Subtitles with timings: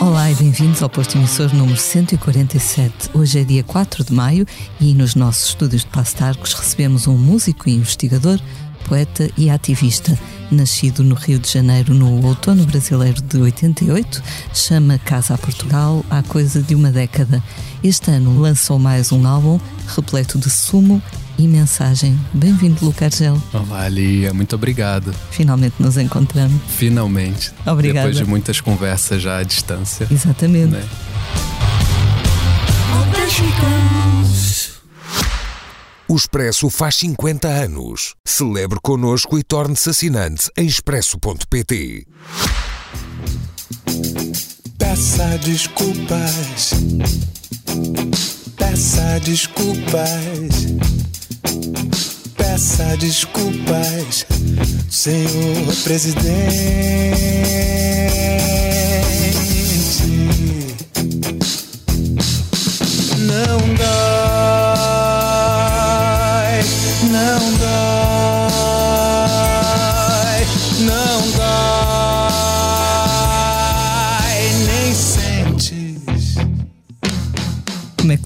[0.00, 3.10] Olá e bem-vindos ao posto emissor número 147.
[3.12, 4.46] Hoje é dia 4 de maio
[4.80, 8.40] e nos nossos estúdios de Pastarcos recebemos um músico e investigador,
[8.88, 10.18] poeta e ativista.
[10.50, 14.22] Nascido no Rio de Janeiro no outono brasileiro de 88,
[14.52, 17.42] chama Casa a Portugal há coisa de uma década.
[17.84, 21.00] Este ano lançou mais um álbum repleto de sumo
[21.38, 22.18] e mensagem.
[22.34, 23.40] Bem-vindo, Luca Argel.
[23.52, 25.14] Olá, Lia, muito obrigado.
[25.30, 26.60] Finalmente nos encontramos.
[26.68, 27.52] Finalmente.
[27.64, 28.08] Obrigada.
[28.08, 30.08] Depois de muitas conversas já à distância.
[30.10, 30.72] Exatamente.
[30.72, 30.82] Né?
[36.10, 38.16] O Expresso faz 50 anos.
[38.26, 42.04] Celebre connosco e torne-se assinante em expresso.pt.
[44.76, 46.70] Peça desculpas.
[48.56, 50.66] Peça desculpas.
[52.36, 54.26] Peça desculpas,
[54.90, 56.30] senhor presidente.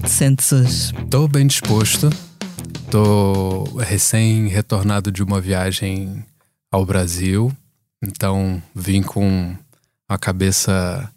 [0.05, 0.93] Te sentes hoje?
[1.09, 2.09] Tô bem disposto.
[2.91, 6.23] Tô recém retornado de uma viagem
[6.71, 7.51] ao Brasil.
[8.01, 9.55] Então vim com
[10.07, 11.11] a cabeça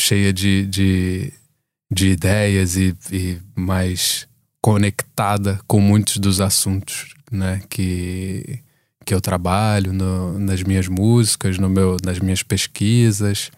[0.00, 1.32] cheia de, de,
[1.92, 4.26] de ideias e, e mais
[4.62, 8.60] conectada com muitos dos assuntos né, que,
[9.04, 13.50] que eu trabalho no, nas minhas músicas, no meu, nas minhas pesquisas,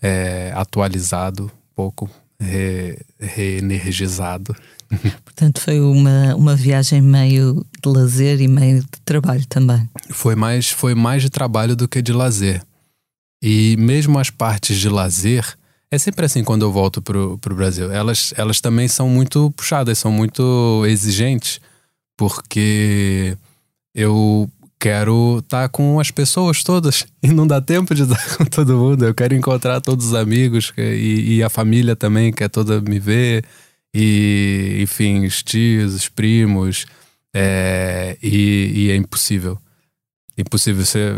[0.00, 2.08] é, atualizado um pouco,
[2.40, 4.54] re, reenergizado.
[5.24, 9.88] Portanto, foi uma, uma viagem meio de lazer e meio de trabalho também.
[10.10, 12.62] Foi mais, foi mais de trabalho do que de lazer.
[13.42, 15.44] E mesmo as partes de lazer,
[15.90, 17.90] é sempre assim quando eu volto pro, pro Brasil.
[17.92, 21.60] Elas, elas também são muito puxadas, são muito exigentes,
[22.16, 23.36] porque
[23.94, 28.44] eu quero estar tá com as pessoas todas e não dá tempo de estar com
[28.44, 29.04] todo mundo.
[29.04, 33.44] Eu quero encontrar todos os amigos e, e a família também quer toda me ver
[33.94, 36.84] e enfim, os tios, os primos,
[37.34, 39.58] é, e, e, é impossível.
[40.36, 41.14] Impossível ser.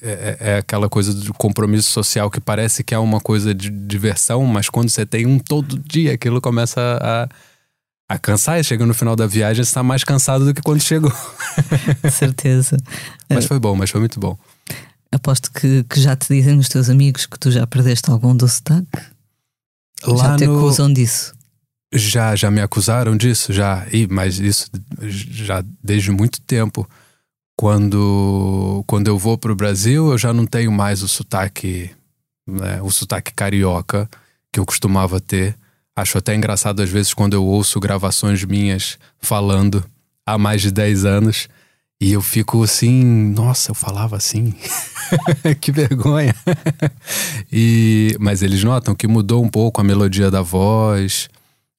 [0.00, 4.44] É, é, aquela coisa do compromisso social que parece que é uma coisa de diversão,
[4.46, 7.28] mas quando você tem um todo dia, aquilo começa a,
[8.08, 8.62] a cansar.
[8.62, 11.12] Chega no final da viagem, está mais cansado do que quando chegou.
[12.10, 12.76] Certeza.
[13.28, 14.38] mas foi bom, mas foi muito bom.
[15.12, 18.48] Aposto que, que já te dizem os teus amigos que tu já perdeste algum do
[18.48, 18.88] sotaque.
[20.04, 20.58] Lá já te no...
[20.58, 21.34] acusam disso.
[21.92, 23.86] Já, já me acusaram disso, já.
[23.92, 24.68] E, mas isso
[25.00, 26.88] já desde muito tempo.
[27.56, 31.88] Quando, quando eu vou para o Brasil, eu já não tenho mais o sotaque,
[32.44, 34.10] né, o sotaque carioca
[34.52, 35.56] que eu costumava ter.
[35.96, 39.84] Acho até engraçado às vezes quando eu ouço gravações minhas falando
[40.26, 41.48] há mais de 10 anos
[42.00, 43.02] e eu fico assim,
[43.34, 44.54] nossa, eu falava assim.
[45.60, 46.34] que vergonha.
[47.50, 51.28] e, mas eles notam que mudou um pouco a melodia da voz.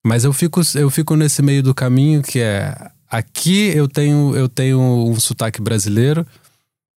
[0.03, 2.75] Mas eu fico, eu fico nesse meio do caminho que é
[3.09, 6.25] aqui eu tenho eu tenho um sotaque brasileiro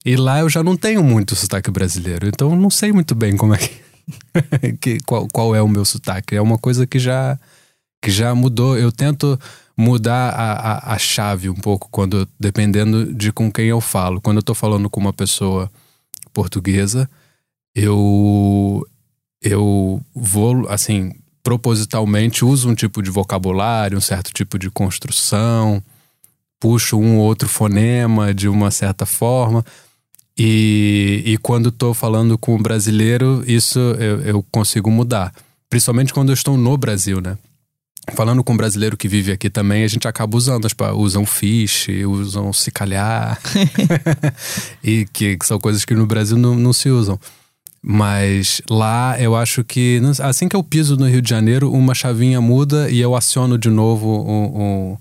[0.06, 2.28] e lá eu já não tenho muito sotaque brasileiro.
[2.28, 3.72] Então eu não sei muito bem como é que,
[4.82, 6.36] que qual, qual é o meu sotaque.
[6.36, 7.40] É uma coisa que já
[8.02, 8.78] que já mudou.
[8.78, 9.40] Eu tento
[9.78, 14.22] mudar a, a, a chave um pouco quando dependendo de com quem eu falo.
[14.22, 15.72] Quando eu tô falando com uma pessoa
[16.34, 17.10] portuguesa,
[17.76, 18.86] eu
[19.42, 25.84] eu vou assim propositalmente uso um tipo de vocabulário, um certo tipo de construção,
[26.60, 29.64] puxo um ou outro fonema de uma certa forma.
[30.38, 35.34] E, e quando estou falando com o brasileiro, isso eu, eu, consigo mudar.
[35.70, 37.38] Principalmente quando eu estou no Brasil, né?
[38.14, 41.88] Falando com um brasileiro que vive aqui também, a gente acaba usando, tipo, usam fish,
[42.06, 43.40] usam se calhar.
[44.84, 47.20] e que, que, são coisas que no Brasil não, não se usam.
[47.88, 52.42] Mas lá eu acho que assim que eu piso no Rio de Janeiro, uma chavinha
[52.42, 54.98] muda e eu aciono de novo um,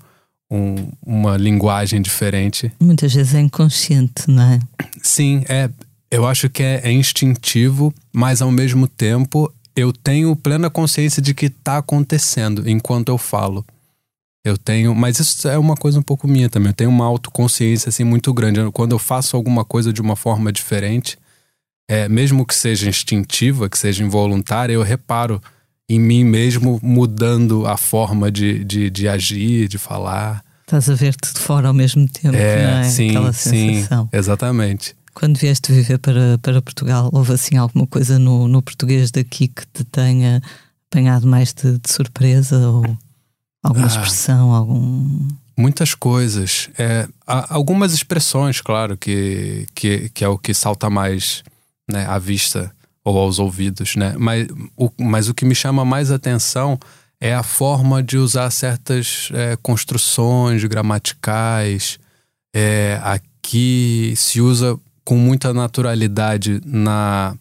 [0.54, 2.72] um, um, uma linguagem diferente.
[2.80, 4.60] Muitas vezes é inconsciente, não é?
[5.02, 5.68] Sim, é.
[6.10, 11.34] Eu acho que é, é instintivo, mas ao mesmo tempo eu tenho plena consciência de
[11.34, 13.64] que está acontecendo enquanto eu falo.
[14.44, 16.68] Eu tenho, mas isso é uma coisa um pouco minha também.
[16.68, 18.60] Eu tenho uma autoconsciência assim muito grande.
[18.72, 21.18] Quando eu faço alguma coisa de uma forma diferente,
[21.88, 25.40] é, mesmo que seja instintiva, que seja involuntária, eu reparo
[25.88, 30.43] em mim mesmo, mudando a forma de, de, de agir, de falar.
[30.66, 32.84] Estás a ver-te de fora ao mesmo tempo, É, não é?
[32.84, 34.08] sim, Aquela sim, sensação.
[34.12, 34.96] exatamente.
[35.12, 39.64] Quando vieste viver para, para Portugal, houve assim alguma coisa no, no português daqui que
[39.66, 40.42] te tenha
[40.90, 42.96] apanhado mais de, de surpresa ou
[43.62, 43.88] alguma Ah.
[43.88, 45.28] expressão, algum.
[45.56, 46.68] Muitas coisas.
[46.76, 51.44] É, há algumas expressões, claro, que, que, que é o que salta mais
[51.88, 52.72] né, à vista
[53.04, 54.14] ou aos ouvidos, né?
[54.18, 56.76] Mas o, mas o que me chama mais atenção
[57.24, 61.98] é a forma de usar certas é, construções gramaticais.
[62.54, 67.34] É, aqui se usa com muita naturalidade na,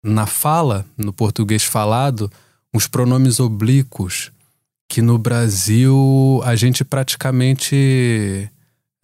[0.00, 2.30] na fala, no português falado,
[2.72, 4.30] os pronomes oblíquos
[4.88, 8.48] que no Brasil a gente praticamente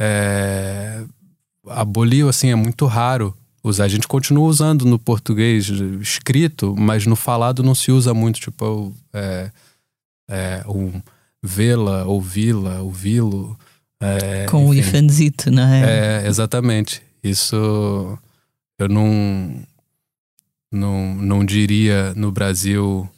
[0.01, 1.03] é,
[1.67, 3.37] aboliu, assim, é muito raro.
[3.81, 5.69] A gente continua usando no português
[6.01, 9.51] escrito, mas no falado não se usa muito, tipo, é,
[10.29, 11.01] é, um
[11.43, 13.59] vê-la, ouvi-la, ouvi-lo.
[14.01, 14.89] é, com o enfim.
[14.89, 16.25] ifanzito, não é?
[16.25, 17.03] É, exatamente.
[17.23, 18.19] Isso
[18.79, 19.63] eu não,
[20.71, 23.09] não, não diria no Brasil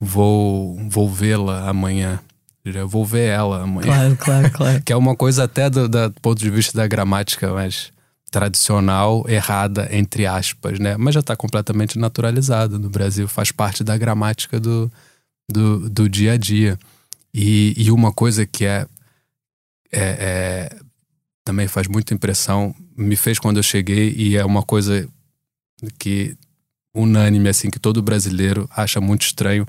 [0.00, 2.20] vou, vou vê-la amanhã.
[2.64, 3.86] Eu diria, vou ver ela amanhã.
[3.86, 4.82] Claro, claro, claro.
[4.84, 7.92] Que é uma coisa até do, do ponto de vista da gramática, mas
[8.30, 10.96] tradicional, errada, entre aspas, né?
[10.96, 14.90] Mas já está completamente naturalizado no Brasil, faz parte da gramática do,
[15.50, 16.78] do, do dia a dia.
[17.32, 18.86] E, e uma coisa que é,
[19.92, 20.80] é, é-
[21.44, 25.08] também faz muita impressão, me fez quando eu cheguei, e é uma coisa
[25.98, 26.36] que
[26.94, 29.66] unânime, assim, que todo brasileiro acha muito estranho,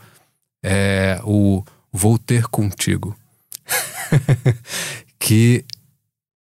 [0.63, 3.17] é o vou ter contigo.
[5.19, 5.63] que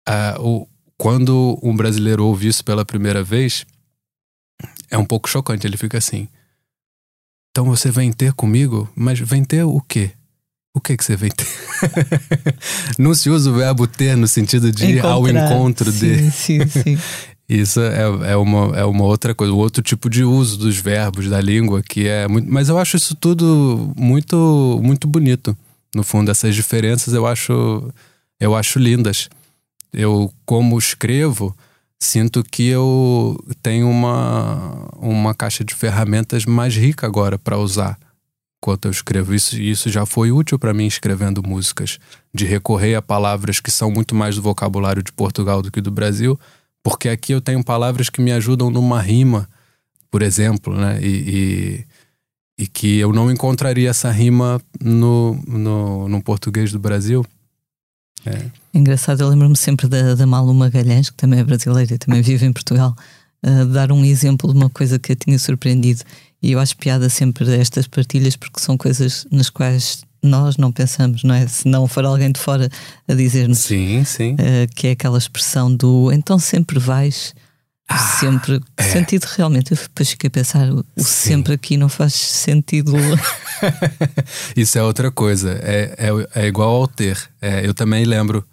[0.07, 0.67] ah, o,
[0.97, 3.67] quando um brasileiro ouve isso pela primeira vez,
[4.91, 5.67] é um pouco chocante.
[5.67, 6.29] Ele fica assim:
[7.59, 8.89] Então você vem ter comigo?
[8.95, 10.13] Mas vem ter o quê?
[10.73, 11.45] O que que você vem ter?
[12.97, 15.51] Não se usa o verbo ter no sentido de ir ao Encontrar.
[15.51, 16.31] encontro de.
[16.31, 16.99] Sim, sim, sim.
[17.49, 21.29] Isso é, é, uma, é uma outra coisa, um outro tipo de uso dos verbos
[21.29, 22.49] da língua que é muito.
[22.49, 25.57] Mas eu acho isso tudo muito muito bonito.
[25.93, 27.93] No fundo, essas diferenças eu acho
[28.39, 29.29] eu acho lindas.
[29.93, 31.57] Eu, como escrevo,
[31.99, 37.99] sinto que eu tenho uma, uma caixa de ferramentas mais rica agora para usar
[38.61, 39.35] enquanto eu escrevo.
[39.35, 41.99] Isso, isso já foi útil para mim escrevendo músicas,
[42.35, 45.91] de recorrer a palavras que são muito mais do vocabulário de Portugal do que do
[45.91, 46.39] Brasil,
[46.83, 49.49] porque aqui eu tenho palavras que me ajudam numa rima,
[50.11, 50.99] por exemplo, né?
[51.03, 51.85] E,
[52.59, 57.25] e, e que eu não encontraria essa rima no, no, no português do Brasil.
[58.27, 58.43] É.
[58.75, 62.45] Engraçado, eu lembro-me sempre da, da Malu Magalhães, que também é brasileira e também vive
[62.47, 62.95] em Portugal,
[63.43, 66.03] a dar um exemplo de uma coisa que a tinha surpreendido.
[66.43, 71.23] E eu acho piada sempre estas partilhas porque são coisas nas quais nós não pensamos,
[71.23, 71.47] não é?
[71.47, 72.69] Se não for alguém de fora
[73.07, 74.35] a dizer-nos, Sim, sim.
[74.39, 77.35] eh, que é aquela expressão do então sempre vais.
[78.21, 79.73] Sempre, que sentido realmente.
[79.73, 81.05] Eu depois fiquei a pensar, o Sim.
[81.05, 82.93] sempre aqui não faz sentido.
[84.57, 85.53] Isso é outra coisa.
[85.63, 85.95] É,
[86.35, 87.19] é, é igual ao ter.
[87.41, 88.45] É, eu também lembro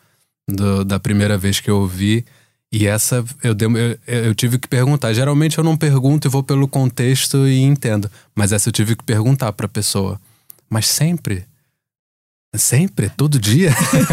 [0.50, 2.26] do- da primeira vez que eu ouvi.
[2.72, 5.14] E essa eu, eu, eu tive que perguntar.
[5.14, 8.10] Geralmente eu não pergunto e vou pelo contexto e entendo.
[8.34, 10.20] Mas essa eu tive que perguntar pra pessoa.
[10.70, 11.46] Mas sempre?
[12.57, 13.10] Sempre?
[13.18, 13.72] Todo dia?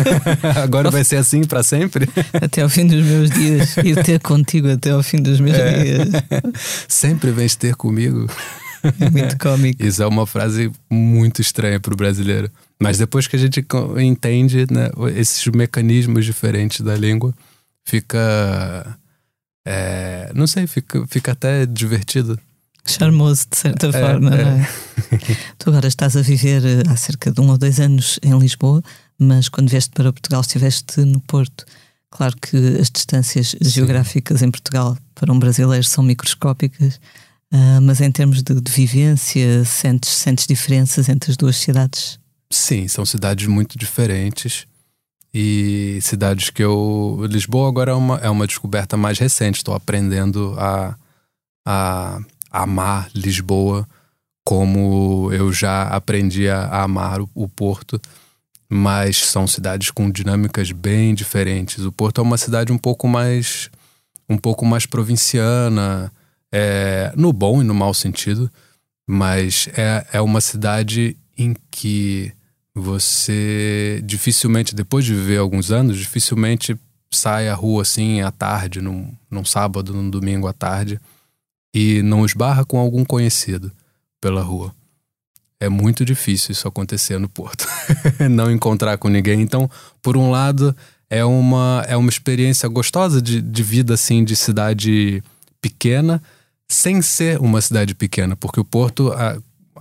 [0.62, 2.08] Agora vai ser assim pra sempre?
[2.32, 3.76] até ao fim dos meus dias.
[3.78, 5.82] Ir ter contigo até ao fim dos meus É.
[5.82, 6.08] dias.
[6.88, 8.26] sempre vens ter comigo?
[9.00, 9.82] É muito cómico.
[9.84, 12.50] Isso é uma frase muito estranha pro brasileiro.
[12.80, 13.64] Mas depois que a gente
[14.00, 17.32] entende né, esses mecanismos diferentes da língua,
[17.84, 18.96] fica.
[19.64, 22.38] é, não sei, fica, fica até divertido.
[22.84, 24.44] Charmoso, de certa É, forma, é.
[24.44, 24.68] não é?
[25.58, 28.82] tu agora estás a viver eh, há cerca de um ou dois anos em Lisboa,
[29.18, 31.64] mas quando vieste para Portugal estiveste no Porto.
[32.10, 37.00] Claro que as distâncias geográficas em Portugal para um brasileiro são microscópicas,
[37.52, 42.18] ah, mas em termos de, de vivência, sentes, sentes diferenças entre as duas cidades?
[42.50, 44.66] Sim, são cidades muito diferentes.
[45.32, 47.24] E cidades que eu.
[47.30, 49.56] Lisboa agora é uma, é uma descoberta mais recente.
[49.56, 50.94] Estou aprendendo a,
[51.66, 52.18] a
[52.52, 53.88] amar Lisboa
[54.44, 58.00] como eu já aprendi a, amar o, o Porto.
[58.68, 61.84] Mas são cidades com dinâmicas bem diferentes.
[61.84, 63.70] O Porto é uma cidade um pouco mais.
[64.28, 66.10] um pouco mais provinciana,
[66.50, 68.50] é, no bom e no mau sentido.
[69.06, 72.32] Mas é, é uma cidade em que
[72.74, 76.74] você dificilmente, depois de viver alguns anos, dificilmente
[77.10, 80.98] sai à rua assim à tarde, num, num sábado, num domingo à tarde,
[81.72, 83.72] e não esbarra com algum conhecido
[84.20, 84.74] pela rua.
[85.58, 87.66] é muito difícil isso acontecer no Porto,
[88.30, 89.40] não encontrar com ninguém.
[89.40, 89.70] Então,
[90.02, 90.76] por um lado,
[91.08, 95.22] é uma, é uma experiência gostosa de, de vida assim de cidade
[95.60, 96.22] pequena,
[96.68, 99.12] sem ser uma cidade pequena, porque o Porto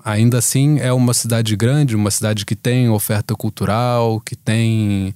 [0.04, 5.16] ainda assim é uma cidade grande, uma cidade que tem oferta cultural, que tem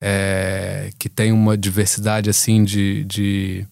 [0.00, 3.66] é, que tem uma diversidade assim de, de,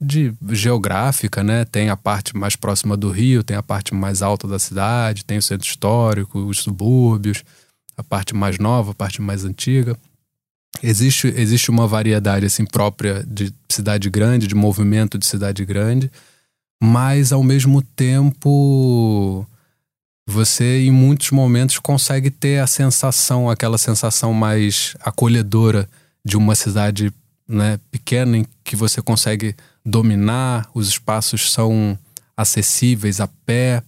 [0.00, 1.64] de, geográfica, né?
[1.64, 5.38] Tem a parte mais próxima do Rio, tem a parte mais alta da cidade, tem
[5.38, 7.44] o centro histórico, os subúrbios,
[7.96, 9.96] a parte mais nova, a parte mais antiga.
[10.82, 16.10] Existe, existe uma variedade assim própria de cidade grande, de movimento de cidade grande,
[16.82, 19.46] mas ao mesmo tempo
[20.26, 25.88] você em muitos momentos consegue ter a sensação, aquela sensação mais acolhedora
[26.24, 27.12] de uma cidade
[27.48, 31.98] né, pequena em que você consegue dominar, os espaços são
[32.36, 33.82] acessíveis a pé.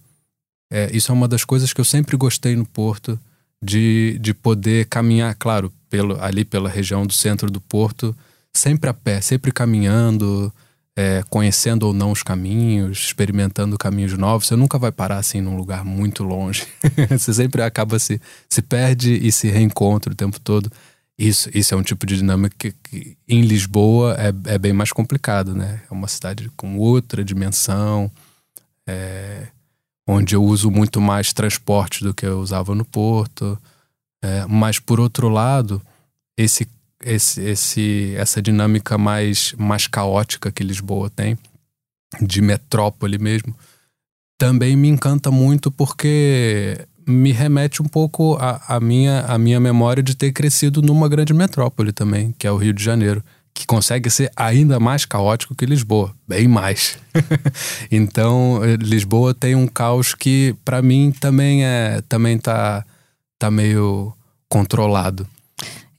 [0.71, 3.19] É, isso é uma das coisas que eu sempre gostei no Porto,
[3.61, 8.15] de, de poder caminhar, claro, pelo, ali pela região do centro do Porto,
[8.53, 10.53] sempre a pé, sempre caminhando,
[10.95, 14.47] é, conhecendo ou não os caminhos, experimentando caminhos novos.
[14.47, 16.67] Você nunca vai parar assim num lugar muito longe.
[17.09, 20.71] você sempre acaba se, se perde e se reencontra o tempo todo.
[21.17, 24.91] Isso, isso é um tipo de dinâmica que, que em Lisboa é, é bem mais
[24.91, 25.81] complicado, né?
[25.89, 28.11] É uma cidade com outra dimensão,
[28.87, 29.47] é,
[30.07, 33.57] onde eu uso muito mais transporte do que eu usava no Porto.
[34.23, 35.81] É, mas, por outro lado,
[36.37, 36.67] esse
[37.03, 41.37] esse, esse, essa dinâmica mais, mais caótica que Lisboa tem,
[42.21, 43.55] de metrópole mesmo,
[44.37, 50.15] também me encanta muito porque me remete um pouco à, minha, a minha memória de
[50.15, 54.31] ter crescido numa grande metrópole também, que é o Rio de Janeiro, que consegue ser
[54.35, 56.97] ainda mais caótico que Lisboa, bem mais.
[57.91, 62.83] então, Lisboa tem um caos que para mim também é também tá
[63.37, 64.13] tá meio
[64.49, 65.27] controlado.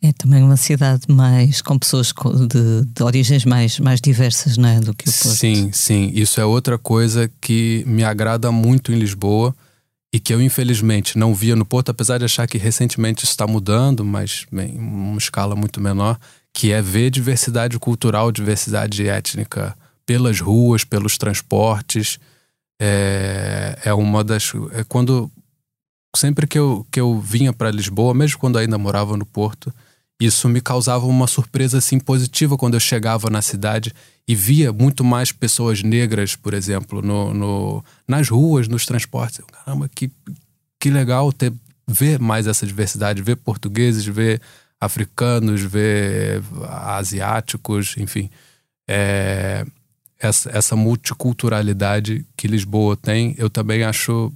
[0.02, 4.78] É também uma cidade mais com pessoas de, de origens mais, mais diversas, não é?
[4.78, 5.34] Do que o Porto.
[5.34, 6.11] Sim, sim.
[6.14, 9.54] Isso é outra coisa que me agrada muito em Lisboa
[10.14, 14.04] e que eu infelizmente não via no Porto, apesar de achar que recentemente está mudando,
[14.04, 16.21] mas em uma escala muito menor,
[16.52, 22.21] que é ver diversidade cultural, diversidade étnica pelas ruas, pelos transportes.
[22.80, 24.52] É, é uma das.
[24.75, 25.28] É quando
[26.14, 29.75] sempre que eu, que eu vinha para Lisboa, mesmo quando ainda morava no Porto,
[30.21, 33.92] isso me causava uma surpresa assim positiva quando eu chegava na cidade
[34.26, 39.40] e via muito mais pessoas negras, por exemplo, no, no nas ruas, nos transportes.
[39.52, 40.11] Caramba, que,
[40.78, 41.52] que legal ter
[41.87, 44.40] ver mais essa diversidade, ver portugueses, ver
[44.80, 48.30] africanos, ver asiáticos, enfim.
[48.88, 49.66] É,
[50.18, 54.33] essa, essa multiculturalidade que Lisboa tem, eu também acho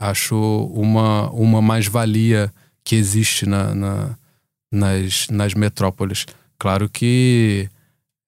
[0.00, 0.36] acho
[0.74, 4.18] uma, uma mais-valia que existe na, na
[4.74, 6.26] nas, nas metrópoles.
[6.58, 7.68] Claro que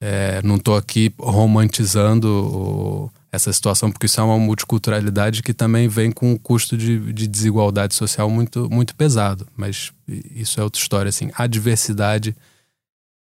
[0.00, 5.88] é, não estou aqui romantizando o, essa situação, porque isso é uma multiculturalidade que também
[5.88, 9.46] vem com um custo de, de, desigualdade social muito, muito pesado.
[9.56, 9.92] Mas
[10.34, 11.08] isso é outra história.
[11.08, 11.30] Assim.
[11.34, 12.36] A diversidade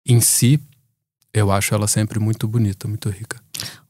[0.06, 0.60] em si,
[1.34, 3.38] eu acho ela sempre muito bonita, muito rica.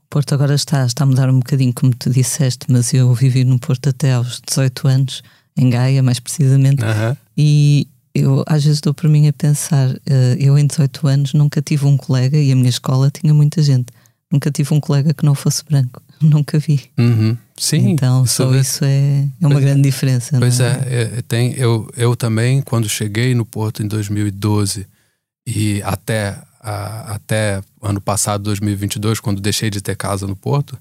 [0.04, 3.44] O Porto agora está, está a mudar um bocadinho, como tu disseste, mas eu vivi
[3.46, 5.24] no Porto até aos 18 anos,
[5.56, 7.16] em Gaia, mais precisamente, uhum.
[7.38, 10.00] e eu às vezes dou por mim a pensar, uh,
[10.38, 13.88] eu em 18 anos nunca tive um colega, e a minha escola tinha muita gente,
[14.32, 16.82] nunca tive um colega que não fosse branco, nunca vi.
[16.98, 17.38] Uhum.
[17.58, 17.92] Sim.
[17.92, 19.84] Então só isso é, é uma grande é.
[19.84, 20.38] diferença.
[20.40, 20.82] Pois é?
[20.86, 24.88] é, é, tem, eu, eu também, quando cheguei no Porto em 2012
[25.46, 30.78] e até, a, até ano passado, 2022, quando deixei de ter casa no Porto,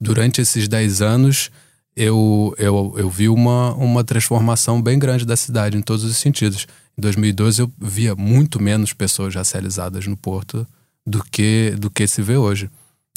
[0.00, 1.50] durante esses 10 anos
[1.96, 6.66] eu, eu, eu vi uma, uma transformação bem grande da cidade em todos os sentidos.
[6.98, 10.66] Em 2012 eu via muito menos pessoas racializadas no Porto
[11.06, 12.68] do que, do que se vê hoje.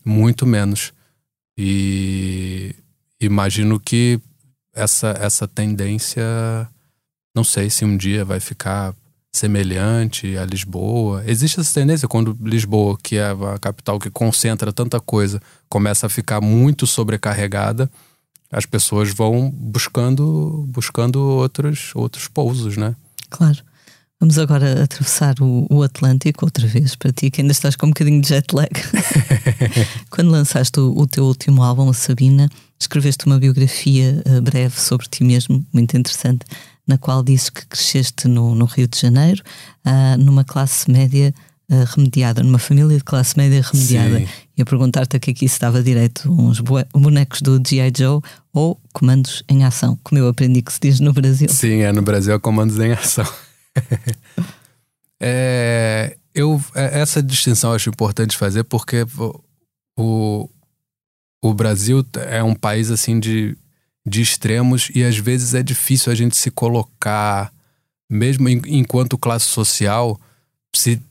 [0.05, 0.93] Muito menos.
[1.57, 2.75] E
[3.19, 4.19] imagino que
[4.73, 6.23] essa, essa tendência,
[7.35, 8.93] não sei se um dia vai ficar
[9.33, 11.23] semelhante a Lisboa.
[11.25, 16.09] Existe essa tendência quando Lisboa, que é a capital que concentra tanta coisa, começa a
[16.09, 17.89] ficar muito sobrecarregada
[18.51, 22.95] as pessoas vão buscando buscando outros outros pousos, né?
[23.29, 23.63] Claro.
[24.19, 27.89] Vamos agora atravessar o, o, Atlântico outra vez para ti, que ainda estás com um
[27.89, 28.71] bocadinho de jet lag.
[30.09, 32.49] Quando lançaste o, o, teu último álbum, a Sabina,
[32.79, 36.47] escreveste uma biografia uh, breve sobre ti mesmo, muito interessante,
[36.87, 39.43] na qual dizes que cresceste no, no Rio de Janeiro,
[39.85, 41.31] uh, numa classe média
[41.71, 44.19] uh, remediada, numa família de classe média remediada.
[44.19, 44.27] Sim.
[44.57, 47.91] E a perguntar-te a que aqui se estava direito uns bonecos do G.I.
[47.95, 48.21] Joe
[48.53, 51.49] ou comandos em ação, como eu aprendi que se diz no Brasil.
[51.49, 53.27] Sim, é no Brasil é comandos em ação.
[55.21, 59.05] é, eu, é, essa distinção acho importante fazer porque
[59.95, 60.49] o,
[61.41, 63.57] o Brasil é um país assim de,
[64.05, 67.51] de extremos e às vezes é difícil a gente se colocar,
[68.09, 70.19] mesmo enquanto classe social,
[70.75, 71.01] se,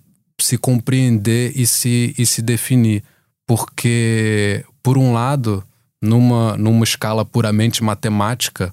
[0.40, 3.02] se compreender e se, e se definir.
[3.46, 5.62] Porque, por um lado,
[6.00, 8.72] numa, numa escala puramente matemática,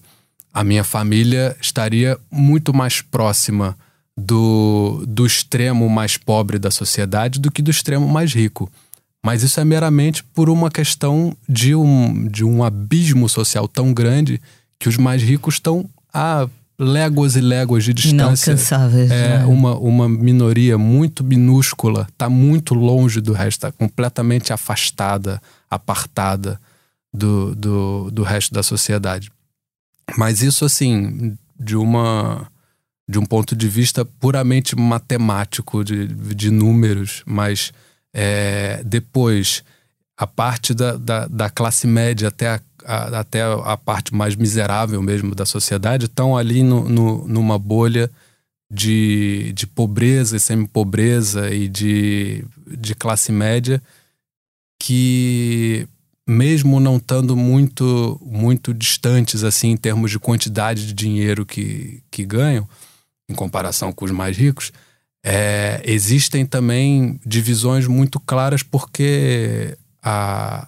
[0.53, 3.77] a minha família estaria muito mais próxima
[4.15, 8.71] do, do extremo mais pobre da sociedade do que do extremo mais rico.
[9.25, 14.39] Mas isso é meramente por uma questão de um, de um abismo social tão grande
[14.77, 16.47] que os mais ricos estão a
[16.83, 18.51] léguas e léguas de distância.
[18.51, 19.11] Inalcançáveis.
[19.11, 19.45] É né?
[19.45, 26.59] uma, uma minoria muito minúscula, está muito longe do resto, está completamente afastada, apartada
[27.13, 29.31] do, do, do resto da sociedade.
[30.17, 32.47] Mas isso, assim, de uma
[33.07, 37.73] de um ponto de vista puramente matemático, de, de números, mas
[38.13, 39.63] é, depois,
[40.17, 45.01] a parte da, da, da classe média até a, a, até a parte mais miserável
[45.01, 48.09] mesmo da sociedade estão ali no, no, numa bolha
[48.71, 53.81] de, de pobreza e semi-pobreza e de, de classe média
[54.79, 55.87] que
[56.27, 62.25] mesmo não estando muito muito distantes assim em termos de quantidade de dinheiro que, que
[62.25, 62.67] ganham
[63.29, 64.71] em comparação com os mais ricos
[65.25, 70.67] é, existem também divisões muito claras porque a,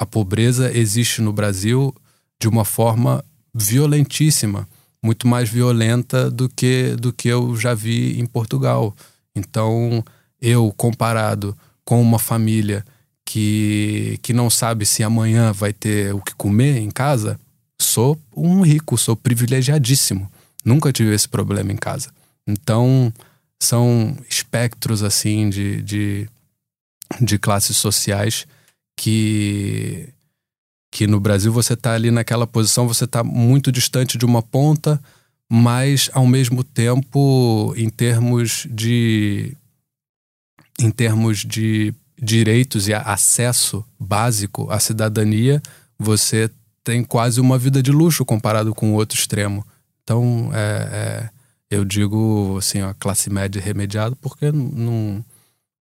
[0.00, 1.94] a pobreza existe no Brasil
[2.40, 3.22] de uma forma
[3.54, 4.66] violentíssima,
[5.02, 8.96] muito mais violenta do que, do que eu já vi em Portugal.
[9.36, 10.02] Então,
[10.40, 11.54] eu, comparado
[11.84, 12.82] com uma família
[13.26, 17.38] que, que não sabe se amanhã vai ter o que comer em casa,
[17.78, 20.32] sou um rico, sou privilegiadíssimo.
[20.64, 22.10] Nunca tive esse problema em casa.
[22.46, 23.12] Então,
[23.62, 26.28] são espectros assim de, de,
[27.20, 28.46] de classes sociais
[29.00, 30.12] que
[30.92, 35.00] que no Brasil você está ali naquela posição, você está muito distante de uma ponta,
[35.48, 39.56] mas ao mesmo tempo em termos de
[40.78, 45.62] em termos de direitos e acesso básico à cidadania,
[45.98, 46.50] você
[46.84, 49.66] tem quase uma vida de luxo comparado com o outro extremo.
[50.02, 51.30] Então, é, é
[51.70, 55.24] eu digo assim, a classe média remediada, porque não,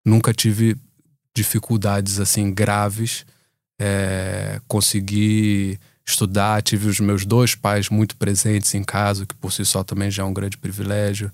[0.06, 0.78] nunca tive
[1.36, 3.26] dificuldades assim graves.
[3.80, 9.64] É, consegui estudar, tive os meus dois pais muito presentes em casa, que por si
[9.66, 11.32] só também já é um grande privilégio.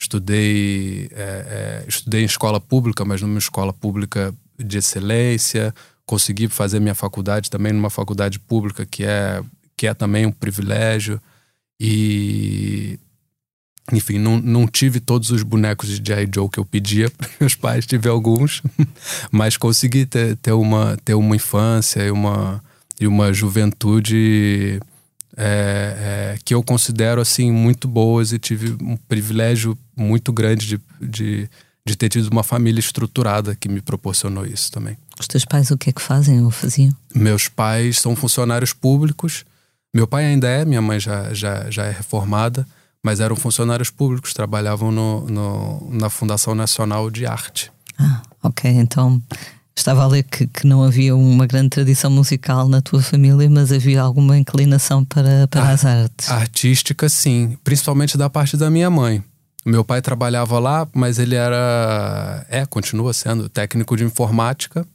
[0.00, 5.74] Estudei, é, é, estudei em escola pública, mas numa escola pública de excelência.
[6.04, 9.42] Consegui fazer minha faculdade também numa faculdade pública, que é,
[9.76, 11.20] que é também um privilégio.
[11.78, 12.98] E
[13.92, 16.28] enfim, não, não tive todos os bonecos de G.I.
[16.32, 18.62] Joe que eu pedia para meus pais, tive alguns,
[19.30, 22.62] mas consegui ter, ter, uma, ter uma infância e uma,
[22.98, 24.80] e uma juventude
[25.36, 30.80] é, é, que eu considero assim muito boas e tive um privilégio muito grande de,
[31.00, 31.50] de,
[31.86, 34.96] de ter tido uma família estruturada que me proporcionou isso também.
[35.20, 36.94] Os teus pais o que é que fazem ou faziam?
[37.14, 39.44] Meus pais são funcionários públicos.
[39.94, 42.66] Meu pai ainda é, minha mãe já, já, já é reformada
[43.04, 47.70] mas eram funcionários públicos, trabalhavam no, no, na Fundação Nacional de Arte.
[47.98, 48.70] Ah, ok.
[48.70, 49.22] Então
[49.76, 53.70] estava a ler que, que não havia uma grande tradição musical na tua família, mas
[53.70, 56.30] havia alguma inclinação para, para a, as artes.
[56.30, 59.22] Artística, sim, principalmente da parte da minha mãe.
[59.66, 62.46] Meu pai trabalhava lá, mas ele era.
[62.48, 64.86] É, continua sendo técnico de informática.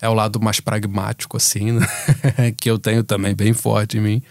[0.00, 1.86] É o lado mais pragmático, assim, né?
[2.56, 4.22] que eu tenho também bem forte em mim.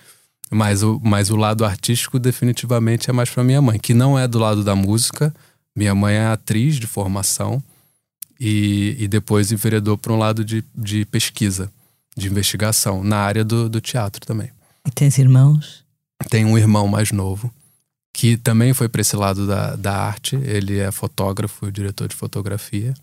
[0.50, 4.28] Mas o, mas o lado artístico definitivamente é mais para minha mãe, que não é
[4.28, 5.34] do lado da música.
[5.76, 7.62] Minha mãe é atriz de formação
[8.40, 11.72] e, e depois enveredou para um lado de, de pesquisa,
[12.16, 14.50] de investigação, na área do, do teatro também.
[14.88, 15.84] E tens irmãos?
[16.30, 17.54] Tenho um irmão mais novo,
[18.14, 20.36] que também foi para esse lado da, da arte.
[20.36, 22.94] Ele é fotógrafo, diretor de fotografia.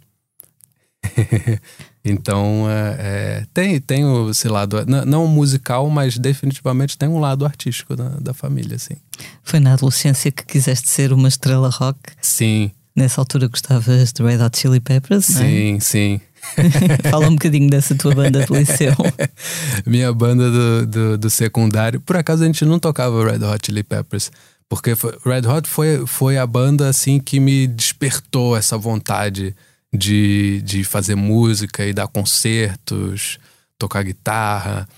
[2.05, 7.97] então, é, é, tem, tem esse lado, não, musical, mas definitivamente tem um lado artístico
[7.97, 8.97] da, da família, assim.
[9.43, 11.99] Foi na adolescência que quiseste ser uma estrela rock?
[12.21, 12.71] Sim.
[12.95, 15.25] Nessa altura gostavas de Red Hot Chili Peppers?
[15.25, 15.81] Sim, é?
[15.81, 16.21] sim.
[17.11, 18.95] Fala um bocadinho dessa tua banda do liceu.
[19.87, 22.01] Minha banda do, do, do, secundário.
[22.01, 24.31] Por acaso a gente não tocava Red Hot Chili Peppers.
[24.69, 24.91] Porque
[25.25, 29.55] Red Hot foi, foi a banda assim que me despertou essa vontade
[29.95, 33.39] de, de fazer música e dar concertos,
[33.79, 34.89] tocar guitarra.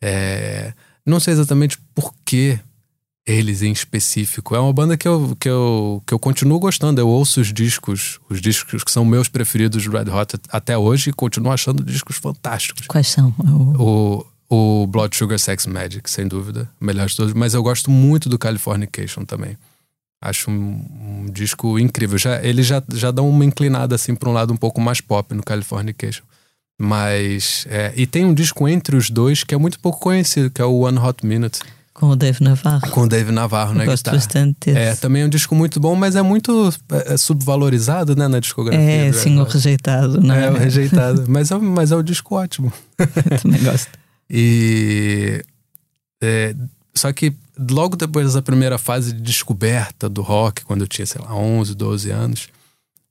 [0.00, 0.72] É,
[1.04, 2.58] não sei exatamente por que
[3.26, 4.54] eles em específico.
[4.54, 7.00] É uma banda que eu, que, eu, que eu continuo gostando.
[7.00, 11.10] Eu ouço os discos, os discos que são meus preferidos de Red Hot até hoje
[11.10, 12.86] e continuo achando discos fantásticos.
[12.86, 13.34] Quais são?
[13.78, 17.34] O, o Blood Sugar Sex Magic, sem dúvida, melhor de todos.
[17.34, 19.58] Mas eu gosto muito do Californication também.
[20.28, 22.18] Acho um, um disco incrível.
[22.18, 25.34] Já, ele já, já dá uma inclinada assim para um lado um pouco mais pop
[25.34, 26.24] no Californication.
[26.78, 27.66] Mas.
[27.70, 30.64] É, e tem um disco entre os dois que é muito pouco conhecido, que é
[30.64, 31.60] o One Hot Minute.
[31.94, 32.90] Com o Dave Navarro.
[32.90, 33.86] Com o Dave Navarro, né?
[33.86, 34.16] Gosto guitarra.
[34.18, 34.78] bastante desse.
[34.78, 38.38] É, também é um disco muito bom, mas é muito é, é subvalorizado, né, na
[38.38, 38.78] discografia.
[38.78, 40.44] É, sim, o rejeitado, não é?
[40.44, 41.24] É, o rejeitado.
[41.28, 42.70] mas, é, mas é um disco ótimo.
[42.98, 43.88] Eu também gosto.
[44.28, 45.42] e.
[46.22, 46.54] É,
[46.94, 51.20] só que logo depois dessa primeira fase de descoberta do rock, quando eu tinha, sei
[51.20, 52.48] lá, 11, 12 anos,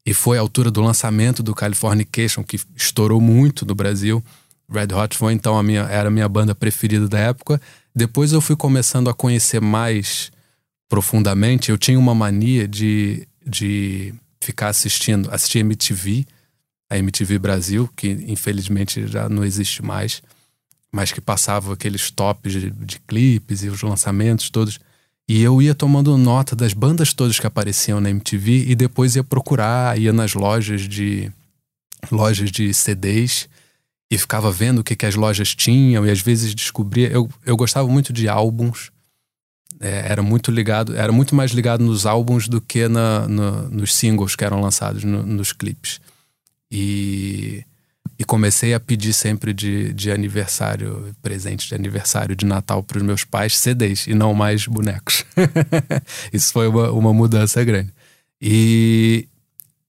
[0.05, 4.23] e foi a altura do lançamento do Californication, que estourou muito no Brasil.
[4.69, 7.59] Red Hot foi então a minha, era a minha banda preferida da época.
[7.95, 10.31] Depois eu fui começando a conhecer mais
[10.87, 11.71] profundamente.
[11.71, 16.25] Eu tinha uma mania de, de ficar assistindo, assistir MTV,
[16.89, 20.21] a MTV Brasil, que infelizmente já não existe mais,
[20.95, 24.79] mas que passava aqueles tops de, de clipes e os lançamentos todos.
[25.27, 29.23] E eu ia tomando nota das bandas todas que apareciam na MTV e depois ia
[29.23, 31.29] procurar, ia nas lojas de
[32.09, 33.49] lojas de CDs
[34.09, 37.09] e ficava vendo o que, que as lojas tinham e às vezes descobria.
[37.09, 38.89] Eu, eu gostava muito de álbuns,
[39.81, 43.93] é, era muito ligado, era muito mais ligado nos álbuns do que na, no, nos
[43.93, 45.99] singles que eram lançados no, nos clipes.
[46.71, 47.65] E,
[48.17, 53.03] e comecei a pedir sempre de, de aniversário, presente de aniversário de Natal para os
[53.03, 55.25] meus pais, CDs e não mais bonecos.
[56.31, 57.91] Isso foi uma, uma mudança grande.
[58.41, 59.27] E,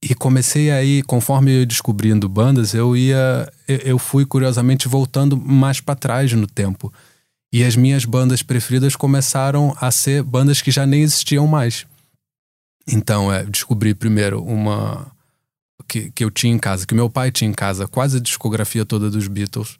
[0.02, 3.50] e comecei aí, conforme eu ia descobrindo bandas, eu ia.
[3.68, 6.92] Eu fui curiosamente voltando mais para trás no tempo.
[7.52, 11.86] E as minhas bandas preferidas começaram a ser bandas que já nem existiam mais.
[12.86, 15.10] Então, é, descobri primeiro uma.
[15.88, 18.84] Que, que eu tinha em casa, que meu pai tinha em casa, quase a discografia
[18.84, 19.78] toda dos Beatles.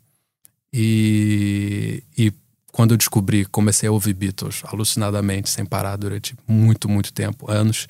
[0.73, 2.33] E, e
[2.71, 7.89] quando eu descobri, comecei a ouvir Beatles alucinadamente, sem parar durante muito, muito tempo anos.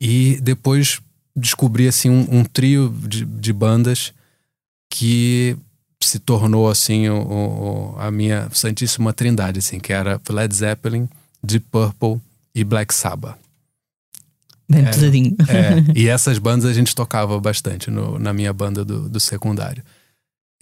[0.00, 1.00] E depois
[1.34, 4.12] descobri assim um, um trio de, de, bandas
[4.88, 5.56] que
[6.00, 11.08] se tornou assim o, o, a minha santíssima trindade assim que era Led Zeppelin,
[11.42, 12.20] Deep Purple
[12.54, 13.36] e Black Sabbath.
[14.70, 15.36] Bem é, pesadinho.
[15.48, 19.82] É, e essas bandas a gente tocava bastante no, na minha banda do, do secundário.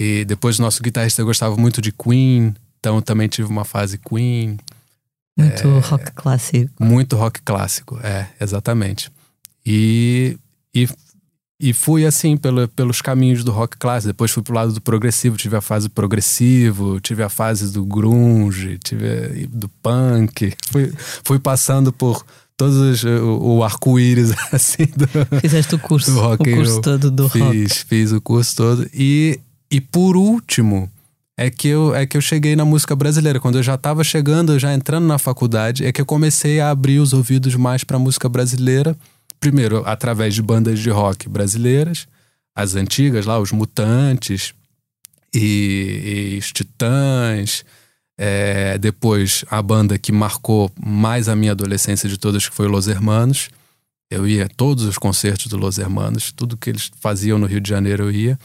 [0.00, 4.58] E depois o nosso guitarrista gostava muito de Queen, então também tive uma fase Queen.
[5.36, 6.72] Muito é, rock clássico.
[6.80, 9.10] Muito rock clássico, é, exatamente.
[9.66, 10.38] E
[10.74, 10.88] e,
[11.60, 14.12] e fui assim pelo, pelos caminhos do rock clássico.
[14.12, 18.78] Depois fui pro lado do progressivo, tive a fase progressivo, tive a fase do grunge,
[18.78, 20.54] tive do punk.
[20.70, 22.24] Fui, fui passando por
[22.58, 27.28] todos o, o arco-íris assim do, Fizeste o curso, do rock o curso todo do
[27.30, 27.84] fiz, rock.
[27.86, 29.40] Fiz o curso todo e
[29.70, 30.90] e por último
[31.36, 34.58] é que eu é que eu cheguei na música brasileira quando eu já estava chegando,
[34.58, 38.28] já entrando na faculdade, é que eu comecei a abrir os ouvidos mais para música
[38.28, 38.94] brasileira
[39.38, 42.06] primeiro, através de bandas de rock brasileiras,
[42.54, 44.52] as antigas lá, os Mutantes
[45.34, 47.64] e, e os Titãs.
[48.20, 52.88] É, depois, a banda que marcou mais a minha adolescência de todas, que foi Los
[52.88, 53.48] Hermanos.
[54.10, 57.60] Eu ia a todos os concertos do Los Hermanos, tudo que eles faziam no Rio
[57.60, 58.38] de Janeiro eu ia.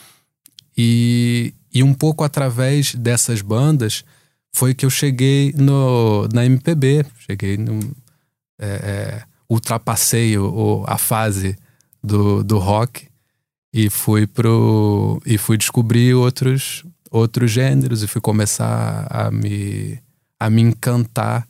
[0.78, 4.04] E, e um pouco através dessas bandas
[4.52, 7.06] foi que eu cheguei no, na MPB.
[7.26, 7.80] Cheguei no.
[8.60, 11.58] É, é, ultrapassei o, a fase
[12.04, 13.08] do, do rock
[13.74, 16.84] e fui pro e fui descobrir outros
[17.14, 20.00] outros gêneros e fui começar a me
[20.40, 21.48] a me encantar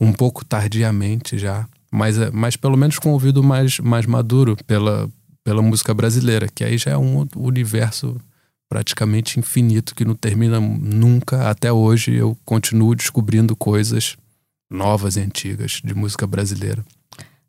[0.00, 5.10] um pouco tardiamente já, mas mas pelo menos com o ouvido mais mais maduro pela
[5.42, 8.16] pela música brasileira, que aí já é um universo
[8.68, 11.50] praticamente infinito que não termina nunca.
[11.50, 14.16] Até hoje eu continuo descobrindo coisas
[14.70, 16.84] novas e antigas de música brasileira.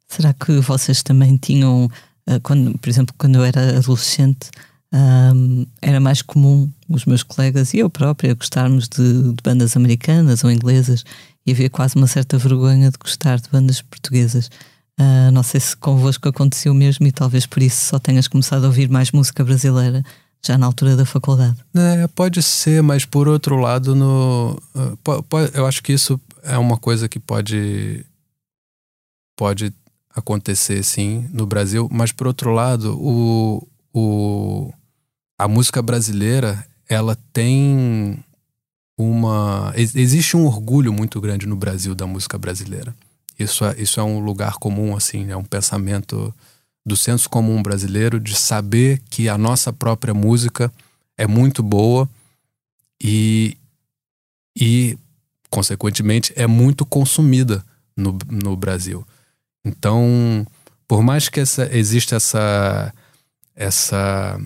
[0.07, 1.85] Será que vocês também tinham,
[2.27, 4.49] uh, quando, por exemplo, quando eu era adolescente,
[4.93, 10.43] um, era mais comum os meus colegas e eu própria gostarmos de, de, bandas americanas
[10.43, 11.05] ou inglesas
[11.45, 14.49] e havia quase uma certa vergonha de gostar de bandas portuguesas.
[14.99, 18.67] Uh, não sei se convosco aconteceu mesmo e talvez por isso só tenhas começado a
[18.67, 20.03] ouvir mais música brasileira
[20.45, 21.55] já na altura da faculdade.
[21.73, 24.97] É, pode ser, mas por outro lado, no, uh,
[25.53, 28.05] eu acho que isso é uma coisa que pode
[29.37, 29.73] pode
[30.13, 34.73] acontecer sim no Brasil, mas por outro lado, o, o,
[35.41, 38.23] a música brasileira ela tem
[38.95, 39.73] uma.
[39.75, 42.95] Existe um orgulho muito grande no Brasil da música brasileira.
[43.39, 46.31] Isso é, isso é um lugar comum, assim, é um pensamento
[46.85, 50.71] do senso comum brasileiro de saber que a nossa própria música
[51.17, 52.07] é muito boa
[53.03, 53.57] e,
[54.55, 54.95] e
[55.49, 57.65] consequentemente, é muito consumida
[57.97, 59.03] no, no Brasil.
[59.65, 60.45] Então,
[60.87, 62.93] por mais que essa, exista essa,
[63.55, 64.39] essa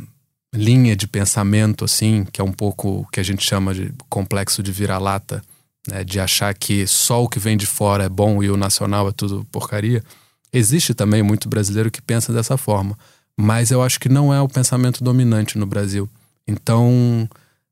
[0.56, 4.64] linha de pensamento, assim, que é um pouco o que a gente chama de complexo
[4.64, 5.44] de vira-lata,
[5.88, 9.08] né, de achar que só o que vem de fora é bom e o nacional
[9.08, 10.04] é tudo porcaria,
[10.52, 12.98] existe também muito brasileiro que pensa dessa forma.
[13.38, 16.10] Mas eu acho que não é o pensamento dominante no Brasil.
[16.48, 17.28] Então,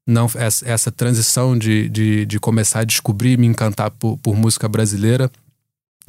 [0.05, 4.67] não essa, transição de, de, de, começar a descobrir e me encantar por, por música
[4.67, 5.31] brasileira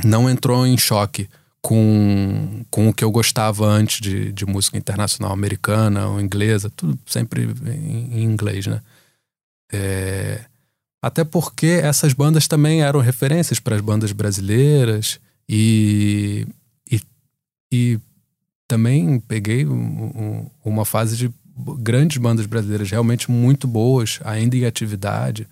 [0.02, 1.28] não entrou em choque
[1.64, 6.98] com, com o que eu gostava antes de, de música internacional americana ou inglesa, tudo
[7.06, 8.82] sempre em, em inglês, né?
[9.72, 10.44] É,
[11.00, 16.46] até porque essas bandas também eram referências para as bandas brasileiras e,
[16.90, 17.00] e,
[17.72, 17.98] e
[18.68, 21.32] também peguei um, uma fase de
[21.78, 25.48] grandes bandas brasileiras realmente muito boas, ainda em atividade.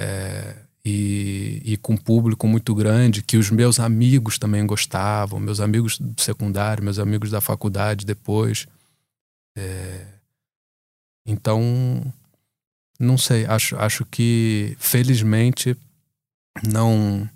[0.00, 5.98] É, e, e com público muito grande, que os meus amigos também gostavam, meus amigos
[5.98, 8.66] do secundário, meus amigos da faculdade depois.
[9.56, 10.06] É...
[11.26, 11.62] Então,
[13.00, 15.74] não sei, acho, acho que felizmente
[16.62, 17.28] não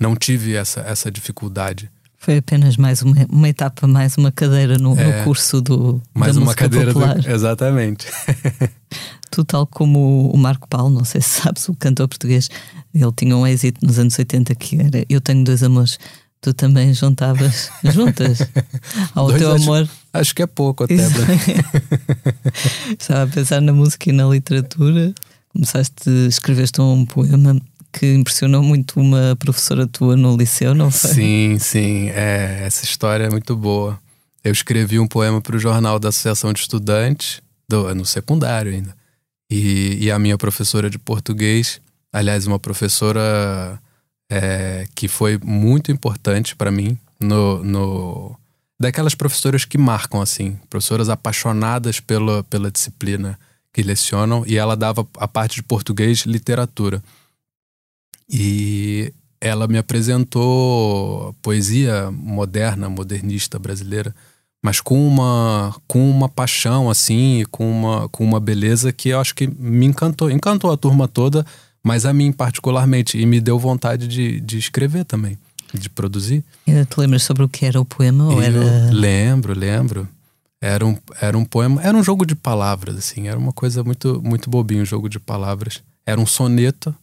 [0.00, 1.90] não tive essa, essa dificuldade.
[2.22, 6.36] Foi apenas mais uma, uma etapa, mais uma cadeira no, é, no curso do mais
[6.36, 7.18] da uma cadeira popular.
[7.18, 8.06] Do, exatamente.
[9.32, 12.50] tu, tal como o Marco Paulo, não sei se sabes, o cantor português,
[12.94, 15.98] ele tinha um êxito nos anos 80 que era Eu Tenho Dois Amores.
[16.42, 18.46] Tu também juntavas, juntas
[19.14, 19.88] ao Dois, teu acho, amor.
[20.12, 20.96] Acho que é pouco até.
[23.00, 25.14] Estava a pensar na música e na literatura.
[25.54, 27.58] Começaste, escreveste um poema
[27.92, 31.10] que impressionou muito uma professora tua no liceu, não foi?
[31.10, 32.08] Sim, sim.
[32.10, 33.98] É, essa história é muito boa.
[34.42, 38.94] Eu escrevi um poema para o jornal da Associação de Estudantes, do, no secundário ainda.
[39.50, 41.80] E, e a minha professora de português
[42.12, 43.80] aliás, uma professora
[44.30, 48.36] é, que foi muito importante para mim no, no
[48.78, 53.38] daquelas professoras que marcam assim, professoras apaixonadas pela, pela disciplina
[53.72, 57.02] que lecionam e ela dava a parte de português literatura.
[58.30, 64.14] E ela me apresentou poesia moderna, modernista brasileira,
[64.62, 69.34] mas com uma com uma paixão assim, com uma com uma beleza que eu acho
[69.34, 71.44] que me encantou, encantou a turma toda
[71.82, 75.38] mas a mim particularmente, e me deu vontade de, de escrever também,
[75.72, 76.44] de produzir.
[76.66, 78.26] E tu lembras sobre o que era o poema?
[78.26, 78.90] Ou era...
[78.90, 80.08] Lembro, lembro.
[80.60, 84.20] Era um, era um poema, era um jogo de palavras, assim, era uma coisa muito,
[84.22, 85.82] muito bobinho, um jogo de palavras.
[86.04, 86.94] Era um soneto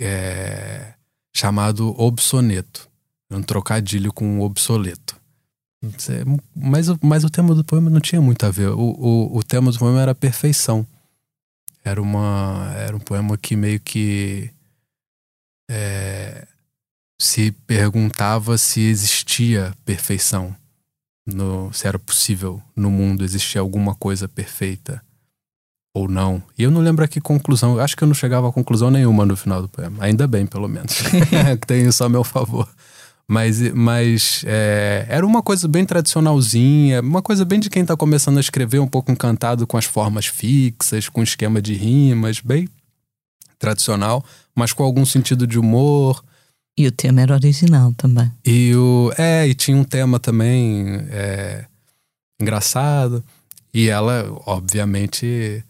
[0.00, 0.94] é,
[1.34, 2.88] chamado obsoneto.
[3.30, 5.20] Um trocadilho com obsoleto.
[6.54, 8.70] Mas, mas o tema do poema não tinha muito a ver.
[8.70, 10.84] O, o, o tema do poema era perfeição.
[11.84, 14.50] Era, uma, era um poema que meio que
[15.70, 16.46] é,
[17.18, 20.54] se perguntava se existia perfeição,
[21.24, 25.02] no, se era possível no mundo existir alguma coisa perfeita
[25.94, 26.42] ou não.
[26.56, 29.36] E eu não lembro aqui conclusão, acho que eu não chegava a conclusão nenhuma no
[29.36, 30.04] final do poema.
[30.04, 30.94] Ainda bem, pelo menos.
[31.66, 32.68] Tenho isso a meu favor.
[33.28, 38.38] Mas, mas é, era uma coisa bem tradicionalzinha, uma coisa bem de quem está começando
[38.38, 42.68] a escrever, um pouco encantado com as formas fixas, com esquema de rimas, bem
[43.56, 46.24] tradicional, mas com algum sentido de humor.
[46.76, 48.32] E o tema era original também.
[48.44, 51.66] E o, é, e tinha um tema também é,
[52.40, 53.22] engraçado.
[53.72, 55.62] E ela, obviamente,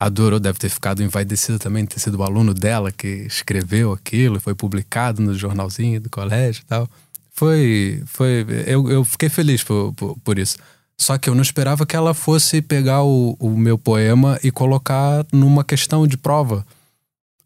[0.00, 4.54] adorou, deve ter ficado envaidecida também, ter sido o aluno dela que escreveu aquilo, foi
[4.54, 6.88] publicado no jornalzinho do colégio e tal.
[7.30, 8.02] Foi.
[8.06, 10.56] foi eu, eu fiquei feliz por, por, por isso.
[10.96, 15.24] Só que eu não esperava que ela fosse pegar o, o meu poema e colocar
[15.32, 16.66] numa questão de prova.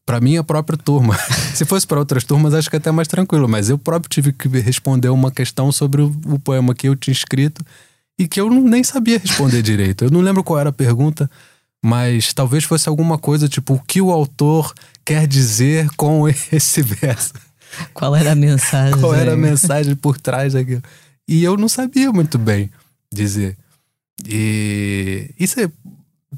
[0.07, 1.17] Para minha própria turma.
[1.55, 3.49] Se fosse para outras turmas, acho que é até mais tranquilo.
[3.49, 7.13] Mas eu próprio tive que responder uma questão sobre o, o poema que eu tinha
[7.13, 7.65] escrito
[8.19, 10.05] e que eu nem sabia responder direito.
[10.05, 11.31] Eu não lembro qual era a pergunta
[11.85, 14.73] mas talvez fosse alguma coisa tipo o que o autor
[15.05, 17.35] quer dizer com esse verso.
[17.93, 18.99] Qual era a mensagem?
[18.99, 20.83] Qual era a mensagem por trás daquilo?
[21.29, 22.71] E eu não sabia muito bem
[23.13, 23.59] dizer.
[24.27, 25.71] E isso é,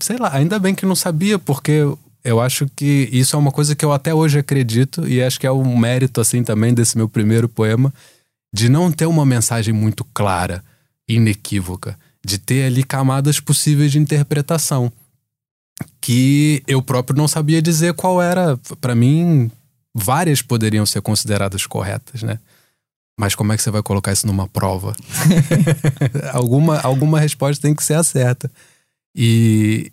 [0.01, 1.87] sei lá, ainda bem que não sabia, porque
[2.25, 5.47] eu acho que isso é uma coisa que eu até hoje acredito e acho que
[5.47, 7.95] é um mérito assim também desse meu primeiro poema
[8.53, 10.65] de não ter uma mensagem muito clara,
[11.09, 14.93] inequívoca de ter ali camadas possíveis de interpretação
[16.01, 18.59] que eu próprio não sabia dizer qual era.
[18.81, 19.51] Para mim,
[19.95, 22.39] várias poderiam ser consideradas corretas, né?
[23.19, 24.95] Mas como é que você vai colocar isso numa prova?
[26.33, 28.51] alguma, alguma resposta tem que ser a certa.
[29.15, 29.91] E,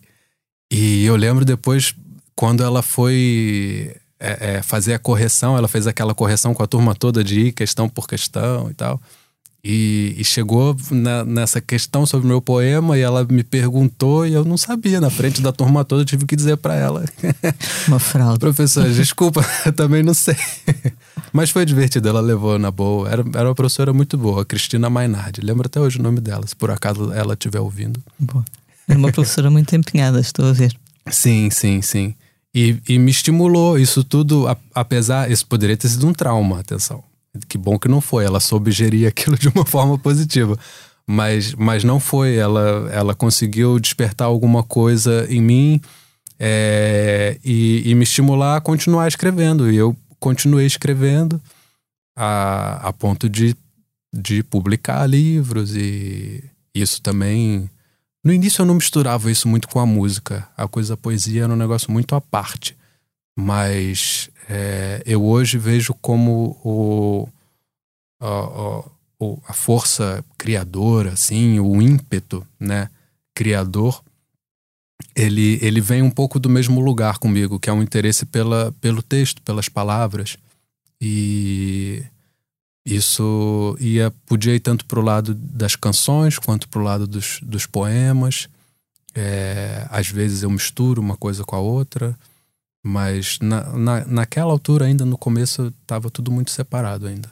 [0.69, 1.95] e eu lembro depois,
[2.35, 6.93] quando ela foi é, é, fazer a correção, ela fez aquela correção com a turma
[6.93, 9.01] toda de ir questão por questão e tal.
[9.65, 14.33] E, e chegou na, nessa questão sobre o meu poema e ela me perguntou e
[14.33, 14.99] eu não sabia.
[14.99, 17.05] Na frente da turma toda, eu tive que dizer para ela.
[17.87, 18.39] Uma fraude.
[18.39, 20.35] Professor, desculpa, eu também não sei.
[21.31, 23.09] Mas foi divertido, ela levou na boa.
[23.09, 25.39] Era, era uma professora muito boa, Cristina Mainardi.
[25.39, 28.03] Lembro até hoje o nome dela, se por acaso ela estiver ouvindo.
[28.19, 28.43] Boa.
[28.85, 30.75] É uma professora muito empenhada, estou a ver.
[31.09, 32.13] Sim, sim, sim.
[32.53, 33.79] E, e me estimulou.
[33.79, 34.45] Isso tudo,
[34.75, 35.31] apesar.
[35.31, 37.01] Isso poderia ter sido um trauma, atenção
[37.47, 38.25] que bom que não foi.
[38.25, 40.57] Ela soube gerir aquilo de uma forma positiva.
[41.05, 42.35] Mas, mas não foi.
[42.35, 45.81] Ela, ela conseguiu despertar alguma coisa em mim
[46.39, 49.71] é, e, e, me estimular a continuar escrevendo.
[49.71, 51.41] E eu continuei escrevendo
[52.15, 53.55] a, a ponto de,
[54.13, 55.75] de publicar livros.
[55.75, 56.43] E
[56.73, 57.69] isso também.
[58.23, 60.47] No início eu não misturava isso muito com a música.
[60.55, 62.77] A coisa poesia era um negócio muito à parte.
[63.37, 67.27] Mas é, eu hoje vejo como o,
[68.19, 68.83] a,
[69.47, 72.89] a força criadora, assim, o ímpeto né,
[73.33, 74.03] criador,
[75.15, 79.01] ele, ele vem um pouco do mesmo lugar comigo, que é um interesse pela, pelo
[79.01, 80.37] texto, pelas palavras.
[80.99, 82.03] E
[82.85, 87.39] isso ia, podia ir tanto para o lado das canções quanto para o lado dos,
[87.41, 88.49] dos poemas.
[89.13, 92.17] É, às vezes eu misturo uma coisa com a outra.
[92.83, 97.31] Mas na, na, naquela altura, ainda no começo, estava tudo muito separado ainda.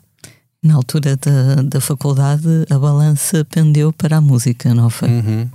[0.64, 5.10] Na altura da, da faculdade, a balança pendeu para a música, não foi?
[5.10, 5.50] Uhum.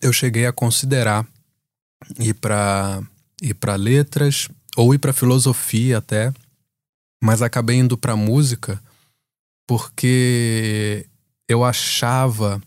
[0.00, 1.26] Eu cheguei a considerar
[2.18, 3.02] ir para
[3.42, 6.32] ir para letras ou ir para filosofia até,
[7.22, 8.80] mas acabei indo para música
[9.66, 11.06] porque
[11.48, 12.62] eu achava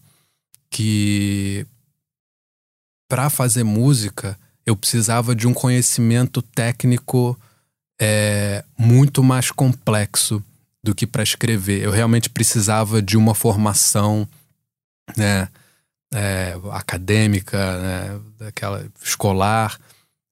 [0.69, 1.65] que
[3.07, 4.37] para fazer música
[4.69, 7.37] eu precisava de um conhecimento técnico
[7.99, 10.43] é, muito mais complexo
[10.83, 11.81] do que para escrever.
[11.81, 14.27] Eu realmente precisava de uma formação
[15.17, 15.49] né,
[16.13, 19.79] é, acadêmica, né, daquela escolar,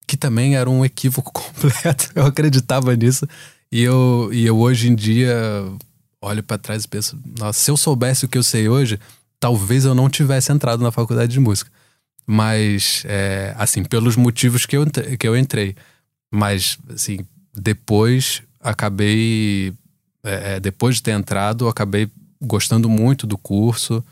[0.06, 2.12] que também era um equívoco completo.
[2.14, 3.28] Eu acreditava nisso.
[3.72, 5.36] E eu, e eu hoje em dia
[6.22, 9.00] olho para trás e penso: nossa, se eu soubesse o que eu sei hoje,
[9.40, 11.72] talvez eu não tivesse entrado na faculdade de música
[12.28, 14.86] mas é, assim pelos motivos que eu
[15.18, 15.76] que eu entrei.
[16.30, 19.74] Mas assim depois acabei
[20.24, 22.10] é, é depois de ter entrado acabei
[22.42, 24.04] gostando muito do curso.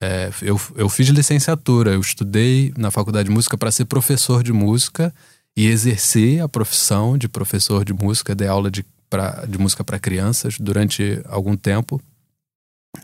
[0.00, 4.52] É, eu, eu fiz licenciatura eu estudei na faculdade de música para ser professor de
[4.52, 5.12] música
[5.56, 9.98] e exercer a profissão de professor de música de aula de, pra, de música para
[9.98, 12.00] crianças durante algum tempo.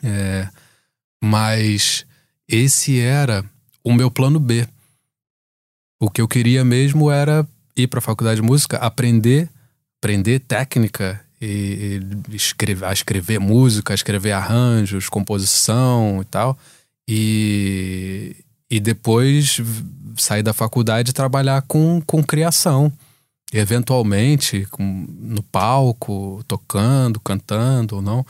[0.00, 0.48] É,
[1.20, 2.06] mas
[2.48, 3.44] esse era
[3.84, 4.66] o meu plano B.
[6.00, 9.48] O que eu queria mesmo era ir para a faculdade de música, aprender,
[10.00, 16.58] aprender técnica e, e escrever, a escrever música, a escrever arranjos, composição e tal.
[17.06, 18.34] E,
[18.70, 19.60] e depois
[20.16, 22.92] sair da faculdade e trabalhar com, com criação.
[23.52, 28.26] Eventualmente, com, no palco, tocando, cantando ou não,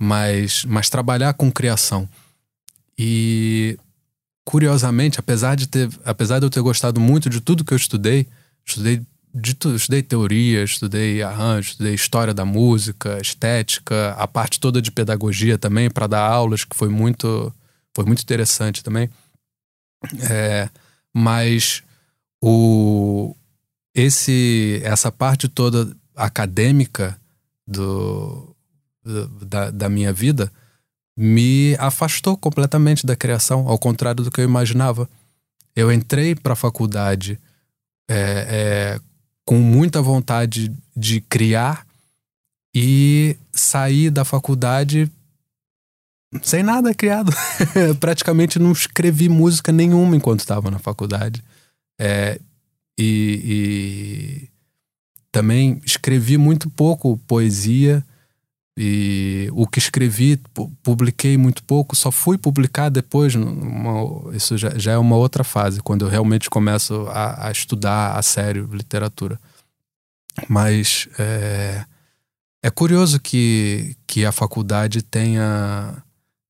[0.00, 2.08] mas, mas trabalhar com criação.
[2.98, 3.78] E
[4.44, 8.26] curiosamente, apesar de ter, apesar de eu ter gostado muito de tudo que eu estudei,
[8.64, 9.02] estudei
[9.34, 14.92] de tudo, estudei teoria, estudei arranjo, estudei história da música, estética, a parte toda de
[14.92, 17.52] pedagogia também para dar aulas, que foi muito,
[17.94, 19.10] foi muito interessante também.
[20.30, 20.68] É,
[21.12, 21.82] mas
[22.40, 23.34] o
[23.94, 27.18] esse essa parte toda acadêmica
[27.66, 28.54] do,
[29.42, 30.52] da, da minha vida
[31.16, 35.08] me afastou completamente da criação, ao contrário do que eu imaginava.
[35.74, 37.38] Eu entrei para a faculdade
[38.08, 38.16] é,
[38.96, 39.00] é,
[39.44, 41.86] com muita vontade de criar
[42.74, 45.10] e saí da faculdade
[46.42, 47.32] sem nada criado.
[48.00, 51.42] Praticamente não escrevi música nenhuma enquanto estava na faculdade.
[51.98, 52.40] É,
[52.98, 54.48] e, e
[55.30, 58.04] também escrevi muito pouco poesia
[58.76, 60.40] e o que escrevi,
[60.82, 63.34] publiquei muito pouco, só fui publicar depois.
[64.32, 68.22] Isso já, já, é uma outra fase, quando eu realmente começo a, a estudar a
[68.22, 69.38] sério literatura.
[70.48, 71.84] Mas é,
[72.62, 76.02] é curioso que, que a faculdade tenha,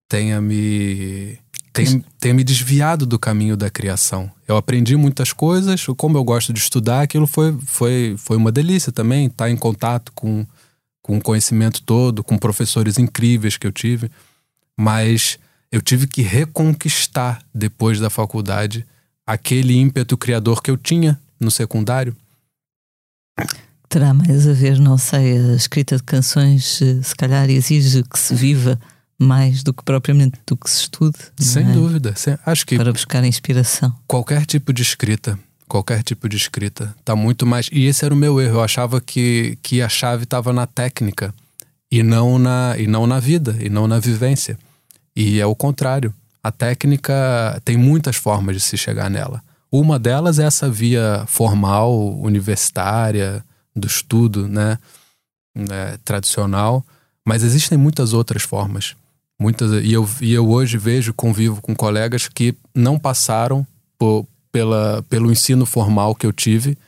[0.08, 1.38] tenha me
[1.74, 4.30] tenha, tenha me desviado do caminho da criação.
[4.46, 8.92] Eu aprendi muitas coisas, como eu gosto de estudar, aquilo foi, foi, foi uma delícia
[8.92, 10.46] também, estar em contato com,
[11.04, 14.10] com o conhecimento todo, com professores incríveis que eu tive,
[14.74, 15.38] mas
[15.70, 18.86] eu tive que reconquistar depois da faculdade
[19.26, 22.16] aquele ímpeto criador que eu tinha no secundário.
[23.86, 28.18] Terá mais a ver, não sei, a escrita de canções, eh, se calhar exige que
[28.18, 28.80] se viva
[29.18, 31.18] mais do que propriamente do que se estude.
[31.38, 31.72] Sem é?
[31.72, 32.14] dúvida.
[32.46, 32.78] Acho que.
[32.78, 33.94] Para buscar inspiração.
[34.06, 35.38] Qualquer tipo de escrita.
[35.74, 36.94] Qualquer tipo de escrita.
[37.04, 37.68] Tá muito mais.
[37.72, 38.58] E esse era o meu erro.
[38.58, 41.34] Eu achava que, que a chave estava na técnica
[41.90, 44.56] e não na, e não na vida, e não na vivência.
[45.16, 46.14] E é o contrário.
[46.40, 49.42] A técnica tem muitas formas de se chegar nela.
[49.68, 53.44] Uma delas é essa via formal, universitária,
[53.74, 54.78] do estudo, né?
[55.56, 56.86] É, tradicional.
[57.26, 58.94] Mas existem muitas outras formas.
[59.36, 63.66] Muitas, e, eu, e eu hoje vejo, convivo com colegas que não passaram
[63.98, 64.24] por,
[64.54, 66.78] pela, pelo ensino formal que eu tive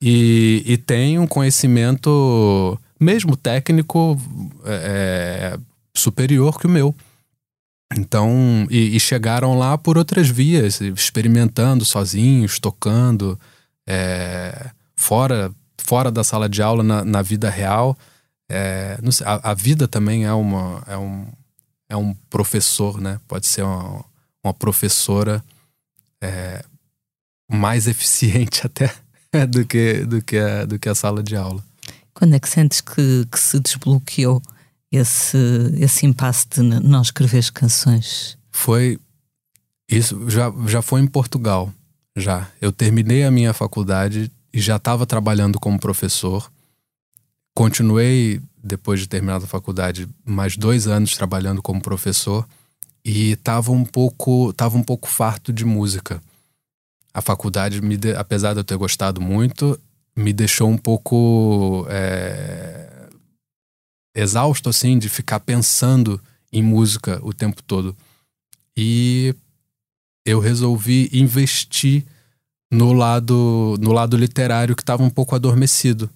[0.00, 4.16] e, e têm um conhecimento, mesmo técnico,
[4.64, 5.58] é, é
[5.92, 6.94] superior que o meu.
[7.92, 13.36] Então, e, e, chegaram lá por outras vias, experimentando sozinhos, tocando,
[13.88, 17.98] é, fora, fora da sala de aula, na, na vida real.
[18.48, 21.26] É, sei, a, a, vida também é, uma, é, um,
[21.88, 23.18] é um professor, né?
[23.26, 24.04] Pode ser uma,
[24.44, 25.42] uma professora
[26.22, 26.62] é,
[27.50, 28.94] mais eficiente até
[29.46, 31.62] do que, do, que a, do que a sala de aula.
[32.14, 34.42] Quando é que sentes que, que se desbloqueou
[34.90, 35.38] esse,
[35.78, 38.36] esse impasse de não escrever canções?
[38.50, 38.98] Foi.
[39.88, 41.72] Isso já, já foi em Portugal.
[42.16, 42.48] Já.
[42.60, 46.50] Eu terminei a minha faculdade e já estava trabalhando como professor.
[47.54, 52.46] Continuei, depois de terminar a faculdade, mais dois anos trabalhando como professor
[53.04, 56.22] e estava um pouco tava um pouco farto de música.
[57.20, 59.78] A faculdade, me de, apesar de eu ter gostado muito,
[60.16, 63.10] me deixou um pouco é,
[64.14, 66.18] exausto assim de ficar pensando
[66.50, 67.94] em música o tempo todo.
[68.74, 69.34] E
[70.24, 72.06] eu resolvi investir
[72.72, 76.08] no lado no lado literário que estava um pouco adormecido.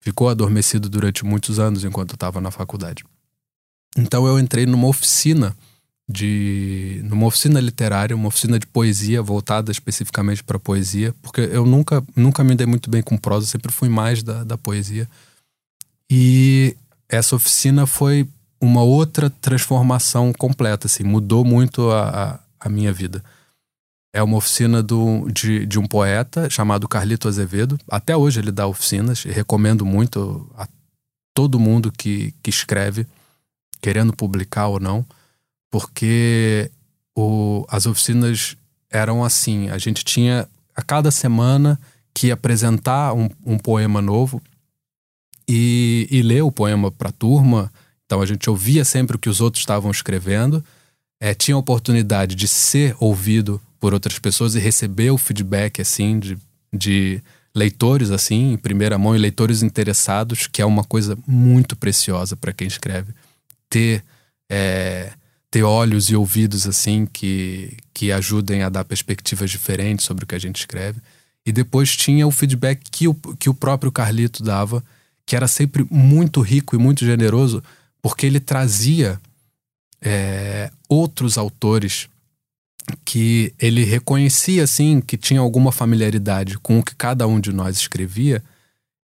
[0.00, 3.04] Ficou adormecido durante muitos anos enquanto eu estava na faculdade.
[3.98, 5.54] Então eu entrei numa oficina
[6.08, 12.02] de numa oficina literária, uma oficina de poesia voltada especificamente para poesia, porque eu nunca
[12.14, 15.08] nunca me dei muito bem com prosa, sempre fui mais da, da poesia.
[16.10, 16.76] E
[17.08, 18.28] essa oficina foi
[18.60, 22.08] uma outra transformação completa, assim, mudou muito a,
[22.60, 23.24] a, a minha vida.
[24.14, 27.78] É uma oficina do, de, de um poeta chamado Carlito Azevedo.
[27.88, 30.68] Até hoje ele dá oficinas recomendo muito a
[31.34, 33.06] todo mundo que, que escreve,
[33.80, 35.04] querendo publicar ou não,
[35.72, 36.70] porque
[37.16, 38.56] o, as oficinas
[38.90, 40.46] eram assim: a gente tinha
[40.76, 41.80] a cada semana
[42.14, 44.40] que apresentar um, um poema novo
[45.48, 47.72] e, e ler o poema para a turma.
[48.04, 50.62] Então a gente ouvia sempre o que os outros estavam escrevendo,
[51.18, 56.18] é, tinha a oportunidade de ser ouvido por outras pessoas e receber o feedback assim
[56.18, 56.36] de,
[56.70, 57.22] de
[57.54, 62.52] leitores assim em primeira mão e leitores interessados que é uma coisa muito preciosa para
[62.52, 63.14] quem escreve
[63.70, 64.04] ter
[64.50, 65.12] é,
[65.52, 70.34] ter olhos e ouvidos assim que que ajudem a dar perspectivas diferentes sobre o que
[70.34, 70.98] a gente escreve
[71.44, 74.82] e depois tinha o feedback que o, que o próprio Carlito dava
[75.26, 77.62] que era sempre muito rico e muito generoso
[78.00, 79.20] porque ele trazia
[80.00, 82.08] é, outros autores
[83.04, 87.76] que ele reconhecia assim que tinha alguma familiaridade com o que cada um de nós
[87.76, 88.42] escrevia.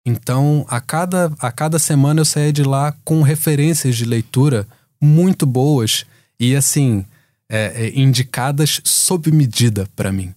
[0.04, 4.66] Então, a cada, a cada semana eu saía de lá com referências de leitura
[5.00, 6.04] muito boas
[6.40, 7.04] e assim
[7.48, 10.34] é, é, indicadas sob medida para mim.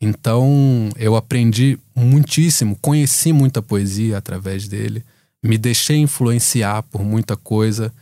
[0.00, 5.04] Então, eu aprendi muitíssimo, conheci muita poesia através dele,
[5.42, 7.92] me deixei influenciar por muita coisa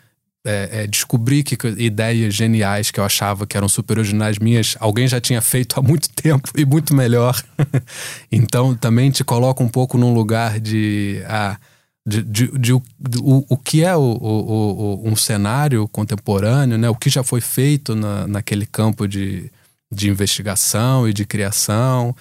[0.47, 5.09] é, é, descobri que ideias geniais que eu achava que eram super originais minhas, alguém
[5.09, 7.43] já tinha feito há muito tempo e muito melhor.
[8.31, 11.21] então também te coloca um pouco num lugar de.
[11.27, 11.59] Ah,
[12.07, 16.89] de, de, de, de o, o que é o, o, o, um cenário contemporâneo, né?
[16.89, 19.51] o que já foi feito na, naquele campo de,
[19.93, 22.15] de investigação e de criação.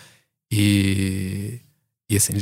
[0.52, 1.60] E,
[2.10, 2.34] e assim,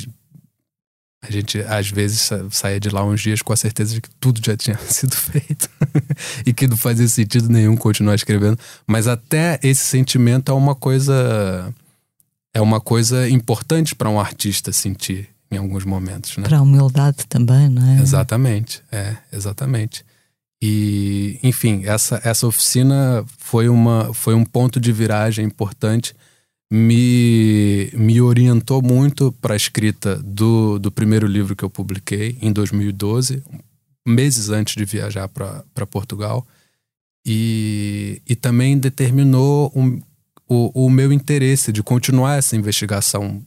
[1.22, 4.40] a gente, às vezes, saía de lá uns dias com a certeza de que tudo
[4.44, 5.70] já tinha sido feito
[6.48, 8.58] e que não fazia sentido nenhum continuar escrevendo.
[8.88, 11.74] Mas até esse sentimento é uma coisa.
[12.56, 16.44] É uma coisa importante para um artista sentir em alguns momentos, né?
[16.44, 18.02] Para a humildade também, não é?
[18.02, 20.06] Exatamente, é, exatamente.
[20.66, 26.16] E, enfim, essa, essa oficina foi, uma, foi um ponto de viragem importante.
[26.72, 32.52] Me, me orientou muito para a escrita do, do primeiro livro que eu publiquei em
[32.54, 33.44] 2012,
[34.08, 36.48] meses antes de viajar para Portugal.
[37.26, 40.02] E, e também determinou um,
[40.48, 43.46] o, o meu interesse de continuar essa investigação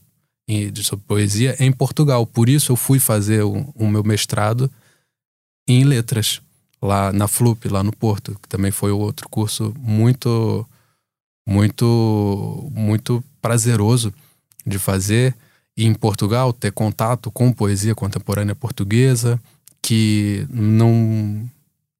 [0.83, 2.25] sobre poesia em Portugal.
[2.25, 4.71] Por isso eu fui fazer o, o meu mestrado
[5.67, 6.41] em letras
[6.81, 10.65] lá na FLUP, lá no Porto, que também foi outro curso muito,
[11.47, 14.13] muito, muito prazeroso
[14.65, 15.35] de fazer.
[15.75, 19.39] E em Portugal, ter contato com poesia contemporânea portuguesa,
[19.81, 21.47] que não,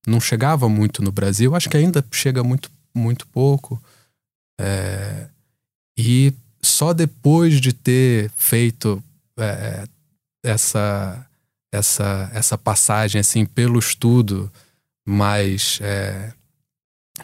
[0.06, 3.82] não chegava muito no Brasil, acho que ainda chega muito, muito pouco.
[4.60, 5.28] É,
[5.96, 6.34] e
[6.68, 9.02] só depois de ter feito
[9.38, 9.88] é,
[10.44, 11.26] essa,
[11.72, 14.52] essa, essa passagem assim pelo estudo
[15.06, 16.34] mais é,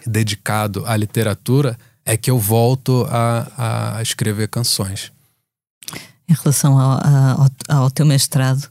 [0.05, 5.11] dedicado à literatura é que eu volto a, a escrever canções.
[6.27, 8.67] Em relação ao, ao, ao teu mestrado,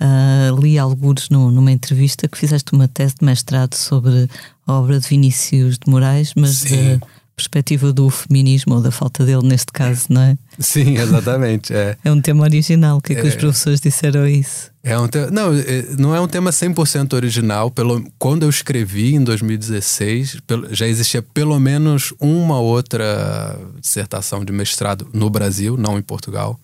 [0.00, 4.28] uh, li alguns no, numa entrevista que fizeste uma tese de mestrado sobre
[4.66, 7.00] a obra de Vinícius de Moraes, mas Sim
[7.42, 10.38] perspectiva do feminismo ou da falta dele neste caso, não é?
[10.58, 11.74] Sim, exatamente.
[11.74, 12.98] É, é um tema original.
[12.98, 14.70] O que é que é, os professores disseram isso?
[14.82, 15.30] É um te...
[15.30, 17.70] Não, é, não é um tema 100% original.
[17.70, 18.04] Pelo...
[18.18, 20.38] Quando eu escrevi em 2016,
[20.70, 26.58] já existia pelo menos uma outra dissertação de mestrado no Brasil, não em Portugal,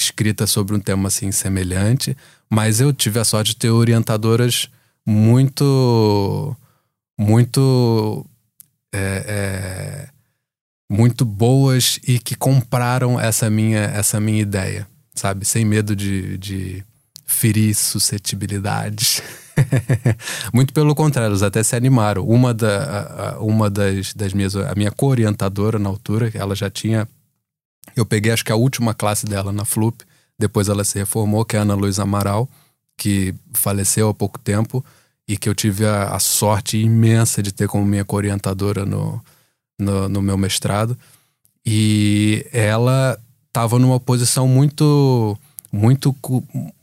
[0.00, 2.16] escrita sobre um tema assim semelhante.
[2.50, 4.68] Mas eu tive a sorte de ter orientadoras
[5.06, 6.56] muito
[7.18, 8.26] muito
[8.92, 10.08] é, é,
[10.90, 15.44] muito boas e que compraram essa minha, essa minha ideia, sabe?
[15.44, 16.84] Sem medo de, de
[17.26, 19.22] ferir suscetibilidades.
[20.52, 22.24] muito pelo contrário, eles até se animaram.
[22.26, 27.08] Uma, da, uma das, das minhas, a minha co-orientadora na altura, ela já tinha.
[27.96, 30.02] Eu peguei acho que a última classe dela na FLUP,
[30.38, 32.48] depois ela se reformou, que é a Ana Luiz Amaral,
[32.96, 34.84] que faleceu há pouco tempo
[35.32, 39.18] e que eu tive a, a sorte imensa de ter como minha orientadora no,
[39.78, 40.96] no, no meu mestrado.
[41.64, 45.38] E ela estava numa posição muito,
[45.72, 46.14] muito,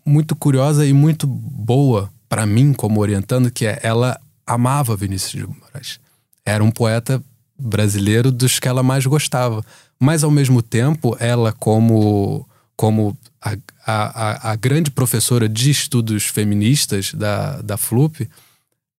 [0.03, 5.47] muito curiosa e muito boa para mim como orientando, que é ela amava Vinícius de
[5.47, 5.99] Moraes.
[6.43, 7.21] Era um poeta
[7.55, 9.63] brasileiro dos que ela mais gostava.
[9.99, 13.55] Mas ao mesmo tempo, ela como como a,
[13.91, 18.29] a, a grande professora de estudos feministas da, da FLUP,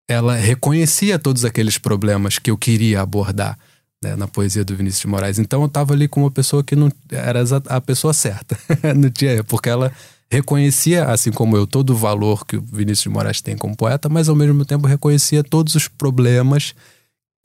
[0.08, 3.58] ela reconhecia todos aqueles problemas que eu queria abordar
[4.02, 5.38] né, na poesia do Vinícius de Moraes.
[5.38, 8.58] Então eu estava ali com uma pessoa que não era a pessoa certa,
[8.96, 9.92] não tinha, porque ela
[10.30, 14.08] reconhecia, assim como eu, todo o valor que o Vinícius de Moraes tem como poeta,
[14.08, 16.74] mas ao mesmo tempo reconhecia todos os problemas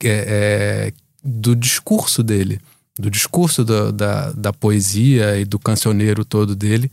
[0.02, 0.92] é, é,
[1.22, 2.60] do discurso dele
[2.98, 6.90] do discurso da, da, da poesia e do cancioneiro todo dele,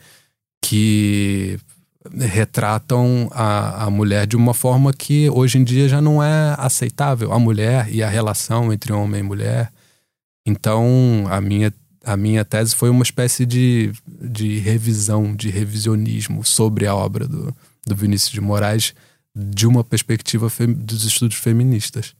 [0.63, 1.59] que
[2.19, 7.33] retratam a, a mulher de uma forma que hoje em dia já não é aceitável,
[7.33, 9.71] a mulher e a relação entre homem e mulher.
[10.45, 11.71] Então, a minha,
[12.03, 17.55] a minha tese foi uma espécie de, de revisão, de revisionismo sobre a obra do,
[17.85, 18.93] do Vinícius de Moraes
[19.35, 22.13] de uma perspectiva dos estudos feministas.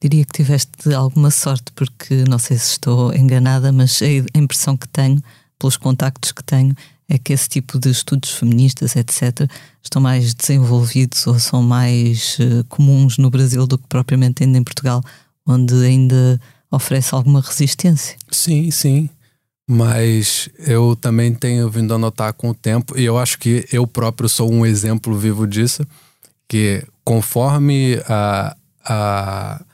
[0.00, 4.88] Diria que tiveste alguma sorte, porque não sei se estou enganada, mas a impressão que
[4.88, 5.22] tenho,
[5.58, 6.74] pelos contactos que tenho,
[7.08, 9.48] é que esse tipo de estudos feministas, etc.,
[9.82, 14.64] estão mais desenvolvidos ou são mais uh, comuns no Brasil do que propriamente ainda em
[14.64, 15.02] Portugal,
[15.46, 16.40] onde ainda
[16.70, 18.16] oferece alguma resistência.
[18.30, 19.08] Sim, sim.
[19.68, 23.86] Mas eu também tenho vindo a notar com o tempo, e eu acho que eu
[23.86, 25.86] próprio sou um exemplo vivo disso,
[26.48, 29.64] que conforme a, a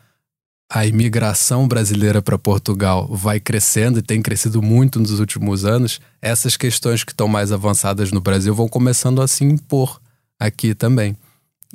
[0.72, 6.56] a imigração brasileira para Portugal vai crescendo e tem crescido muito nos últimos anos, essas
[6.56, 10.00] questões que estão mais avançadas no Brasil vão começando a se impor
[10.38, 11.16] aqui também.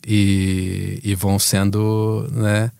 [0.07, 2.71] E, e vão sendo né,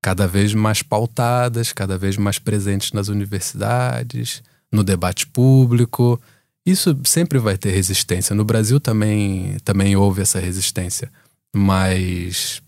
[0.00, 6.20] cada vez mais pautadas, cada vez mais presentes nas universidades, no debate público.
[6.64, 8.36] Isso sempre vai ter resistência.
[8.36, 11.10] No Brasil também, também houve essa resistência.
[11.54, 12.62] Mas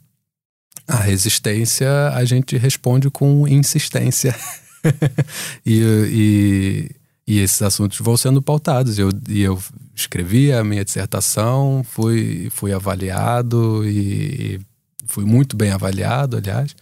[0.89, 4.35] a resistência a gente responde com insistência.
[5.65, 5.81] e,
[6.11, 6.91] e,
[7.27, 8.99] e, esses assuntos vão sendo pautados.
[8.99, 9.63] Eu, e eu
[9.95, 14.59] escrevi a minha dissertação, fui, fui avaliado e
[15.05, 16.75] fui muito bem avaliado, aliás.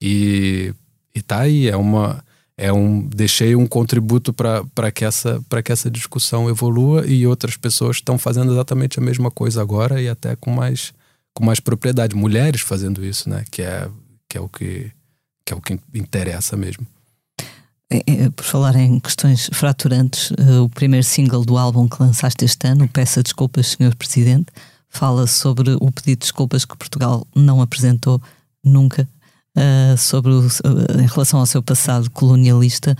[0.00, 0.74] E,
[1.14, 2.24] e tá aí, é uma.
[2.56, 7.96] É um, deixei um contributo para que, essa, que essa discussão evolua e outras pessoas
[7.96, 10.92] estão fazendo exatamente a mesma coisa agora e até com mais,
[11.34, 12.14] com mais propriedade.
[12.14, 13.44] Mulheres fazendo isso, né?
[13.50, 13.88] Que é,
[14.28, 14.90] que é, o, que,
[15.44, 16.86] que é o que interessa mesmo.
[17.92, 22.44] É, é, por falar em questões fraturantes, uh, o primeiro single do álbum que lançaste
[22.44, 24.46] este ano, Peça Desculpas, Senhor Presidente,
[24.88, 28.22] fala sobre o pedido de desculpas que Portugal não apresentou
[28.64, 29.08] nunca
[29.56, 32.96] uh, sobre o, uh, em relação ao seu passado colonialista.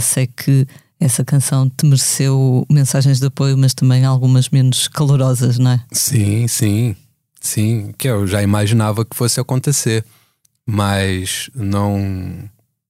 [0.00, 0.66] sei que
[0.98, 5.80] essa canção te mereceu mensagens de apoio, mas também algumas menos calorosas, não é?
[5.92, 6.96] Sim, sim,
[7.40, 10.04] sim, que eu já imaginava que fosse acontecer,
[10.66, 12.48] mas não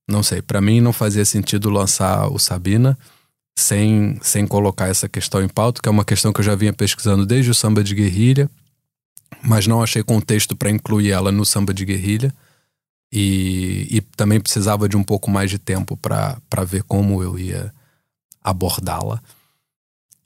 [0.09, 2.99] não sei, para mim não fazia sentido lançar o Sabina
[3.59, 6.72] sem, sem colocar essa questão em pauta, que é uma questão que eu já vinha
[6.72, 8.51] pesquisando desde o samba de guerrilha,
[9.42, 12.32] mas não achei contexto para incluir ela no samba de guerrilha.
[13.11, 17.72] E, e também precisava de um pouco mais de tempo para ver como eu ia
[18.44, 19.20] abordá-la.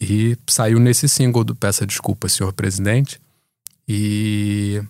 [0.00, 3.20] E saiu nesse single do Peça Desculpa, Senhor Presidente.
[3.94, 4.82] E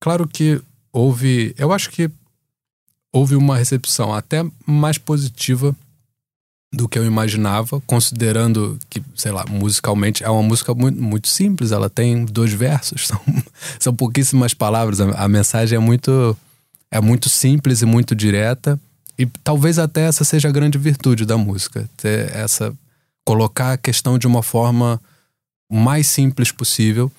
[0.00, 2.10] claro que houve, eu acho que
[3.12, 5.76] houve uma recepção até mais positiva
[6.72, 11.70] do que eu imaginava, considerando que, sei lá, musicalmente é uma música muito, muito simples,
[11.70, 13.20] ela tem dois versos, são,
[13.78, 16.34] são pouquíssimas palavras, a, a mensagem é muito,
[16.90, 18.80] é muito simples e muito direta,
[19.18, 22.74] e talvez até essa seja a grande virtude da música, ter essa
[23.22, 24.98] colocar a questão de uma forma
[25.70, 27.12] mais simples possível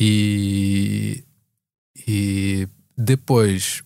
[0.00, 1.22] e
[2.08, 3.82] e depois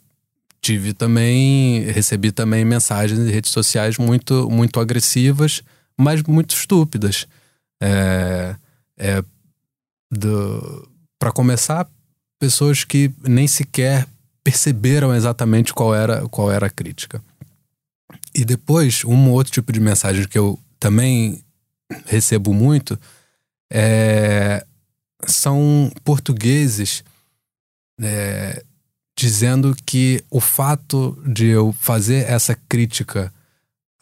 [0.63, 5.63] tive também, recebi também mensagens em redes sociais muito, muito agressivas,
[5.95, 7.27] mas muito estúpidas.
[7.83, 8.57] É,
[8.97, 9.23] é,
[11.19, 11.87] Para começar,
[12.39, 14.07] pessoas que nem sequer
[14.43, 17.23] perceberam exatamente qual era, qual era a crítica.
[18.35, 21.45] E depois, um outro tipo de mensagem que eu também
[22.07, 22.99] recebo muito
[23.71, 24.65] é,
[25.27, 27.05] são portugueses
[28.01, 28.63] é,
[29.17, 33.33] dizendo que o fato de eu fazer essa crítica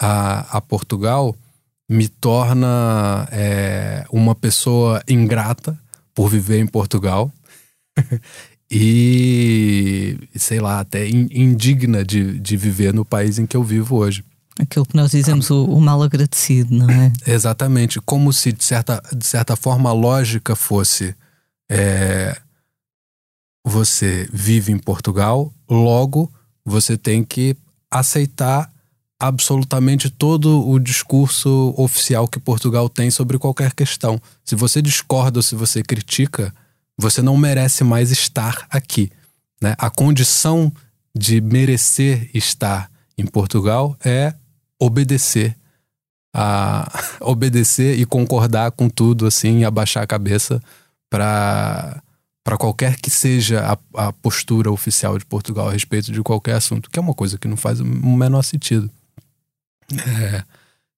[0.01, 1.37] a, a Portugal
[1.89, 5.79] me torna é, uma pessoa ingrata
[6.15, 7.31] por viver em Portugal
[8.71, 14.25] e, sei lá, até indigna de, de viver no país em que eu vivo hoje.
[14.59, 17.13] Aquilo que nós dizemos, o, o, mal agradecido, não é?
[17.27, 18.01] Exatamente.
[18.01, 21.15] Como se, de certa, de certa forma, a lógica fosse.
[21.71, 22.39] É,
[23.65, 26.31] você vive em Portugal, logo
[26.65, 27.57] você tem que
[27.91, 28.71] aceitar
[29.19, 34.21] absolutamente todo o discurso oficial que Portugal tem sobre qualquer questão.
[34.45, 36.53] Se você discorda ou se você critica,
[36.99, 39.11] você não merece mais estar aqui.
[39.61, 39.75] Né?
[39.79, 40.73] A condição
[41.17, 44.35] de merecer estar em Portugal é
[44.85, 45.57] obedecer
[46.35, 50.63] a obedecer e concordar com tudo assim, abaixar a cabeça
[51.11, 52.03] para
[52.45, 53.61] para qualquer que seja
[53.95, 57.39] a, a, postura oficial de Portugal a respeito de qualquer assunto, que é uma coisa
[57.39, 58.91] que não faz o menor sentido.
[59.93, 60.43] É,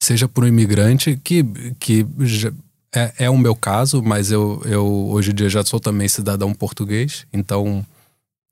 [0.03, 1.45] seja por um imigrante, que,
[1.79, 2.51] que já,
[2.95, 6.55] é, é o meu caso, mas eu, eu hoje em dia já sou também cidadão
[6.55, 7.85] português, então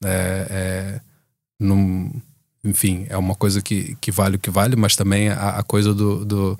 [0.05, 1.01] é, é,
[2.65, 5.93] enfim, é uma coisa que, que vale o que vale, mas também a, a coisa
[5.93, 6.59] do, do,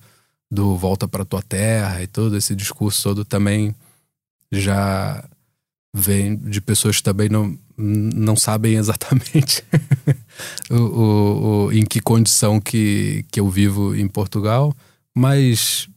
[0.51, 3.75] do volta para tua terra e todo esse discurso todo também
[4.51, 5.25] já
[5.95, 9.63] vem de pessoas que também não, não sabem exatamente
[10.71, 14.75] o, o, o, em que condição que, que eu vivo em Portugal,
[15.15, 15.89] mas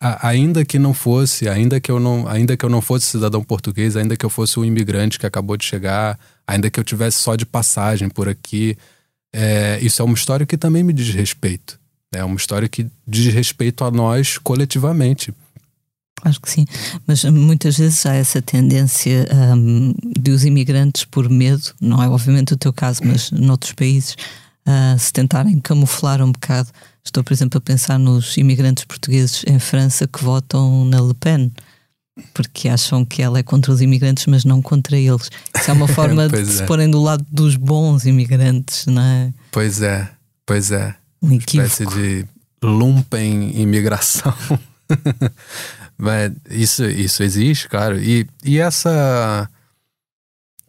[0.00, 3.44] a, ainda que não fosse, ainda que eu não, ainda que eu não fosse cidadão
[3.44, 7.18] português, ainda que eu fosse um imigrante que acabou de chegar, ainda que eu tivesse
[7.18, 8.76] só de passagem por aqui,
[9.32, 11.78] é, isso é uma história que também me diz respeito.
[12.12, 15.32] É uma história que diz respeito a nós coletivamente.
[16.22, 16.66] Acho que sim,
[17.06, 19.26] mas muitas vezes há essa tendência
[19.56, 24.16] um, de os imigrantes, por medo, não é obviamente o teu caso, mas noutros países,
[24.66, 26.68] uh, se tentarem camuflar um bocado.
[27.02, 31.50] Estou, por exemplo, a pensar nos imigrantes portugueses em França que votam na Le Pen,
[32.34, 35.30] porque acham que ela é contra os imigrantes, mas não contra eles.
[35.56, 36.44] Isso é uma forma de é.
[36.44, 39.32] se porem do lado dos bons imigrantes, não é?
[39.50, 40.08] Pois é,
[40.44, 40.94] pois é.
[41.20, 42.26] Uma espécie de
[42.62, 44.34] lumpen imigração.
[45.96, 48.02] Mas isso, isso existe, claro.
[48.02, 49.48] E, e essa.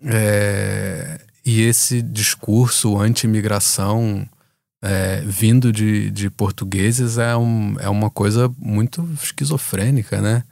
[0.03, 4.27] É, e esse discurso anti-imigração
[4.81, 10.43] é, vindo de, de portugueses é, um, é uma coisa muito esquizofrênica, né?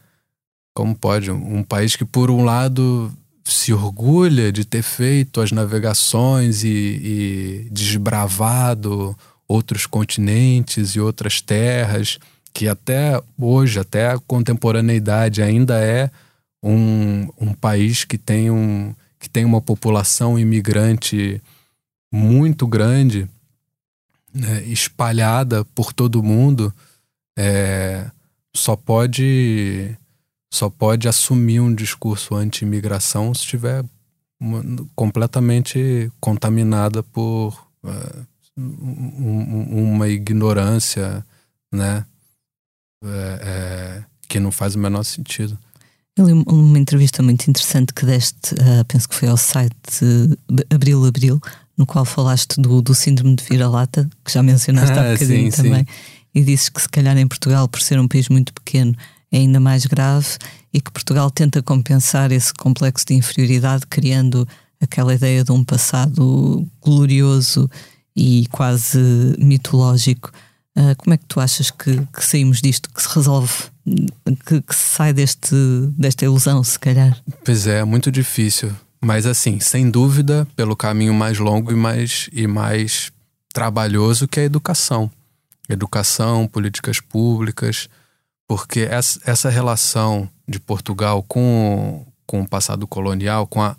[0.79, 1.29] Como pode?
[1.29, 3.11] Um país que, por um lado,
[3.43, 9.13] se orgulha de ter feito as navegações e, e desbravado
[9.45, 12.17] outros continentes e outras terras
[12.53, 16.09] que até hoje, até a contemporaneidade, ainda é
[16.63, 21.41] um, um país que tem um que tem uma população imigrante
[22.09, 23.27] muito grande,
[24.33, 26.73] né, espalhada por todo mundo,
[27.37, 28.09] é,
[28.55, 29.98] só pode
[30.51, 33.85] só pode assumir um discurso anti-imigração se estiver
[34.95, 37.49] completamente contaminada por
[37.83, 38.25] uh,
[38.57, 41.25] um, uma ignorância,
[41.71, 42.05] né?
[43.03, 45.57] É, é, que não faz o menor sentido.
[46.17, 50.37] Eu li uma entrevista muito interessante que deste, uh, penso que foi ao site
[50.69, 51.39] Abril Abril,
[51.77, 55.63] no qual falaste do, do síndrome de vira-lata, que já mencionaste há ah, bocadinho sim,
[55.63, 56.29] também, sim.
[56.35, 58.93] e disses que se calhar em Portugal, por ser um país muito pequeno,
[59.31, 60.37] é ainda mais grave
[60.73, 64.47] e que Portugal tenta compensar esse complexo de inferioridade criando
[64.81, 67.69] aquela ideia de um passado glorioso
[68.15, 68.99] e quase
[69.37, 70.31] mitológico.
[70.77, 73.53] Uh, como é que tu achas que, que, saímos disto, que se resolve,
[74.45, 75.55] que, que, se sai deste,
[75.97, 77.17] desta ilusão, se calhar?
[77.43, 78.71] Pois é, muito difícil.
[79.01, 83.11] Mas assim, sem dúvida, pelo caminho mais longo e mais, e mais
[83.53, 85.09] trabalhoso que é a educação.
[85.67, 87.89] Educação, políticas públicas,
[88.49, 93.77] porque essa, essa relação de Portugal com, com o passado colonial, com a,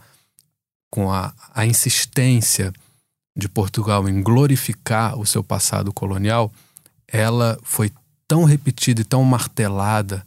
[0.89, 2.73] com a, a insistência
[3.37, 6.53] de Portugal em glorificar o seu passado colonial,
[7.09, 7.91] ela foi
[8.29, 10.25] tão repetida e tão martelada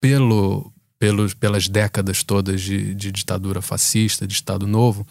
[0.00, 5.06] pelo, pelos, pelas décadas todas de, de ditadura fascista, de Estado Novo,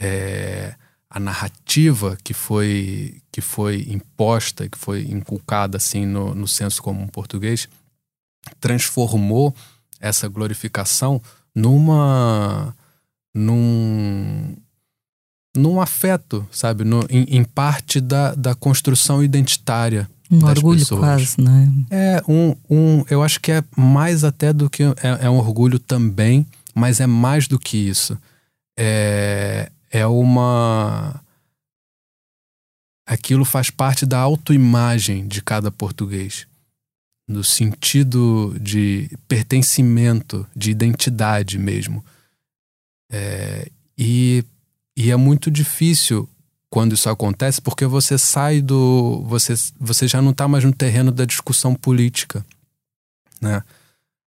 [0.00, 0.74] é,
[1.10, 7.06] a narrativa que foi, que foi imposta, que foi inculcada assim no, no senso comum
[7.06, 7.68] português,
[8.60, 9.54] transformou
[10.00, 11.20] essa glorificação
[11.54, 12.74] numa
[13.34, 14.56] num
[15.56, 16.84] num afeto, sabe?
[16.84, 20.08] No, em, em, parte da, da construção identitária.
[20.30, 21.00] Um orgulho pessoas.
[21.00, 21.72] quase, né?
[21.90, 24.82] É, um, um, eu acho que é mais até do que.
[24.84, 28.16] É, é, um orgulho também, mas é mais do que isso.
[28.78, 31.20] É, é uma.
[33.06, 36.46] Aquilo faz parte da autoimagem de cada português.
[37.26, 42.04] No sentido de pertencimento, de identidade mesmo.
[43.10, 44.44] É, e
[44.98, 46.28] e é muito difícil
[46.68, 49.22] quando isso acontece, porque você sai do.
[49.28, 52.44] Você, você já não está mais no terreno da discussão política,
[53.40, 53.62] né?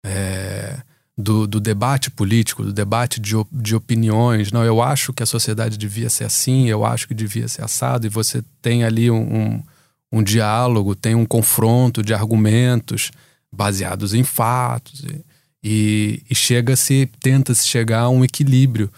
[0.06, 0.82] É,
[1.18, 4.52] do, do, debate político, do debate de, de opiniões.
[4.52, 8.06] Não, eu acho que a sociedade devia ser assim, eu acho que devia ser assado,
[8.06, 9.64] e você tem ali um, um,
[10.12, 13.12] um diálogo, tem um confronto de argumentos
[13.52, 15.24] baseados em fatos, e,
[15.64, 18.92] e, e chega-se, tenta-se chegar a um equilíbrio.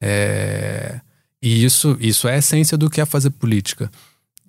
[0.00, 1.00] É,
[1.40, 3.90] e isso, isso é a essência do que é fazer política.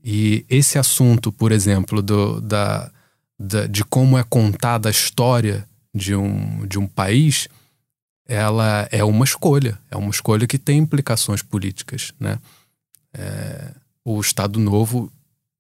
[0.04, 2.92] E esse assunto, por exemplo, do, da,
[3.40, 7.48] da, de como é contada a história de um, de um país,
[8.28, 9.80] ela é uma escolha.
[9.90, 12.12] É uma escolha que tem implicações políticas.
[12.20, 12.38] Né?
[13.14, 13.72] É,
[14.04, 15.10] o Estado Novo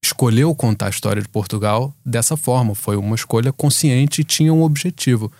[0.03, 2.75] escolheu contar a história de Portugal dessa forma.
[2.75, 5.31] Foi uma escolha consciente e tinha um objetivo.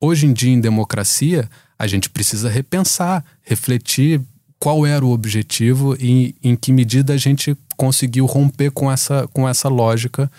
[0.00, 4.22] Hoje em dia, em democracia, a gente precisa repensar, refletir
[4.60, 9.48] qual era o objetivo e em que medida a gente conseguiu romper com essa, com
[9.48, 10.30] essa lógica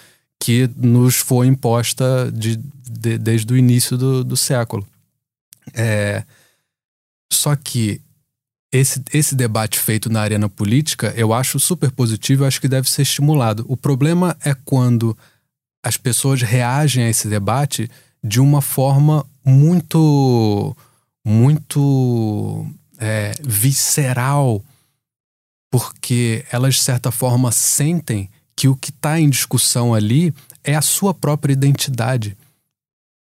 [0.41, 2.57] que nos foi imposta de,
[2.89, 4.85] de, desde o início do, do século.
[5.71, 6.23] É,
[7.31, 8.01] só que
[8.71, 12.89] esse, esse debate feito na arena política eu acho super positivo, eu acho que deve
[12.89, 13.63] ser estimulado.
[13.67, 15.15] O problema é quando
[15.83, 17.87] as pessoas reagem a esse debate
[18.23, 20.75] de uma forma muito
[21.23, 22.65] muito
[22.97, 24.63] é, visceral,
[25.69, 28.27] porque elas, de certa forma, sentem
[28.61, 30.31] que o que está em discussão ali
[30.63, 32.37] é a sua própria identidade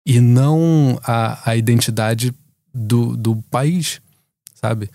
[0.06, 2.34] e não a, a identidade
[2.74, 4.02] do, do país,
[4.54, 4.90] sabe?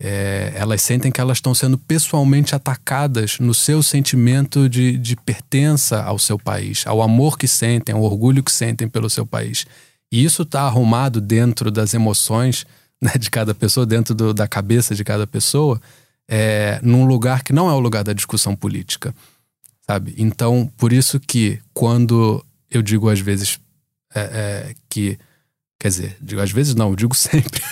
[0.00, 6.00] É, elas sentem que elas estão sendo pessoalmente atacadas no seu sentimento de, de pertença
[6.04, 9.66] ao seu país, ao amor que sentem, ao orgulho que sentem pelo seu país.
[10.12, 12.64] E isso está arrumado dentro das emoções
[13.02, 15.82] né, de cada pessoa, dentro do, da cabeça de cada pessoa,
[16.28, 19.12] é, num lugar que não é o lugar da discussão política,
[19.90, 20.14] sabe?
[20.16, 23.58] Então, por isso que quando eu digo às vezes
[24.14, 25.18] é, é, que
[25.82, 27.62] Quer dizer, digo às vezes não, digo sempre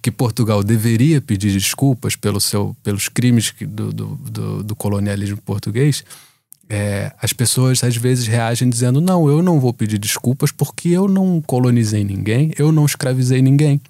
[0.00, 6.04] que Portugal deveria pedir desculpas pelo seu, pelos crimes do, do, do, do colonialismo português
[6.68, 11.08] é, as pessoas às vezes reagem dizendo: não, eu não vou pedir desculpas porque eu
[11.08, 13.80] não colonizei ninguém, eu não escravizei ninguém.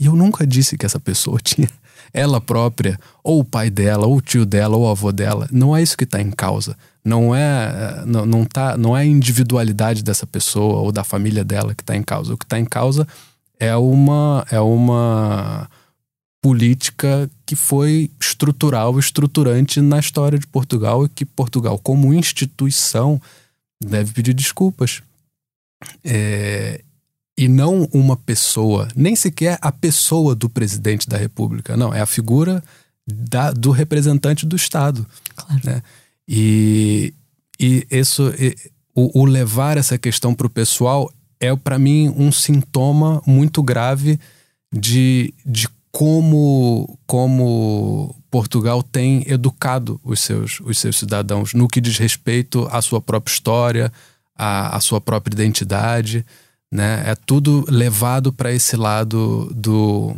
[0.00, 1.68] E eu nunca disse que essa pessoa tinha
[2.12, 5.48] ela própria, ou o pai dela, ou o tio dela, ou o avô dela.
[5.50, 6.76] Não é isso que está em causa.
[7.04, 11.74] Não é, não, não, tá, não é a individualidade dessa pessoa ou da família dela
[11.74, 12.34] que está em causa.
[12.34, 13.06] O que está em causa
[13.58, 15.68] é uma, é uma
[16.42, 23.20] política que foi estrutural, estruturante na história de Portugal e que Portugal, como instituição,
[23.80, 25.02] deve pedir desculpas.
[26.04, 26.80] É,
[27.36, 32.06] e não uma pessoa, nem sequer a pessoa do presidente da República, não, é a
[32.06, 32.62] figura
[33.06, 35.06] da, do representante do Estado.
[35.34, 35.60] Claro.
[35.64, 35.82] Né?
[36.26, 37.12] E,
[37.60, 38.56] e isso, e,
[38.94, 44.18] o, o levar essa questão para o pessoal é, para mim, um sintoma muito grave
[44.72, 51.98] de, de como, como Portugal tem educado os seus, os seus cidadãos no que diz
[51.98, 53.92] respeito à sua própria história,
[54.34, 56.24] à, à sua própria identidade.
[56.72, 57.10] Né?
[57.10, 60.16] É tudo levado para esse lado do,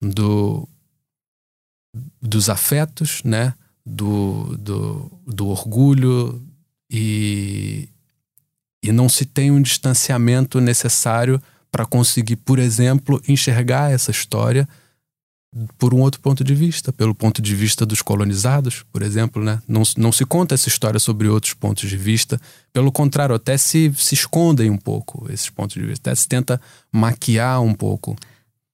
[0.00, 0.68] do,
[2.20, 3.54] dos afetos, né?
[3.84, 6.40] do, do, do orgulho
[6.90, 7.88] e,
[8.82, 14.68] e não se tem um distanciamento necessário para conseguir, por exemplo, enxergar essa história
[15.76, 19.60] por um outro ponto de vista, pelo ponto de vista dos colonizados, por exemplo, né?
[19.68, 22.40] Não, não se conta essa história sobre outros pontos de vista,
[22.72, 26.60] pelo contrário, até se, se escondem um pouco esses pontos de vista, até se tenta
[26.90, 28.16] maquiar um pouco.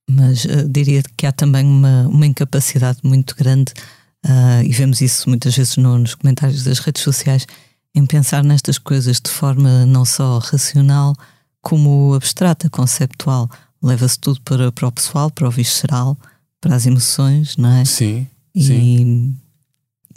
[0.09, 3.73] Mas uh, diria que há também uma, uma incapacidade muito grande,
[4.25, 7.45] uh, e vemos isso muitas vezes no, nos comentários das redes sociais,
[7.93, 11.13] em pensar nestas coisas de forma não só racional,
[11.61, 13.49] como abstrata, conceptual.
[13.83, 16.17] Leva-se tudo para, para o pessoal, para o visceral
[16.61, 17.85] para as emoções, não é?
[17.85, 18.27] Sim.
[18.53, 19.35] E, sim.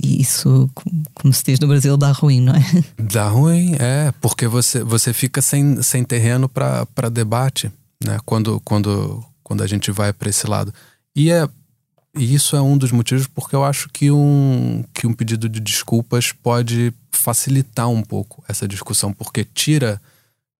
[0.02, 0.70] e isso,
[1.14, 2.62] como se diz no Brasil, dá ruim, não é?
[3.12, 7.70] Dá ruim, é, porque você, você fica sem, sem terreno para debate,
[8.02, 8.18] né?
[8.24, 10.72] Quando, quando, quando a gente vai para esse lado.
[11.14, 11.48] E, é,
[12.16, 15.60] e isso é um dos motivos porque eu acho que um, que um pedido de
[15.60, 20.00] desculpas pode facilitar um pouco essa discussão, porque tira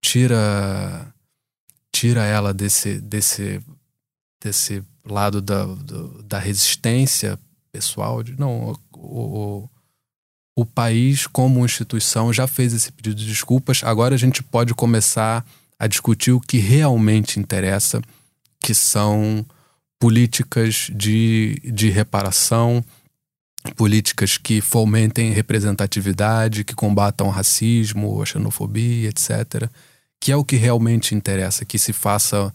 [0.00, 1.12] tira
[1.92, 3.60] tira ela desse desse
[4.42, 7.38] desse lado da, do, da resistência
[7.70, 9.70] pessoal, de não, o, o,
[10.56, 15.44] o país como instituição já fez esse pedido de desculpas, agora a gente pode começar
[15.78, 18.00] a discutir o que realmente interessa,
[18.60, 19.44] que são
[19.98, 22.84] políticas de, de reparação,
[23.76, 29.68] políticas que fomentem representatividade, que combatam racismo, xenofobia, etc.
[30.20, 32.52] Que é o que realmente interessa, que se faça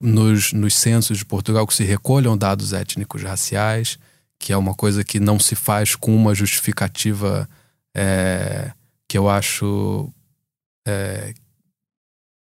[0.00, 3.98] nos, nos censos de Portugal que se recolham dados étnicos raciais,
[4.38, 7.48] que é uma coisa que não se faz com uma justificativa
[7.94, 8.72] é,
[9.08, 10.12] que eu acho
[10.86, 11.34] é,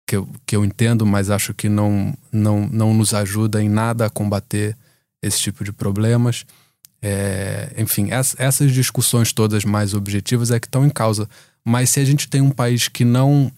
[0.08, 4.06] que, eu, que eu entendo, mas acho que não, não, não nos ajuda em nada
[4.06, 4.78] a combater
[5.22, 6.46] esse tipo de problemas.
[7.02, 11.28] É, enfim, essas discussões todas mais objetivas é que estão em causa.
[11.66, 13.52] Mas se a gente tem um país que não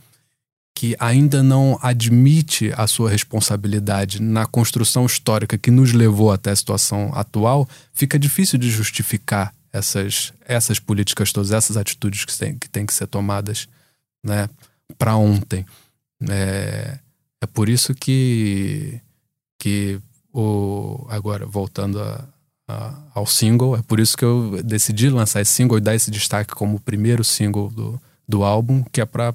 [0.76, 6.56] que ainda não admite a sua responsabilidade na construção histórica que nos levou até a
[6.56, 12.68] situação atual, fica difícil de justificar essas, essas políticas todas, essas atitudes que têm que,
[12.86, 13.70] que ser tomadas
[14.22, 14.50] né,
[14.98, 15.66] para ontem.
[16.30, 17.00] É,
[17.42, 19.00] é por isso que,
[19.58, 19.98] que
[20.34, 22.26] o, agora, voltando a,
[22.68, 26.12] a, ao single, é por isso que eu decidi lançar esse single e dar esse
[26.12, 29.34] destaque como o primeiro single do, do álbum, que é para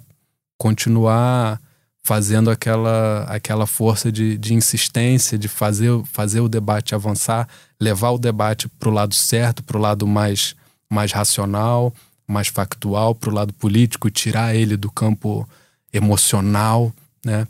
[0.60, 1.58] continuar
[2.02, 7.48] fazendo aquela, aquela força de, de insistência, de fazer, fazer o debate avançar,
[7.80, 10.54] levar o debate para o lado certo, para o lado mais,
[10.90, 11.94] mais racional,
[12.28, 15.48] mais factual, para o lado político, tirar ele do campo
[15.90, 16.92] emocional,
[17.24, 17.48] né?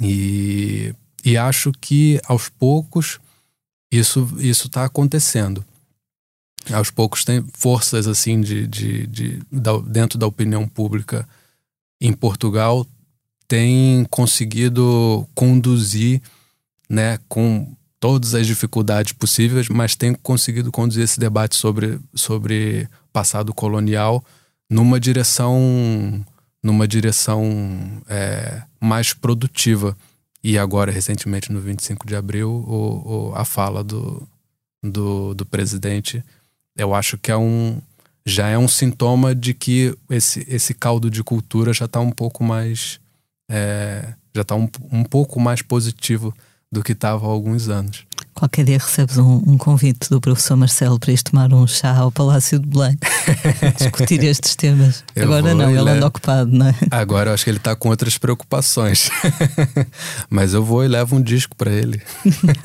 [0.00, 3.20] E, e acho que aos poucos
[3.92, 5.62] isso isso está acontecendo.
[6.72, 9.42] Aos poucos tem forças assim de, de, de, de
[9.86, 11.28] dentro da opinião pública
[12.00, 12.86] em Portugal
[13.48, 16.20] tem conseguido conduzir,
[16.88, 23.54] né, com todas as dificuldades possíveis, mas tem conseguido conduzir esse debate sobre, sobre passado
[23.54, 24.24] colonial
[24.68, 26.24] numa direção
[26.62, 29.96] numa direção é, mais produtiva.
[30.42, 34.26] E agora, recentemente, no 25 de abril, o, o, a fala do,
[34.82, 36.24] do, do presidente,
[36.76, 37.80] eu acho que é um,
[38.26, 42.42] já é um sintoma de que esse, esse caldo de cultura já está um pouco
[42.42, 42.98] mais.
[43.48, 46.34] É, já está um, um pouco mais positivo
[46.70, 48.04] do que estava há alguns anos.
[48.34, 52.12] Qualquer dia recebes um, um, convite do professor Marcelo para ir tomar um chá ao
[52.12, 52.98] Palácio de Belém
[53.78, 55.02] discutir estes temas.
[55.14, 56.74] Eu Agora não, ele anda ocupado, não é?
[56.90, 59.08] Agora eu acho que ele está com outras preocupações.
[60.28, 62.02] Mas eu vou e levo um disco para ele.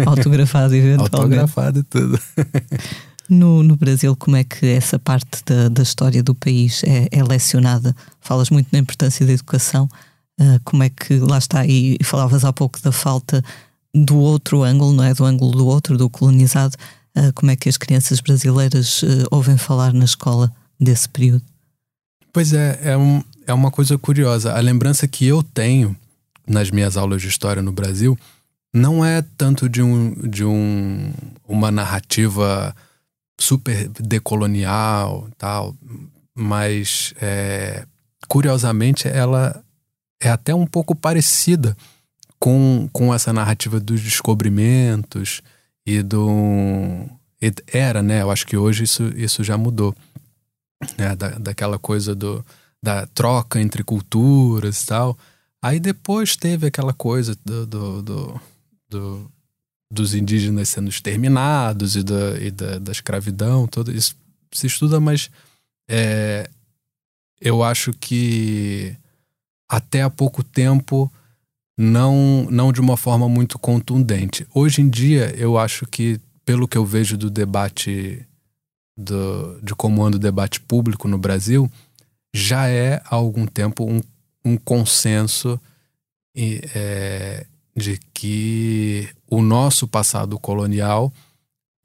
[0.05, 1.16] Autografado, eventualmente.
[1.16, 2.20] Autografado e tudo.
[3.32, 7.23] No, no Brasil, como é que essa parte da, da história do país é, é
[7.23, 7.95] lecionada?
[8.19, 9.89] Falas muito na importância da educação.
[10.38, 11.65] Uh, como é que lá está?
[11.65, 13.41] E, falavas há pouco da falta
[13.95, 15.13] do outro ângulo, não é?
[15.13, 16.75] Do ângulo do outro, do colonizado,
[17.17, 21.41] uh, como é que as crianças brasileiras uh, ouvem falar na escola desse período?
[22.34, 24.51] Pois é, é, um, é uma coisa curiosa.
[24.51, 25.95] A lembrança que eu tenho
[26.45, 28.19] nas minhas aulas de história no Brasil
[28.73, 31.13] não é tanto de, um, de um,
[31.47, 32.75] uma narrativa
[33.42, 35.76] super decolonial tal,
[36.36, 37.86] mas é,
[38.28, 39.64] curiosamente ela
[40.22, 41.76] é até um pouco parecida
[42.39, 45.42] com, com essa narrativa dos descobrimentos
[45.86, 47.08] e do.
[47.68, 48.22] Era, né?
[48.22, 49.96] Eu acho que hoje isso, isso já mudou.
[50.98, 51.16] Né?
[51.16, 52.46] Da, daquela coisa do,
[52.82, 55.18] da troca entre culturas e tal.
[55.62, 58.42] Aí depois teve aquela coisa do, do, do,
[58.89, 59.32] do
[59.92, 64.16] dos indígenas sendo exterminados e da, e da, da escravidão, tudo isso
[64.52, 65.30] se estuda, mas
[65.89, 66.50] é,
[67.42, 68.96] eu acho que
[69.68, 71.12] até há pouco tempo
[71.78, 74.48] não, não de uma forma muito contundente.
[74.54, 78.26] Hoje em dia, eu acho que, pelo que eu vejo do debate,
[78.96, 81.70] do, de como anda o debate público no Brasil,
[82.34, 84.02] já é há algum tempo um,
[84.46, 85.60] um consenso
[86.36, 91.11] é, de que o nosso passado colonial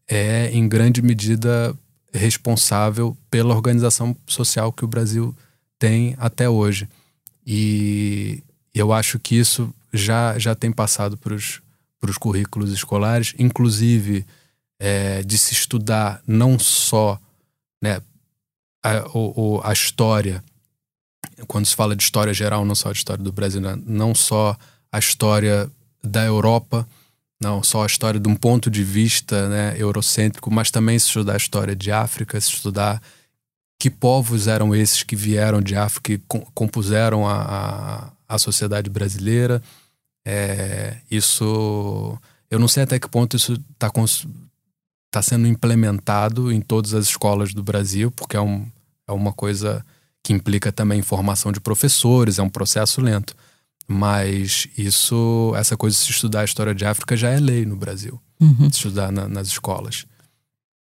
[0.09, 1.75] é, em grande medida,
[2.13, 5.35] responsável pela organização social que o Brasil
[5.79, 6.89] tem até hoje.
[7.47, 8.43] E
[8.75, 14.27] eu acho que isso já, já tem passado para os currículos escolares, inclusive
[14.81, 17.19] é, de se estudar não só
[17.81, 18.01] né,
[18.83, 20.43] a, o, a história,
[21.47, 24.57] quando se fala de história geral, não só a história do Brasil, né, não só
[24.91, 25.71] a história
[26.03, 26.87] da Europa,
[27.41, 31.35] não só a história de um ponto de vista né, eurocêntrico, mas também se estudar
[31.35, 33.03] a história de África, se estudar
[33.79, 36.23] que povos eram esses que vieram de África e
[36.55, 39.63] compuseram a, a, a sociedade brasileira.
[40.27, 42.19] É, isso.
[42.51, 43.91] Eu não sei até que ponto isso está
[45.11, 48.67] tá sendo implementado em todas as escolas do Brasil, porque é, um,
[49.07, 49.85] é uma coisa
[50.23, 53.37] que implica também formação de professores, é um processo lento.
[53.89, 57.77] Mas isso, essa coisa de se estudar a história de África já é lei no
[57.77, 58.67] Brasil, uhum.
[58.67, 60.07] estudar na, nas escolas.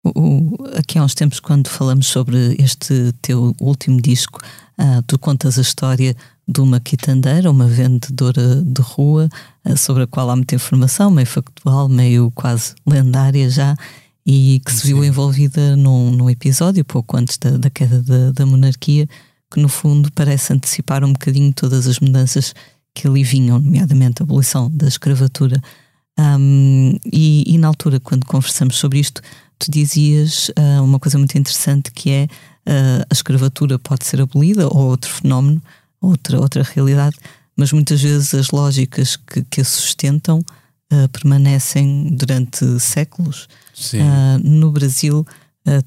[0.04, 4.40] O, aqui há uns tempos, quando falamos sobre este teu último disco,
[4.78, 6.16] uh, tu contas a história
[6.48, 9.28] de uma quitandeira, uma vendedora de rua,
[9.64, 13.76] uh, sobre a qual há muita informação, meio factual, meio quase lendária já,
[14.24, 18.46] e que se viu envolvida num, num episódio pouco antes da, da queda da, da
[18.46, 19.08] monarquia,
[19.52, 22.52] que no fundo parece antecipar um bocadinho todas as mudanças
[22.96, 25.62] que ali vinham, nomeadamente a abolição da escravatura.
[26.18, 29.20] Um, e, e, na altura, quando conversamos sobre isto,
[29.58, 34.66] tu dizias uh, uma coisa muito interessante que é uh, a escravatura pode ser abolida
[34.66, 35.62] ou outro fenómeno,
[36.00, 37.16] outra, outra realidade,
[37.54, 40.38] mas muitas vezes as lógicas que, que a sustentam
[40.90, 43.46] uh, permanecem durante séculos.
[44.42, 45.26] no Brasil,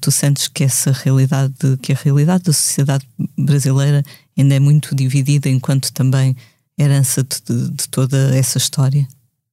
[0.00, 3.04] tu sentes que essa realidade, que a realidade da sociedade
[3.36, 4.04] brasileira
[4.38, 6.36] ainda é muito dividida enquanto também
[6.80, 9.06] herança de, de toda essa história?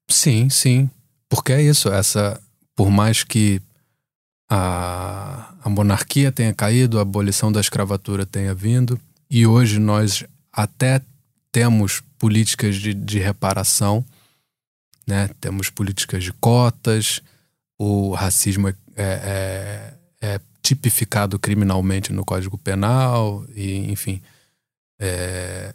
[0.09, 0.89] Sim, sim.
[1.29, 2.39] Porque é isso, essa,
[2.75, 3.61] por mais que
[4.49, 8.99] a, a monarquia tenha caído, a abolição da escravatura tenha vindo,
[9.29, 11.01] e hoje nós até
[11.51, 14.05] temos políticas de, de reparação,
[15.05, 15.29] né?
[15.41, 17.21] temos políticas de cotas,
[17.77, 24.21] o racismo é, é, é, é tipificado criminalmente no Código Penal, e enfim.
[24.99, 25.73] É,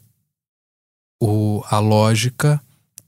[1.22, 2.60] o, a lógica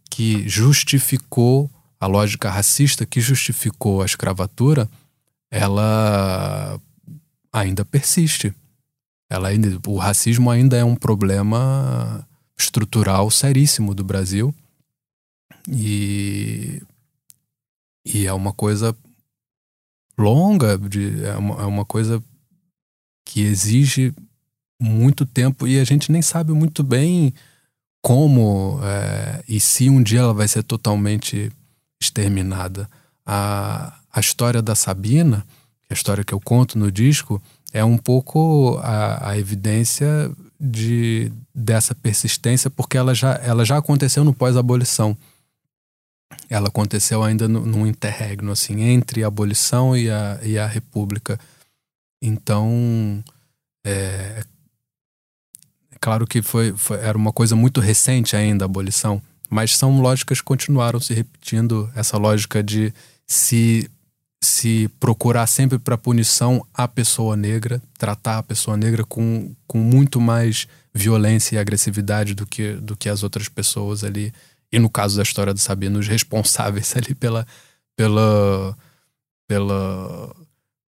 [0.09, 4.89] que justificou, a lógica racista que justificou a escravatura,
[5.51, 6.81] ela
[7.53, 8.55] ainda persiste.
[9.29, 12.25] Ela ainda, o racismo ainda é um problema
[12.57, 14.55] estrutural seríssimo do Brasil.
[15.69, 16.81] E,
[18.07, 18.97] e é uma coisa
[20.17, 22.23] longa, de, é, uma, é uma coisa
[23.25, 24.15] que exige
[24.81, 27.35] muito tempo e a gente nem sabe muito bem
[28.05, 31.51] como é, e se um dia ela vai ser totalmente
[31.99, 32.87] exterminada.
[33.25, 35.43] A, a história da Sabina,
[35.89, 37.41] é a história que eu conto no disco,
[37.73, 40.31] é um pouco a, a evidência
[40.61, 45.17] de, dessa persistência, porque ela já, ela já aconteceu no pós-abolição.
[46.51, 51.41] Ela aconteceu ainda no, num interregno, assim, entre a abolição e a, e a república.
[52.21, 53.25] Então,
[53.83, 54.45] é,
[56.05, 60.39] Claro que foi, foi, era uma coisa muito recente ainda a abolição, mas são lógicas
[60.39, 61.91] que continuaram se repetindo.
[61.97, 62.93] Essa lógica de
[63.27, 63.91] se,
[64.39, 70.21] se procurar sempre para punição a pessoa negra, tratar a pessoa negra com, com muito
[70.21, 74.31] mais violência e agressividade do que, do que as outras pessoas ali
[74.71, 77.47] e no caso da história do Sabino, os responsáveis ali pela,
[77.97, 78.77] pela,
[79.49, 80.37] pela,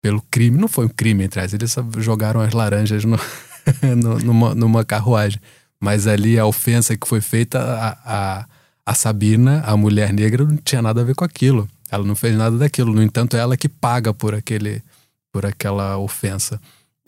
[0.03, 0.59] pelo crime.
[0.59, 3.19] Não foi um crime, entre eles jogaram as laranjas no,
[4.23, 5.39] numa, numa carruagem.
[5.79, 7.97] Mas ali a ofensa que foi feita, a,
[8.39, 8.45] a,
[8.85, 11.69] a Sabina, a mulher negra, não tinha nada a ver com aquilo.
[11.89, 12.93] Ela não fez nada daquilo.
[12.93, 14.83] No entanto, é ela que paga por, aquele,
[15.31, 16.59] por aquela ofensa.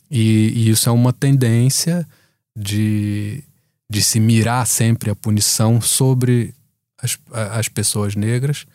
[0.10, 2.08] E, e isso é uma tendência
[2.56, 3.44] de,
[3.90, 6.54] de se mirar sempre a punição sobre
[7.02, 8.66] as, as pessoas negras,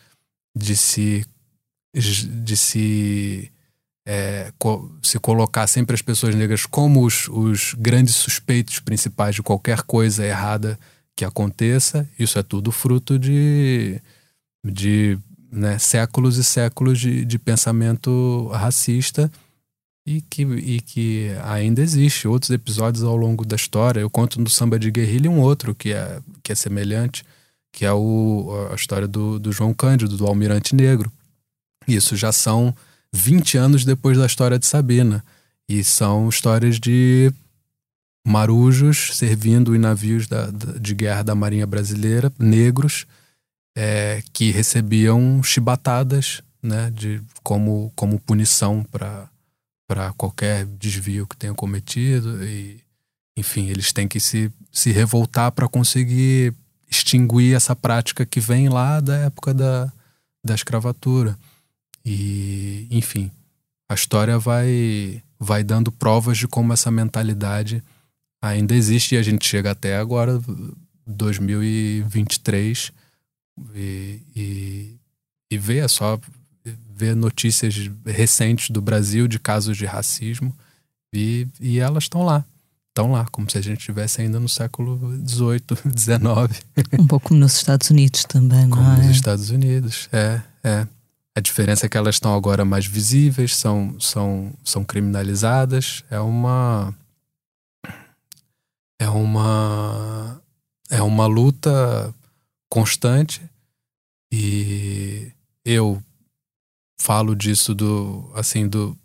[0.54, 1.24] de se,
[1.94, 3.50] de se,
[4.06, 9.42] é, co, se colocar sempre as pessoas negras como os, os grandes suspeitos principais de
[9.42, 10.78] qualquer coisa errada
[11.16, 12.08] que aconteça.
[12.16, 14.00] Isso é tudo fruto de,
[14.64, 15.18] de
[15.50, 19.30] né, séculos e séculos de, de pensamento racista
[20.06, 22.28] e que, e que ainda existe.
[22.28, 24.00] Outros episódios ao longo da história.
[24.00, 27.24] Eu conto no Samba de Guerrilha um outro que é, que é semelhante,
[27.72, 31.10] que é o, a história do, do João Cândido, do Almirante Negro.
[31.88, 32.74] Isso já são
[33.16, 35.24] 20 anos depois da história de Sabina.
[35.68, 37.32] E são histórias de
[38.26, 43.06] marujos servindo em navios da, de guerra da Marinha Brasileira, negros,
[43.76, 52.44] é, que recebiam chibatadas né, de, como, como punição para qualquer desvio que tenham cometido.
[52.44, 52.80] E,
[53.36, 56.54] enfim, eles têm que se, se revoltar para conseguir
[56.88, 59.92] extinguir essa prática que vem lá da época da,
[60.44, 61.36] da escravatura.
[62.06, 63.32] E, enfim,
[63.90, 67.82] a história vai, vai dando provas de como essa mentalidade
[68.40, 70.40] ainda existe e a gente chega até agora,
[71.04, 72.92] 2023
[73.74, 74.94] e, e,
[75.50, 76.20] e ver, é só
[76.94, 80.54] ver notícias recentes do Brasil de casos de racismo
[81.12, 82.44] e, e elas estão lá.
[82.88, 85.60] Estão lá, como se a gente estivesse ainda no século XVIII,
[85.94, 86.64] XIX.
[86.98, 89.06] Um pouco como nos Estados Unidos também, como não é?
[89.06, 90.86] nos Estados Unidos, é, é.
[91.36, 96.02] A diferença é que elas estão agora mais visíveis, são, são, são criminalizadas.
[96.10, 96.94] É uma.
[98.98, 100.40] É uma.
[100.88, 102.14] É uma luta
[102.70, 103.42] constante
[104.32, 105.30] e
[105.62, 106.02] eu
[106.98, 108.96] falo disso do assim do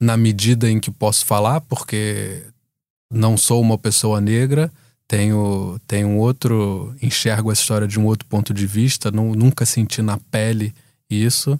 [0.00, 2.42] na medida em que posso falar porque
[3.10, 4.72] não sou uma pessoa negra
[5.08, 10.02] tenho tenho outro enxergo essa história de um outro ponto de vista não, nunca senti
[10.02, 10.74] na pele
[11.08, 11.58] isso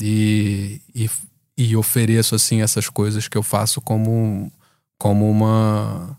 [0.00, 1.10] e, e,
[1.56, 4.52] e ofereço assim essas coisas que eu faço como
[4.98, 6.18] como uma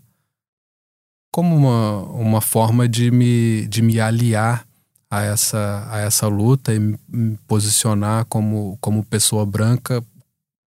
[1.32, 4.66] como uma, uma forma de me, de me aliar
[5.10, 10.04] a essa, a essa luta e me posicionar como, como pessoa branca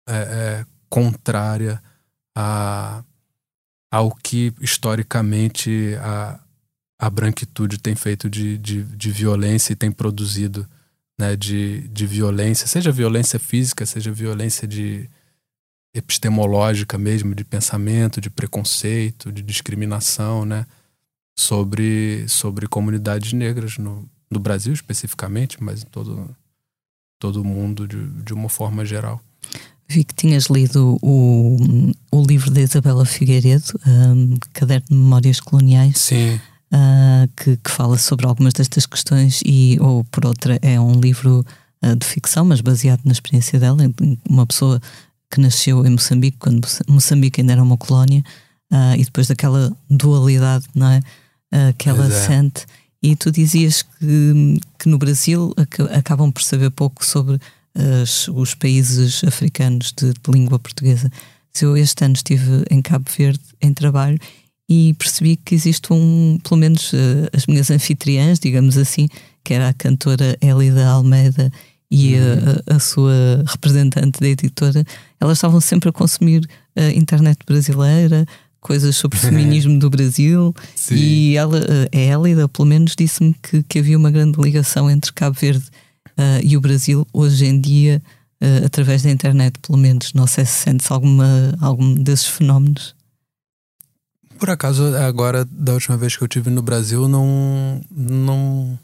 [0.07, 1.81] é, é, contrária
[2.35, 3.03] a,
[3.91, 6.39] ao que historicamente a,
[6.99, 10.67] a branquitude tem feito de, de, de violência e tem produzido
[11.21, 15.07] né, de, de violência, seja violência física, seja violência de
[15.93, 20.65] epistemológica mesmo, de pensamento, de preconceito, de discriminação, né,
[21.37, 26.35] sobre, sobre comunidades negras no, no Brasil especificamente, mas em todo,
[27.19, 29.21] todo o mundo de, de uma forma geral.
[29.87, 31.57] Vi que tinhas lido o,
[32.11, 35.99] o livro da Isabela Figueiredo, um, Caderno de Memórias Coloniais.
[35.99, 36.39] Sim.
[36.73, 41.45] Uh, que, que, fala sobre algumas destas questões e ou por outra é um livro
[41.83, 43.83] uh, de ficção mas baseado na experiência dela
[44.29, 44.81] uma pessoa
[45.29, 48.23] que nasceu em Moçambique quando Moçambique ainda era uma colónia
[48.71, 51.01] uh, e depois daquela dualidade não é?
[51.77, 52.09] Que ela é.
[52.09, 52.65] sente.
[53.03, 55.53] E tu dizias que, que no Brasil
[55.93, 57.41] acabam por saber pouco sobre
[58.01, 61.11] as, os países africanos de, de língua portuguesa.
[61.51, 64.17] Se eu este ano estive em Cabo Verde em trabalho
[64.73, 69.09] e percebi que existe um, pelo menos uh, as minhas anfitriãs, digamos assim,
[69.43, 71.51] que era a cantora Elida Almeida
[71.91, 74.85] e a, a, sua representante da editora,
[75.19, 78.25] elas estavam sempre a consumir a internet brasileira,
[78.61, 80.95] coisas sobre o feminismo do Brasil, Sim.
[80.95, 81.59] e ela,
[81.93, 85.65] a Elida, pelo menos, disse-me que, que havia uma grande ligação entre Cabo Verde
[86.17, 88.01] uh, e o Brasil hoje em dia,
[88.41, 90.13] uh, através da internet, pelo menos.
[90.13, 92.95] Não sei se sentes alguma, algum desses fenómenos.
[94.41, 97.79] Por acaso, agora, da última vez que eu tive no Brasil, não.
[97.91, 98.79] Não.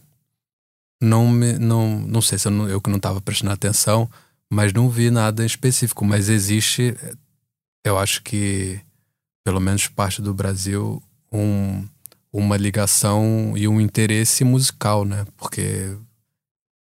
[1.02, 4.08] Não, me, não, não sei se eu, não, eu que não estava prestando atenção,
[4.52, 6.06] mas não vi nada específico.
[6.06, 6.96] Mas existe,
[7.84, 8.80] eu acho que,
[9.44, 11.02] pelo menos parte do Brasil,
[11.32, 11.88] um,
[12.32, 15.26] uma ligação e um interesse musical, né?
[15.38, 15.98] Porque,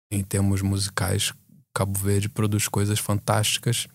[0.10, 1.36] em termos musicais,
[1.72, 3.88] Cabo Verde produz coisas fantásticas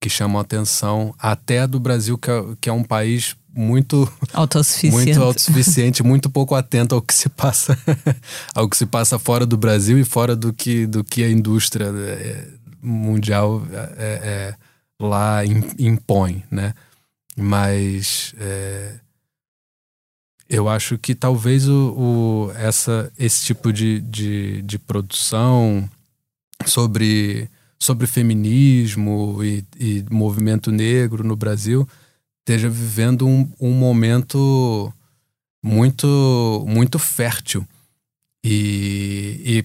[0.00, 4.94] que chamam a atenção até do Brasil, que é, que é um país muito autossuficiente,
[4.94, 7.78] muito autossuficiente, muito pouco atento ao que se passa,
[8.54, 11.86] ao que se passa fora do Brasil e fora do que do que a indústria
[11.86, 12.48] é,
[12.82, 14.54] mundial é, é,
[15.00, 15.42] lá
[15.78, 16.74] impõe, né?
[17.36, 18.94] Mas é,
[20.48, 25.88] eu acho que talvez o, o, essa, esse tipo de, de, de produção
[26.66, 27.48] sobre,
[27.78, 31.88] sobre feminismo e, e movimento negro no Brasil
[32.44, 34.92] esteja vivendo um, um momento
[35.62, 37.66] muito muito fértil
[38.44, 39.64] e, e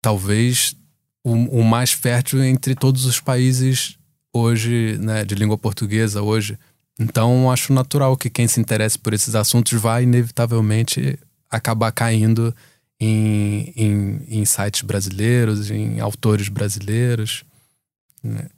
[0.00, 0.74] talvez
[1.22, 3.98] o, o, mais fértil entre todos os países
[4.32, 6.58] hoje, né, de língua portuguesa hoje.
[6.98, 11.18] Então, acho natural que quem se interesse por esses assuntos vai inevitavelmente
[11.50, 12.54] acabar caindo
[12.98, 17.44] em, em, em sites brasileiros, em autores brasileiros.
[18.22, 18.48] Né?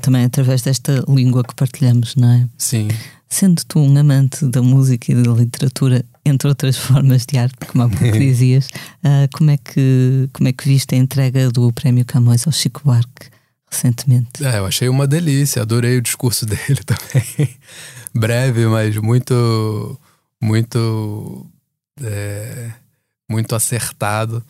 [0.00, 2.48] Também através desta língua que partilhamos, não é?
[2.58, 2.88] Sim.
[3.28, 7.84] Sendo tu um amante da música e da literatura, entre outras formas de arte, como
[7.84, 8.66] há pouco dizias,
[9.04, 12.82] uh, como, é que, como é que viste a entrega do Prémio Camões ao Chico
[12.84, 13.30] Buarque?
[13.70, 14.44] recentemente.
[14.44, 17.56] É, eu achei uma delícia, adorei o discurso dele também.
[18.14, 20.00] Breve, mas muito,
[20.42, 21.46] muito,
[22.00, 22.72] é,
[23.30, 24.42] muito acertado.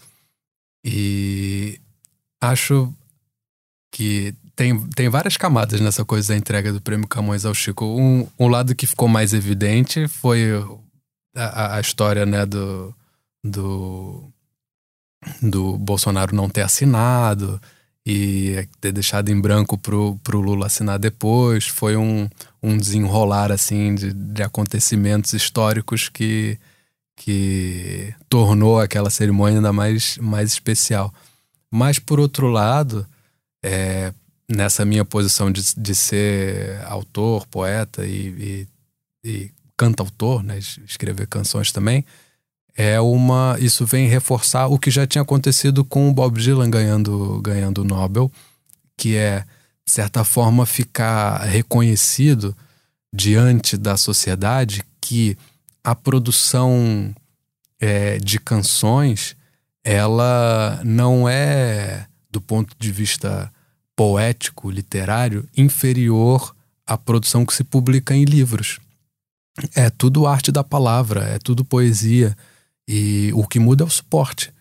[0.85, 1.81] E
[2.41, 2.95] acho
[3.91, 7.85] que tem, tem várias camadas nessa coisa da entrega do prêmio Camões ao Chico.
[7.85, 10.51] Um, um lado que ficou mais evidente foi
[11.37, 12.95] a, a história né, do,
[13.45, 14.33] do,
[15.43, 17.61] do Bolsonaro não ter assinado
[18.05, 21.67] e ter deixado em branco pro, pro Lula assinar depois.
[21.67, 22.27] Foi um,
[22.63, 26.59] um desenrolar assim de, de acontecimentos históricos que,
[27.15, 31.13] que tornou aquela cerimônia ainda mais, mais especial.
[31.71, 33.07] Mas, por outro lado,
[33.63, 34.15] é,
[34.49, 38.67] nessa minha posição de, de ser autor, poeta e,
[39.25, 42.05] e, e cantautor, né, escrever canções também,
[42.77, 47.41] é uma isso vem reforçar o que já tinha acontecido com o Bob Dylan ganhando
[47.41, 48.31] ganhando o Nobel,
[48.97, 49.41] que é
[49.85, 52.55] de certa forma ficar reconhecido
[53.15, 55.39] diante da sociedade que
[55.83, 57.15] a produção
[57.81, 59.37] é, de canções
[59.83, 63.51] ela não é do ponto de vista
[63.97, 66.55] poético literário inferior
[66.87, 68.79] à produção que se publica em livros
[69.75, 72.37] é tudo arte da palavra é tudo poesia
[72.89, 74.53] e o que muda é o suporte.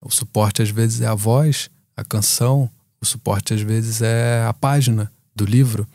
[0.00, 2.70] O suporte às vezes é a voz, a canção,
[3.00, 5.86] o suporte às vezes é a página do livro,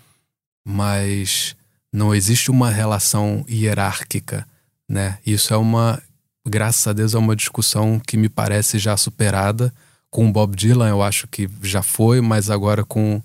[0.65, 1.55] mas
[1.91, 4.45] não existe uma relação hierárquica,
[4.89, 5.17] né?
[5.25, 6.01] Isso é uma,
[6.45, 9.73] graças a Deus, é uma discussão que me parece já superada.
[10.14, 13.19] Com Bob Dylan, eu acho que já foi, mas agora com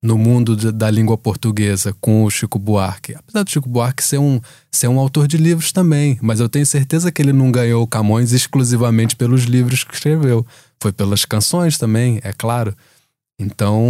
[0.00, 3.16] no mundo de, da língua portuguesa com o Chico Buarque.
[3.16, 4.40] Apesar do Chico Buarque ser um,
[4.70, 7.88] ser um autor de livros também, mas eu tenho certeza que ele não ganhou o
[7.88, 10.46] Camões exclusivamente pelos livros que escreveu.
[10.80, 12.72] Foi pelas canções também, é claro.
[13.36, 13.82] Então,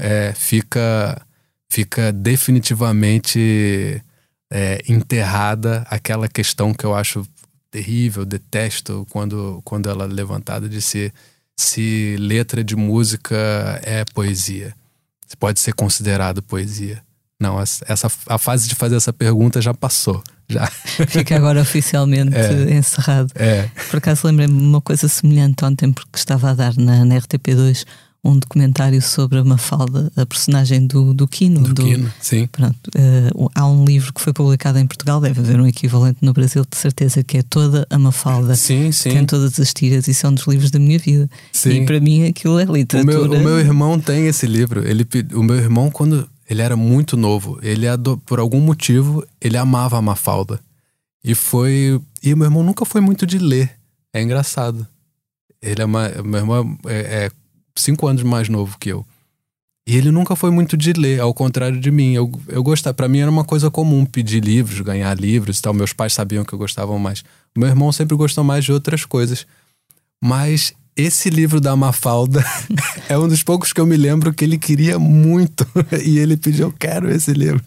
[0.00, 1.20] é, fica,
[1.68, 4.00] fica definitivamente
[4.48, 7.26] é, enterrada aquela questão que eu acho
[7.68, 11.12] terrível, detesto quando, quando ela é levantada de se,
[11.58, 14.74] se letra de música é poesia
[15.34, 17.02] pode ser considerado poesia?
[17.40, 20.22] Não, essa, a fase de fazer essa pergunta já passou.
[20.48, 20.66] Já.
[21.08, 22.74] Fica agora oficialmente é.
[22.74, 23.30] encerrado.
[23.34, 23.68] É.
[23.90, 27.84] Por acaso lembrei-me de uma coisa semelhante ontem, porque estava a dar na, na RTP2
[28.26, 31.60] um documentário sobre a Mafalda, a personagem do, do Quino.
[31.60, 32.46] Do, do Quino, sim.
[32.48, 36.32] Pronto, uh, há um livro que foi publicado em Portugal, deve haver um equivalente no
[36.32, 38.56] Brasil, de certeza, que é toda a Mafalda.
[38.56, 39.10] Sim, sim.
[39.10, 41.28] Tem todas as tiras e são dos livros da minha vida.
[41.52, 41.82] Sim.
[41.82, 43.26] E para mim aquilo é literatura.
[43.26, 44.86] O meu, o meu irmão tem esse livro.
[44.86, 47.86] Ele, o meu irmão, quando ele era muito novo, ele
[48.24, 50.60] por algum motivo, ele amava a Mafalda.
[51.22, 52.00] E foi.
[52.22, 53.70] E o meu irmão nunca foi muito de ler.
[54.12, 54.86] É engraçado.
[55.60, 56.08] Ele é uma.
[56.24, 57.30] Meu irmão é, é
[57.76, 59.06] cinco anos mais novo que eu.
[59.88, 62.12] E ele nunca foi muito de ler, ao contrário de mim.
[62.12, 65.72] Eu, eu gostava, para mim era uma coisa comum pedir livros, ganhar livros e tal.
[65.72, 67.20] Meus pais sabiam que eu gostava mais.
[67.56, 69.46] O meu irmão sempre gostou mais de outras coisas.
[70.20, 72.44] Mas esse livro da Mafalda
[73.08, 75.64] é um dos poucos que eu me lembro que ele queria muito.
[76.04, 77.62] e ele pediu: Eu quero esse livro.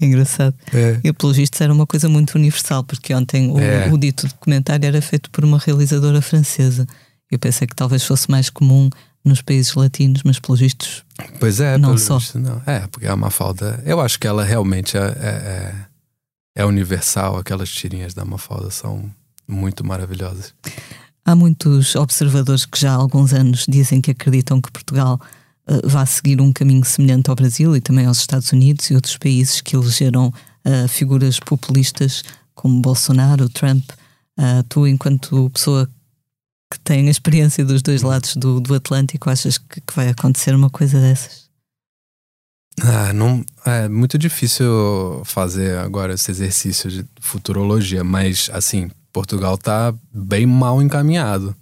[0.00, 0.54] Engraçado.
[0.72, 1.00] É.
[1.02, 3.92] E pelo visto era uma coisa muito universal, porque ontem o, é.
[3.92, 6.86] o dito documentário era feito por uma realizadora francesa.
[7.30, 8.90] Eu pensei que talvez fosse mais comum
[9.24, 11.04] nos países latinos, mas pelos vistos.
[11.38, 12.18] Pois é, não só.
[12.18, 12.60] Visto, não.
[12.66, 13.82] É, porque a Mafalda.
[13.86, 15.74] Eu acho que ela realmente é, é, é,
[16.56, 17.36] é universal.
[17.36, 19.10] Aquelas tirinhas da Mafalda são
[19.46, 20.54] muito maravilhosas.
[21.24, 25.20] Há muitos observadores que já há alguns anos dizem que acreditam que Portugal
[25.68, 29.16] uh, vá seguir um caminho semelhante ao Brasil e também aos Estados Unidos e outros
[29.16, 32.24] países que elegeram uh, figuras populistas
[32.54, 33.84] como Bolsonaro, Trump.
[34.36, 35.88] Uh, tu, enquanto pessoa
[36.72, 40.54] que tem a experiência dos dois lados do, do Atlântico, achas que, que vai acontecer
[40.54, 41.42] uma coisa dessas?
[42.80, 49.94] Ah, não, é muito difícil fazer agora esse exercício de futurologia, mas assim, Portugal tá
[50.10, 51.54] bem mal encaminhado.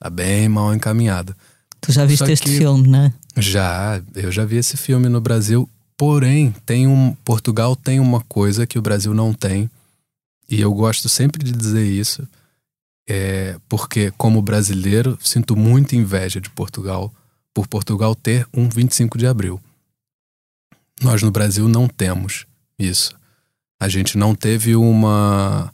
[0.00, 1.36] Tá bem mal encaminhado.
[1.80, 3.12] Tu já viste Só este filme, né?
[3.36, 5.68] Já, eu já vi esse filme no Brasil.
[5.94, 9.68] Porém, tem um Portugal tem uma coisa que o Brasil não tem.
[10.48, 12.26] E eu gosto sempre de dizer isso.
[13.08, 17.10] É, porque, como brasileiro, sinto muita inveja de Portugal
[17.54, 19.58] por Portugal ter um 25 de abril.
[21.00, 22.46] Nós no Brasil não temos
[22.78, 23.16] isso.
[23.80, 25.72] A gente não teve uma,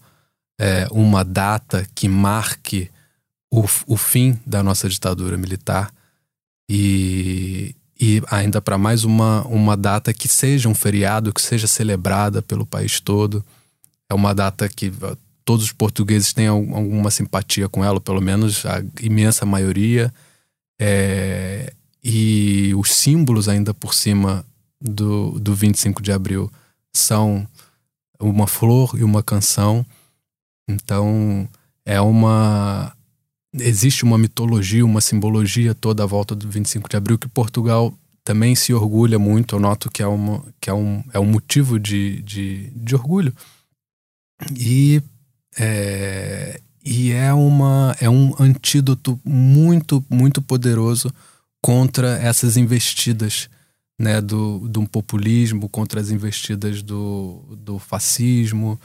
[0.58, 2.90] é, uma data que marque
[3.50, 5.92] o, o fim da nossa ditadura militar
[6.68, 12.42] e, e ainda para mais uma, uma data que seja um feriado, que seja celebrada
[12.42, 13.44] pelo país todo.
[14.10, 14.92] É uma data que
[15.44, 20.12] todos os portugueses têm alguma simpatia com ela, pelo menos a imensa maioria.
[20.80, 21.72] É,
[22.02, 24.44] e os símbolos ainda por cima
[24.80, 26.50] do, do 25 de abril
[26.92, 27.46] são
[28.20, 29.84] uma flor e uma canção.
[30.68, 31.48] Então,
[31.84, 32.94] é uma.
[33.54, 38.54] Existe uma mitologia, uma simbologia toda à volta do 25 de abril que Portugal também
[38.54, 39.54] se orgulha muito.
[39.54, 43.32] Eu noto que é, uma, que é, um, é um motivo de, de, de orgulho.
[44.58, 45.00] E
[45.58, 51.10] é, e é, uma, é um antídoto muito, muito poderoso
[51.62, 53.48] contra essas investidas
[53.98, 58.78] né, do, do populismo, contra as investidas do, do fascismo,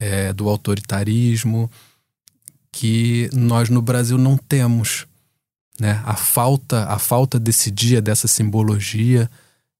[0.00, 1.70] é, do autoritarismo,
[2.72, 5.06] que nós no Brasil não temos.
[5.78, 6.00] Né?
[6.04, 9.30] A, falta, a falta desse dia, dessa simbologia,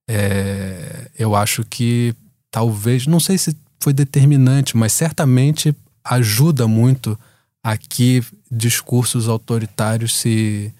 [0.08, 2.14] é, eu acho que
[2.50, 5.74] talvez, não sei se foi determinante, mas certamente
[6.04, 7.18] ajuda muito
[7.62, 10.72] a que discursos autoritários se,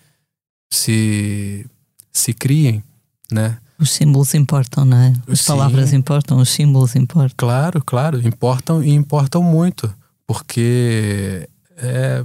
[0.70, 1.66] se,
[2.12, 2.82] se criem,
[3.30, 3.58] né?
[3.78, 5.12] Os símbolos importam, não é?
[5.26, 5.46] As Sim.
[5.46, 7.34] palavras importam, os símbolos importam.
[7.36, 9.92] Claro, claro, importam e importam muito,
[10.26, 12.24] porque é,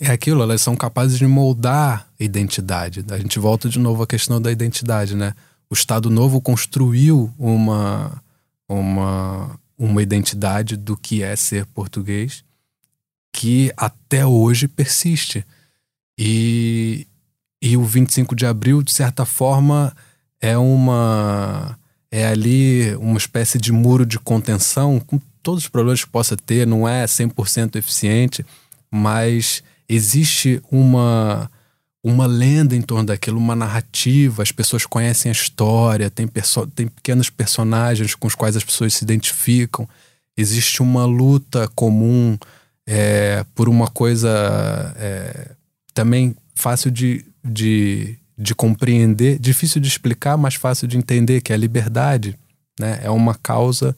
[0.00, 3.04] é aquilo, elas são capazes de moldar a identidade.
[3.10, 5.34] A gente volta de novo à questão da identidade, né?
[5.68, 8.22] O Estado Novo construiu uma,
[8.68, 12.44] uma, uma identidade do que é ser português
[13.32, 15.44] que até hoje persiste.
[16.16, 17.06] E,
[17.60, 19.94] e o 25 de abril, de certa forma,
[20.40, 21.76] é uma
[22.10, 26.64] é ali uma espécie de muro de contenção com todos os problemas que possa ter,
[26.64, 28.46] não é 100% eficiente,
[28.88, 31.50] mas existe uma
[32.04, 36.86] uma lenda em torno daquilo, uma narrativa, as pessoas conhecem a história, tem, perso tem
[36.86, 39.88] pequenos personagens com os quais as pessoas se identificam,
[40.36, 42.36] existe uma luta comum
[42.86, 45.52] é, por uma coisa é,
[45.94, 51.54] também fácil de, de de compreender, difícil de explicar, mas fácil de entender, que é
[51.54, 52.36] a liberdade.
[52.78, 53.00] Né?
[53.02, 53.96] É uma causa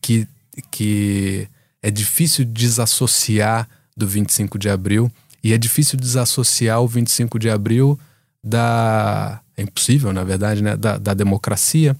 [0.00, 0.26] que,
[0.70, 1.46] que
[1.82, 5.12] é difícil desassociar do 25 de abril
[5.44, 8.00] e é difícil desassociar o 25 de abril
[8.42, 9.42] da.
[9.56, 10.74] É impossível, na verdade, né?
[10.74, 11.94] da, da democracia,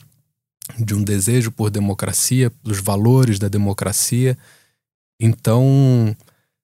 [0.78, 4.36] de um desejo por democracia, dos valores da democracia.
[5.20, 6.16] Então,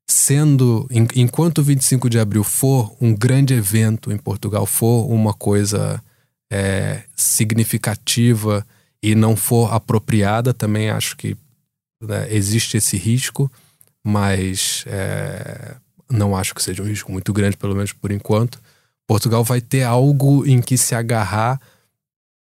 [0.08, 6.02] sendo, enquanto o 25 de abril for um grande evento em Portugal, for uma coisa
[6.50, 8.66] é, significativa
[9.00, 11.36] e não for apropriada, também acho que
[12.02, 13.52] né, existe esse risco,
[14.02, 15.76] mas é,
[16.10, 18.60] não acho que seja um risco muito grande, pelo menos por enquanto.
[19.06, 21.60] Portugal vai ter algo em que se agarrar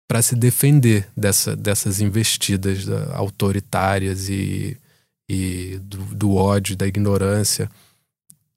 [0.07, 4.77] para se defender dessa, dessas investidas autoritárias e
[5.29, 7.69] e do, do ódio, da ignorância,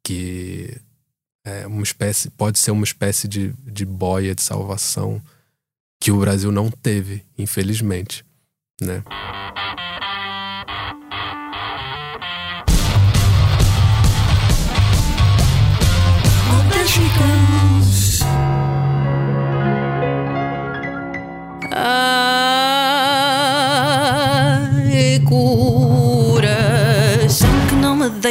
[0.02, 0.74] que
[1.44, 5.22] é uma espécie, pode ser uma espécie de, de boia de salvação
[6.00, 8.24] que o Brasil não teve, infelizmente,
[8.80, 9.04] né?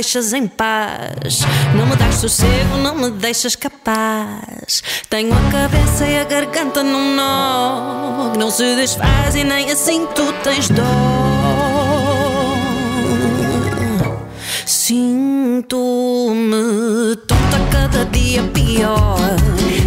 [0.01, 1.41] Deixas em paz.
[1.75, 4.81] Não me dás sossego, não me deixas capaz.
[5.09, 8.31] Tenho a cabeça e a garganta num nó.
[8.31, 11.40] Que não se desfaz e nem assim tu tens dó.
[14.73, 15.75] Sinto-me
[17.27, 19.19] tonta cada dia pior.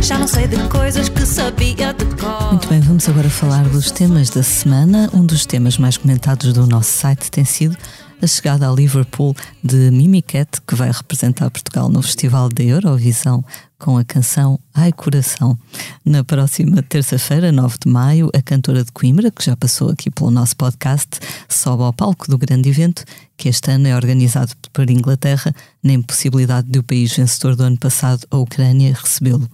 [0.02, 2.50] Já não sei de coisas que sabia de cor.
[2.50, 5.08] Muito bem, vamos agora falar dos temas da semana.
[5.14, 7.74] Um dos temas mais comentados do nosso site tem sido
[8.20, 13.42] a chegada a Liverpool de Mimi Cat, que vai representar Portugal no Festival da Eurovisão
[13.84, 15.58] com a canção Ai Coração.
[16.02, 20.30] Na próxima terça-feira, 9 de maio, a cantora de Coimbra, que já passou aqui pelo
[20.30, 21.20] nosso podcast,
[21.50, 23.04] sobe ao palco do grande evento,
[23.36, 27.76] que este ano é organizado por Inglaterra, na impossibilidade de o país vencedor do ano
[27.76, 29.46] passado, a Ucrânia, recebê-lo.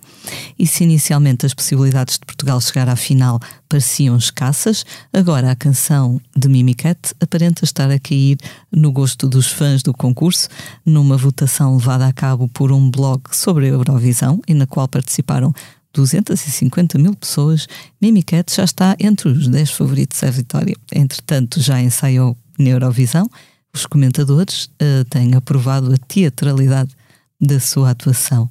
[0.56, 6.20] E se inicialmente as possibilidades de Portugal chegar à final pareciam escassas, agora a canção
[6.36, 8.38] de Mimicat aparenta estar a cair
[8.72, 10.48] no gosto dos fãs do concurso,
[10.84, 15.52] numa votação levada a cabo por um blog sobre a Eurovisão e na qual participaram
[15.92, 17.66] 250 mil pessoas,
[18.00, 20.76] Mimicat já está entre os 10 favoritos à vitória.
[20.92, 23.28] Entretanto, já ensaiou na Eurovisão.
[23.74, 26.90] Os comentadores uh, têm aprovado a teatralidade
[27.40, 28.48] da sua atuação.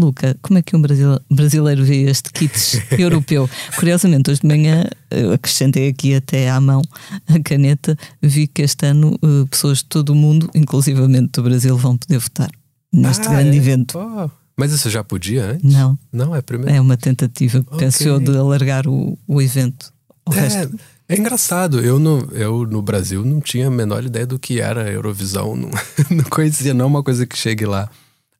[0.00, 0.82] Luca, como é que um
[1.30, 2.52] brasileiro vê este kit
[2.98, 3.48] europeu?
[3.76, 6.82] Curiosamente, hoje de manhã eu acrescentei aqui até à mão
[7.28, 11.76] a caneta, vi que este ano uh, pessoas de todo o mundo, inclusivamente do Brasil,
[11.76, 12.50] vão poder votar
[12.92, 13.60] neste Ah, grande é?
[13.60, 13.98] evento.
[13.98, 15.72] Oh, Mas isso já podia antes?
[15.72, 16.74] Não, Não, é primeiro.
[16.74, 17.78] é uma tentativa, Ok.
[17.78, 19.92] penso eu, de alargar o, o evento.
[20.28, 20.78] O É, resto.
[21.08, 21.80] é engraçado.
[21.80, 25.56] Eu no, eu no Brasil não tinha a menor ideia do que era a Eurovisão.
[25.56, 25.70] Não,
[26.10, 27.88] não conhecia, não é uma coisa que chegue lá.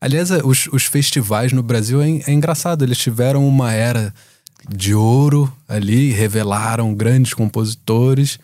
[0.00, 2.82] Aliás, é, os, os festivais no Brasil é, é engraçado.
[2.82, 4.14] Eles tiveram uma era
[4.68, 8.38] de ouro ali, revelaram grandes compositores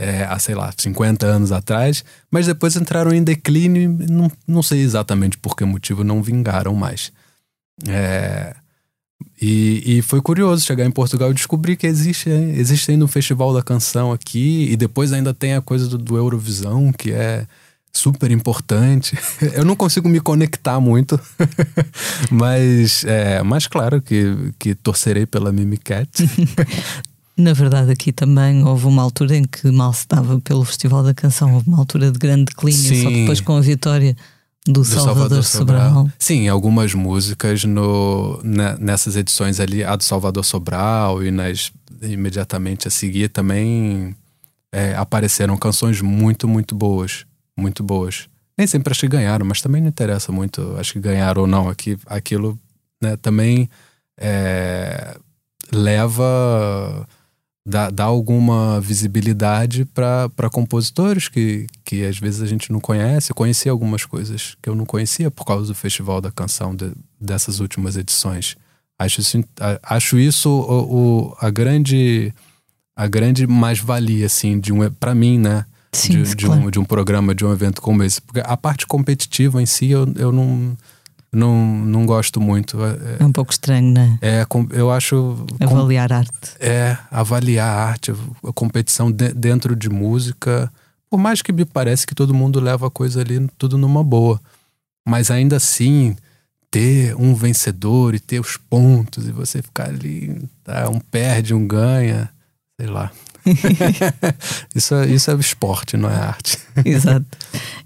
[0.00, 4.62] é, há, sei lá, 50 anos atrás, mas depois entraram em declínio e não, não
[4.62, 7.12] sei exatamente por que motivo não vingaram mais.
[7.86, 8.56] É,
[9.40, 13.52] e, e foi curioso chegar em Portugal e descobrir que existe, existe ainda um festival
[13.52, 17.46] da canção aqui, e depois ainda tem a coisa do, do Eurovisão, que é
[17.92, 19.18] super importante.
[19.54, 21.18] Eu não consigo me conectar muito,
[22.30, 26.08] mas, é, mas claro que, que torcerei pela Mimi Cat.
[27.36, 31.14] Na verdade, aqui também houve uma altura em que mal se dava pelo Festival da
[31.14, 33.20] Canção, houve uma altura de grande declínio, só Sim.
[33.22, 34.14] depois com a vitória
[34.66, 36.10] do, do Salvador, Sobral.
[36.18, 41.72] Sim, algumas músicas no, ne- nessas edições ali, a do Salvador Sobral e nas
[42.02, 44.14] imediatamente a seguir também
[44.72, 47.24] é, apareceram canções muito, muito boas.
[47.60, 48.28] Muito boas.
[48.56, 51.68] Nem sempre acho que ganharam, mas também não interessa muito, acho que ganharam ou não.
[51.68, 52.58] Aqui, aquilo
[53.02, 53.68] né, também
[54.18, 55.16] é,
[55.72, 57.06] leva.
[57.66, 63.34] Dá, dá alguma visibilidade para compositores que, que às vezes a gente não conhece.
[63.34, 67.60] Conheci algumas coisas que eu não conhecia por causa do Festival da Canção de- dessas
[67.60, 68.56] últimas edições.
[68.98, 69.38] Acho isso,
[69.82, 72.32] acho isso o, o- a grande
[72.96, 75.64] a grande mais-valia, assim, de um, para mim, né?
[75.92, 76.62] Sim, de, de claro.
[76.62, 78.20] um, de um programa, de um evento como esse.
[78.20, 80.76] Porque a parte competitiva em si eu, eu não,
[81.32, 82.78] não, não gosto muito.
[83.18, 84.18] É um pouco estranho, não é?
[84.20, 85.44] É, é com- eu acho.
[85.58, 86.32] com- Avaliar arte.
[86.60, 90.72] é avaliar a arte, a competição de- dentro de música.
[91.10, 94.40] Por mais que me parece que todo mundo leva a coisa ali tudo numa boa.
[95.08, 96.14] Mas ainda assim,
[96.70, 101.66] ter um vencedor e ter os pontos e você ficar ali, tá, um perde, um
[101.66, 102.30] ganha,
[102.80, 103.10] sei lá.
[104.74, 106.58] isso, é, isso é esporte, não é arte.
[106.84, 107.26] Exato.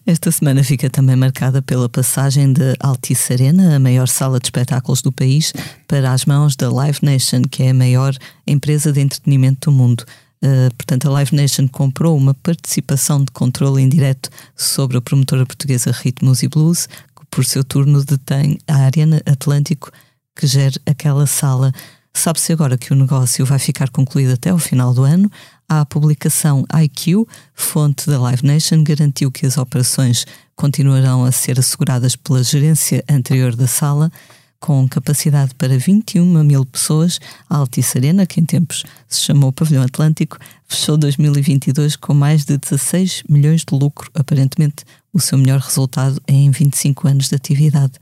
[0.06, 5.00] Esta semana fica também marcada pela passagem de Altice Arena, a maior sala de espetáculos
[5.00, 5.52] do país,
[5.88, 8.14] para as mãos da Live Nation, que é a maior
[8.46, 10.04] empresa de entretenimento do mundo.
[10.42, 15.90] Uh, portanto, a Live Nation comprou uma participação de controle indireto sobre a promotora portuguesa
[15.90, 19.90] Ritmos e Blues, que por seu turno detém a Arena Atlântico,
[20.36, 21.72] que gera aquela sala.
[22.16, 25.30] Sabe-se agora que o negócio vai ficar concluído até ao final do ano.
[25.68, 30.24] A publicação IQ, fonte da Live Nation, garantiu que as operações
[30.54, 34.12] continuarão a ser asseguradas pela gerência anterior da sala,
[34.60, 37.18] com capacidade para 21 mil pessoas.
[37.50, 40.38] A Altice Arena, que em tempos se chamou Pavilhão Atlântico,
[40.68, 46.50] fechou 2022 com mais de 16 milhões de lucro, aparentemente o seu melhor resultado em
[46.50, 47.94] 25 anos de atividade.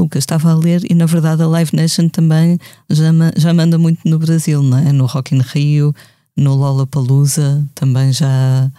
[0.00, 2.58] Lucas estava a ler e na verdade a Live Nation também
[2.88, 3.04] já,
[3.36, 4.92] já manda muito no Brasil, não é?
[4.92, 5.94] No Rock in Rio,
[6.36, 8.70] no Lollapalooza, também já,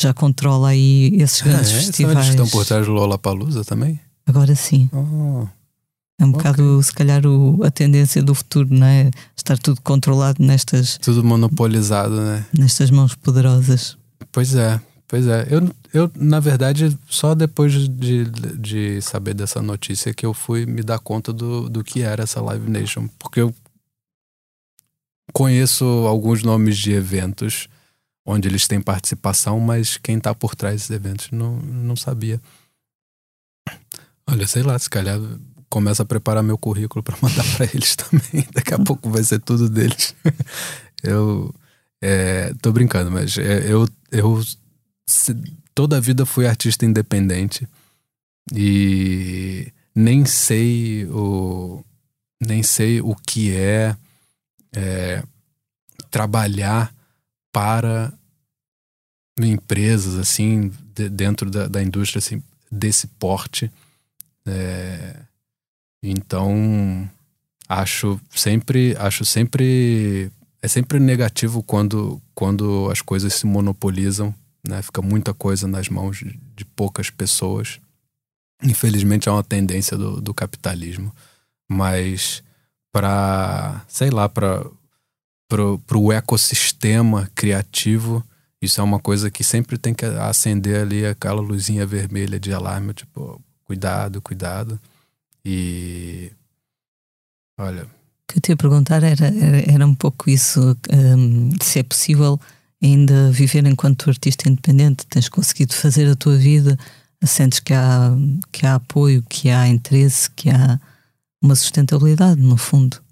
[0.00, 1.76] já controla aí esses grandes Ah, é?
[1.76, 2.16] São festivais.
[2.16, 4.00] eles estão por trás do Lollapalooza também?
[4.26, 4.88] Agora sim.
[4.92, 5.46] Oh,
[6.20, 6.38] É um Ok.
[6.38, 9.10] bocado, se calhar, o- a tendência do futuro, não é?
[9.36, 12.44] Estar tudo controlado nestas, tudo monopolizado, né?
[12.56, 13.96] nestas mãos poderosas.
[14.30, 14.80] Pois é,
[15.12, 15.46] pois é.
[15.50, 20.82] Eu, eu na verdade, só depois de, de saber dessa notícia que eu fui me
[20.82, 23.06] dar conta do, do que era essa Live Nation.
[23.18, 23.54] Porque eu
[25.30, 27.68] conheço alguns nomes de eventos
[28.24, 32.40] onde eles têm participação, mas quem tá por trás desses eventos não, não sabia.
[34.26, 35.20] Olha, sei lá, se calhar
[35.68, 38.46] começo a preparar meu currículo para mandar para eles também.
[38.54, 40.14] Daqui a pouco vai ser tudo deles.
[41.04, 41.54] eu
[42.00, 44.42] é, tô brincando, mas é, eu, eu
[45.74, 47.68] toda a vida fui artista independente
[48.54, 51.84] e nem sei o
[52.40, 53.96] nem sei o que é,
[54.74, 55.22] é
[56.10, 56.92] trabalhar
[57.52, 58.12] para
[59.40, 63.70] empresas assim de, dentro da, da, indústria assim, desse porte.
[64.44, 65.16] É,
[66.02, 67.08] então
[67.68, 74.34] acho sempre acho sempre é sempre negativo quando quando as coisas se monopolizam
[74.66, 74.82] né?
[74.82, 76.18] Fica muita coisa nas mãos
[76.54, 77.80] de, poucas pessoas.
[78.62, 81.12] Infelizmente é uma tendência do, do capitalismo
[81.68, 82.42] mas
[82.92, 84.70] para sei lá para
[85.94, 88.24] o ecossistema criativo
[88.60, 92.94] isso é uma coisa que sempre tem que acender ali aquela luzinha vermelha de alarme
[92.94, 94.78] tipo cuidado cuidado.
[95.44, 96.30] E
[97.58, 97.84] olha.
[97.84, 97.88] O
[98.28, 102.40] que eu te ia perguntar era, era, era um pouco isso um, se é possível
[102.82, 106.78] ainda viver enquanto artista independente tens conseguido fazer a tua vida
[107.24, 108.10] sentes que há
[108.50, 110.80] que há apoio que há interesse que há
[111.42, 113.02] uma sustentabilidade, no fundo.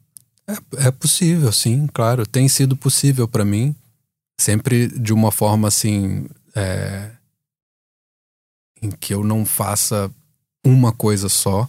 [0.47, 2.24] É, é possível, sim, claro.
[2.24, 3.74] Tem sido possível para mim,
[4.40, 6.26] sempre de uma forma assim.
[6.55, 7.10] É,
[8.82, 10.10] em que eu não faça
[10.64, 11.68] uma coisa só.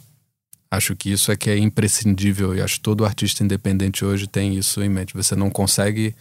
[0.70, 4.58] Acho que isso é que é imprescindível e acho que todo artista independente hoje tem
[4.58, 5.14] isso em mente.
[5.14, 6.16] Você não consegue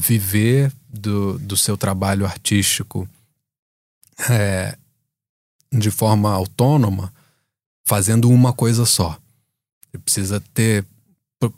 [0.00, 3.08] viver do, do seu trabalho artístico
[4.30, 4.78] é,
[5.72, 7.12] de forma autônoma
[7.84, 9.18] fazendo uma coisa só.
[9.90, 10.84] Você precisa ter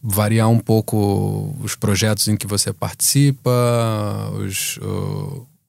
[0.03, 3.51] variar um pouco os projetos em que você participa,
[4.39, 4.79] os,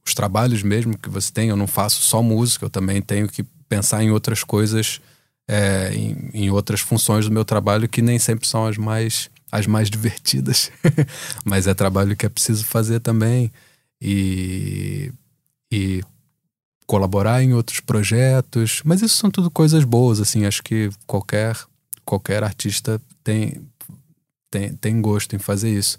[0.06, 1.50] os trabalhos mesmo que você tem.
[1.50, 5.02] Eu não faço só música, eu também tenho que pensar em outras coisas,
[5.46, 9.68] é, em, em, outras funções do meu trabalho que nem sempre são as mais, as
[9.68, 10.72] mais divertidas,
[11.44, 13.52] mas é trabalho que é preciso fazer também.
[14.04, 15.12] E,
[15.72, 16.02] e
[16.88, 21.56] colaborar em outros projetos, mas isso são tudo coisas boas, assim, acho que qualquer
[22.12, 23.62] qualquer artista tem,
[24.50, 25.98] tem, tem gosto em fazer isso.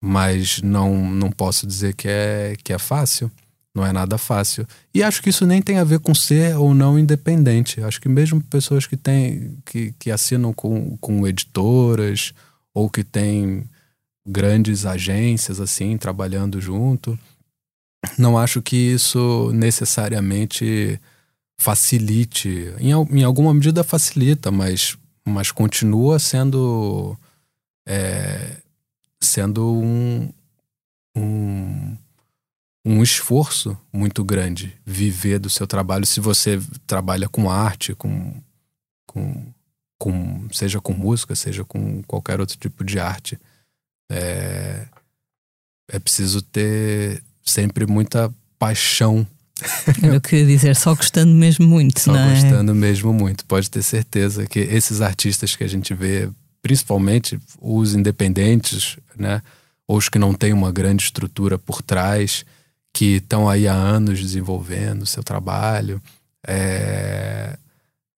[0.00, 3.30] Mas não, não posso dizer que é, que é fácil.
[3.74, 4.66] Não é nada fácil.
[4.94, 7.82] E acho que isso nem tem a ver com ser ou não independente.
[7.82, 12.34] Acho que mesmo pessoas que têm que, que assinam com, com editoras
[12.74, 13.64] ou que têm
[14.26, 17.18] grandes agências assim trabalhando junto,
[18.18, 21.00] não acho que isso necessariamente
[21.58, 22.74] facilite.
[22.78, 27.16] Em, em alguma medida facilita, mas mas continua sendo
[27.86, 28.56] é,
[29.20, 30.28] sendo um,
[31.16, 31.96] um,
[32.84, 38.34] um esforço muito grande viver do seu trabalho se você trabalha com arte, com,
[39.06, 39.52] com,
[40.02, 43.38] com seja com música, seja com qualquer outro tipo de arte.
[44.10, 44.88] É,
[45.88, 49.24] é preciso ter sempre muita paixão
[50.20, 52.30] que eu ia dizer, só gostando mesmo muito, só não é?
[52.34, 53.44] gostando mesmo muito.
[53.44, 56.28] Pode ter certeza que esses artistas que a gente vê,
[56.60, 59.40] principalmente os independentes, né?
[59.86, 62.44] Ou os que não têm uma grande estrutura por trás,
[62.92, 66.02] que estão aí há anos desenvolvendo o seu trabalho.
[66.44, 67.56] É,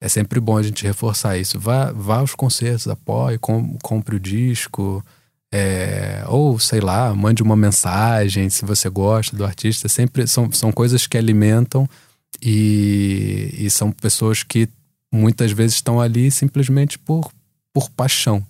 [0.04, 1.58] é sempre bom a gente reforçar isso.
[1.58, 5.02] Vá, vá aos concertos, apoie, com, compre o disco.
[5.50, 9.88] É, ou sei lá, mande uma mensagem se você gosta do artista.
[9.88, 11.88] Sempre são, são coisas que alimentam
[12.42, 14.68] e, e são pessoas que
[15.10, 17.32] muitas vezes estão ali simplesmente por,
[17.72, 18.44] por paixão.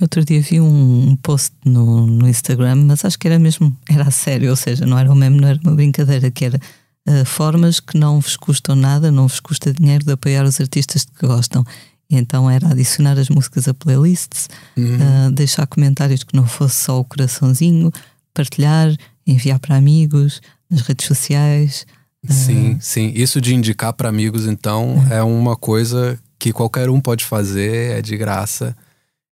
[0.00, 4.12] Outro dia vi um, post no, no, Instagram, mas acho que era mesmo, era a
[4.12, 6.60] sério, ou seja, não era um meme, não era uma brincadeira, que era
[7.08, 11.04] uh, formas que não vos custam nada, não vos custa dinheiro de apoiar os artistas
[11.04, 11.64] que gostam.
[12.10, 15.28] E então era adicionar as músicas a playlists, uhum.
[15.28, 17.90] uh, deixar comentários que não fosse só o coraçãozinho,
[18.32, 18.94] partilhar,
[19.26, 20.40] enviar para amigos,
[20.70, 21.86] nas redes sociais.
[22.24, 22.32] Uh...
[22.32, 23.12] Sim, sim.
[23.14, 25.16] Isso de indicar para amigos, então, é.
[25.16, 28.76] é uma coisa que qualquer um pode fazer, é de graça.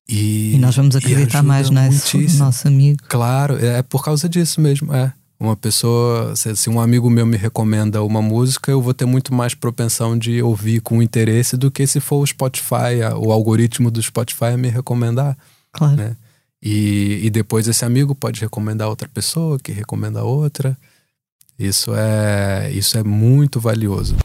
[0.09, 2.99] E, e nós vamos acreditar mais nesse nosso amigo.
[3.09, 5.13] Claro, é por causa disso mesmo, é.
[5.39, 9.35] Uma pessoa, se, se, um amigo meu me recomenda uma música, eu vou ter muito
[9.35, 14.01] mais propensão de ouvir com interesse do que se for o Spotify, o algoritmo do
[14.01, 15.36] Spotify me recomendar.
[15.73, 15.97] Claro.
[15.97, 16.16] Né?
[16.62, 20.77] E, e depois esse amigo pode recomendar outra pessoa, que recomenda outra.
[21.59, 24.16] Isso é, isso é muito valioso.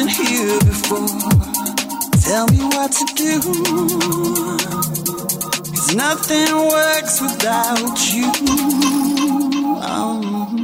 [0.00, 1.06] Been here before.
[2.22, 3.40] Tell me what to do.
[5.72, 8.30] Cause Nothing works without you.
[9.82, 10.59] Oh.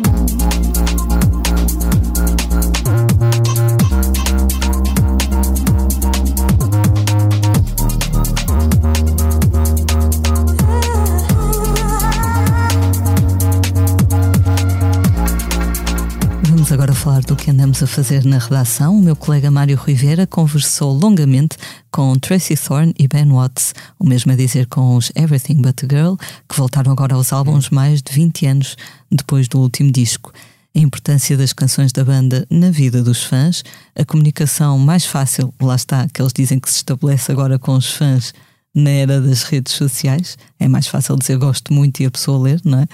[16.66, 18.98] Vamos agora falar do que andamos a fazer na redação.
[18.98, 21.56] O meu colega Mário Rivera conversou longamente
[21.93, 25.86] com Tracy Thorne e Ben Watts, o mesmo a dizer com os Everything But a
[25.88, 26.14] Girl,
[26.48, 28.76] que voltaram agora aos álbuns mais de 20 anos
[29.09, 30.32] depois do último disco.
[30.74, 33.62] A importância das canções da banda na vida dos fãs,
[33.97, 37.93] a comunicação mais fácil, lá está, que eles dizem que se estabelece agora com os
[37.93, 38.34] fãs
[38.74, 40.36] na era das redes sociais.
[40.59, 42.86] É mais fácil dizer gosto muito e a pessoa ler, não é?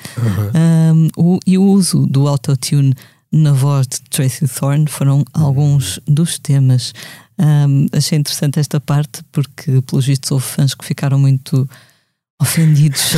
[0.93, 2.95] Um, o, e o uso do autotune
[3.33, 6.93] na voz de Tracy Thorne foram alguns dos temas.
[7.39, 11.69] Um, achei interessante esta parte porque, pelos vistos, houve fãs que ficaram muito
[12.41, 13.13] ofendidos.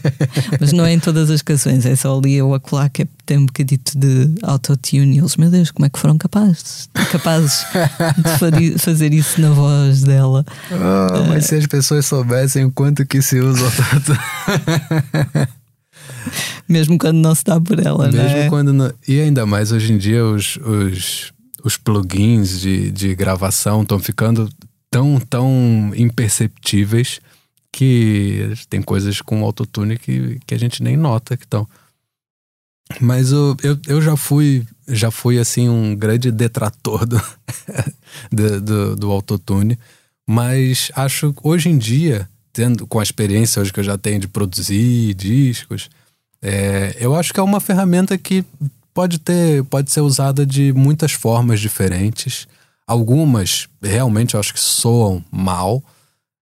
[0.60, 3.36] Mas não é em todas as canções, é só ali ou acolá que é- tem
[3.36, 5.16] um bocadito de autotune.
[5.16, 7.66] E eles, meu Deus, como é que foram capazes, capazes
[8.56, 10.44] de fazer isso na voz dela?
[10.72, 15.48] Ah, mas se as pessoas soubessem o quanto que se usa autotune.
[16.68, 18.48] Mesmo quando não se dá por ela, Mesmo é?
[18.48, 18.72] quando.
[18.72, 21.32] não- E ainda mais hoje em dia, os, os,
[21.64, 24.48] os plugins de, de gravação estão ficando
[24.90, 27.20] tão, tão imperceptíveis
[27.72, 31.66] que tem coisas com autotune que, que a gente nem nota que estão.
[33.00, 37.22] Mas eu, eu, eu já fui já fui assim um grande detrator do,
[38.32, 39.78] do, do, do autotune,
[40.28, 44.26] mas acho hoje em dia, tendo com a experiência hoje que eu já tenho de
[44.26, 45.88] produzir discos,
[46.42, 48.44] é, eu acho que é uma ferramenta que
[48.94, 52.48] pode ter, pode ser usada de muitas formas diferentes.
[52.86, 55.82] Algumas realmente eu acho que soam mal,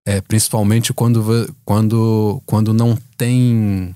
[0.06, 3.94] é, principalmente quando, quando, quando não tem.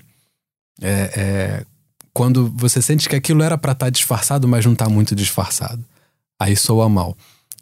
[0.81, 1.65] é, é,
[2.13, 5.83] quando você sente que aquilo era para estar disfarçado, mas não está muito disfarçado.
[6.39, 7.17] Aí soa mal.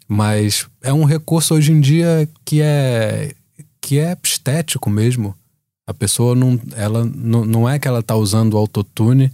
[0.06, 3.32] Mas é um recurso hoje em dia que é
[3.80, 5.34] que é estético mesmo.
[5.86, 9.32] A pessoa não, ela não, não é que ela tá usando o autotune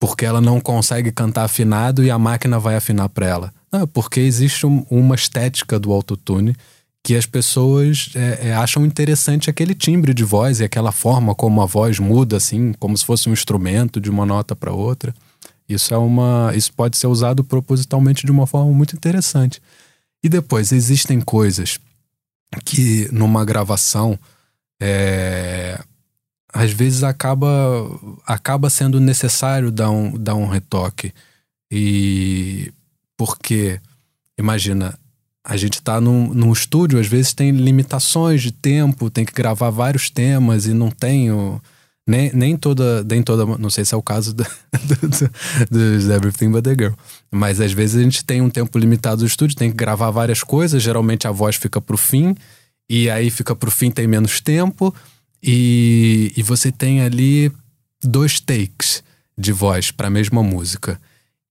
[0.00, 3.54] porque ela não consegue cantar afinado e a máquina vai afinar para ela.
[3.70, 6.56] Não, é porque existe um- uma estética do autotune
[7.02, 11.62] que as pessoas é, é, acham interessante aquele timbre de voz e aquela forma como
[11.62, 15.14] a voz muda, assim, como se fosse um instrumento de uma nota para outra.
[15.68, 19.62] Isso é uma, isso pode ser usado propositalmente de uma forma muito interessante.
[20.22, 21.78] E depois existem coisas
[22.64, 24.18] que numa gravação
[24.80, 25.78] é,
[26.52, 27.46] às vezes acaba
[28.26, 31.12] acaba sendo necessário dar um, dar um retoque.
[31.70, 32.72] E
[33.16, 33.80] porque
[34.38, 34.98] imagina
[35.44, 39.70] a gente tá num, num estúdio às vezes tem limitações de tempo tem que gravar
[39.70, 41.60] vários temas e não tem o,
[42.06, 45.30] nem, nem toda nem toda não sei se é o caso do, do,
[45.70, 46.94] dos Everything But The Girl
[47.30, 50.42] mas às vezes a gente tem um tempo limitado do estúdio tem que gravar várias
[50.42, 52.34] coisas geralmente a voz fica pro fim
[52.90, 54.92] e aí fica pro fim tem menos tempo
[55.40, 57.52] e, e você tem ali
[58.02, 59.04] dois takes
[59.38, 61.00] de voz para a mesma música.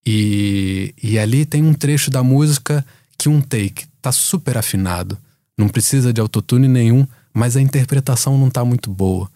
[0.06, 2.86] E, e ali tem um trecho da música
[3.18, 5.18] que um take tá super afinado,
[5.58, 9.30] não precisa de autotune nenhum, mas a interpretação não tá muito boa.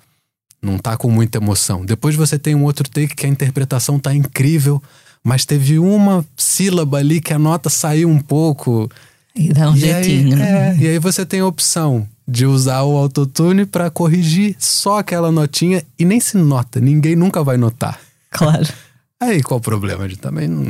[0.61, 1.85] Não tá com muita emoção.
[1.85, 4.81] Depois você tem um outro take que a interpretação tá incrível,
[5.23, 8.89] mas teve uma sílaba ali que a nota saiu um pouco.
[9.35, 10.76] E dá um E jeitinho, aí, né?
[10.80, 15.31] é, e aí você tem a opção de usar o autotune para corrigir só aquela
[15.31, 17.99] notinha e nem se nota, ninguém nunca vai notar.
[18.31, 18.68] Claro.
[19.19, 20.05] Aí qual o problema?
[20.05, 20.65] De também não.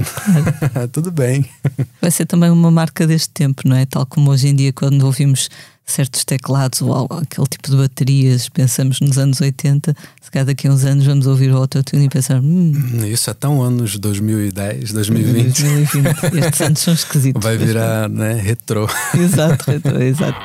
[0.94, 1.44] Tudo bem.
[2.00, 3.84] Vai ser também uma marca deste tempo, não é?
[3.84, 5.50] Tal como hoje em dia, quando ouvimos
[5.86, 10.68] certos teclados ou algo- aquele tipo de baterias, pensamos nos anos 80, se calhar daqui
[10.68, 12.72] a uns anos vamos ouvir o autotune e pensar, hum,
[13.06, 15.62] Isso é tão anos 2010, 2020.
[15.64, 16.38] 2020.
[16.46, 17.44] Estes anos são esquisitos.
[17.44, 18.88] Vai virar, né, retrô.
[19.14, 20.40] Exato, retro, exato.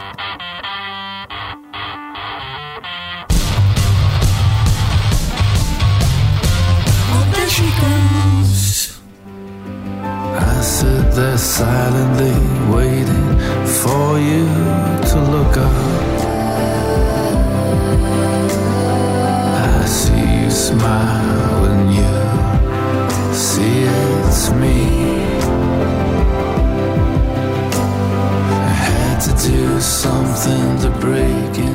[10.40, 12.32] I sit there silently
[12.74, 14.46] waiting for you
[15.10, 15.72] to look up.
[19.54, 24.97] I see you smile when you see it's me.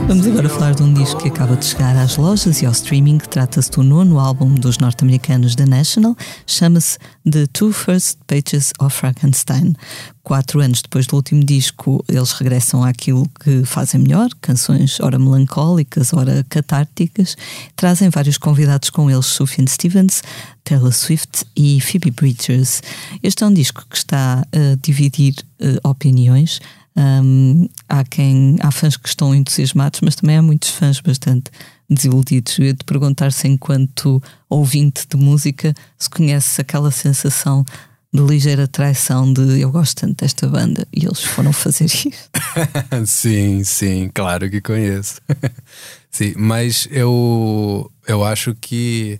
[0.08, 3.18] Vamos agora falar de um disco que acaba de chegar às lojas e ao streaming.
[3.18, 6.16] Trata-se do nono álbum dos norte-americanos The National.
[6.48, 6.98] Chama-se
[7.30, 9.76] The Two First Pages of Frankenstein.
[10.24, 16.14] Quatro anos depois do último disco, eles regressam àquilo que fazem melhor, canções ora melancólicas,
[16.14, 17.36] ora catárticas.
[17.76, 20.24] Trazem vários convidados com eles, Sufjan Stevens,
[20.64, 22.82] Taylor Swift e Phoebe Bridgers.
[23.22, 26.62] Este é um disco que está a dividir uh, opiniões.
[26.96, 31.52] Um, há quem há fãs que estão entusiasmados, mas também há muitos fãs bastante
[31.90, 32.60] desiludidos.
[32.60, 37.66] Eu ia te perguntar se, enquanto ouvinte de música, se conheces aquela sensação
[38.14, 42.10] de ligeira traição de eu gosto tanto desta banda e eles foram fazer isso.
[43.08, 45.20] sim, sim, claro que conheço.
[46.12, 49.20] sim, mas eu, eu acho que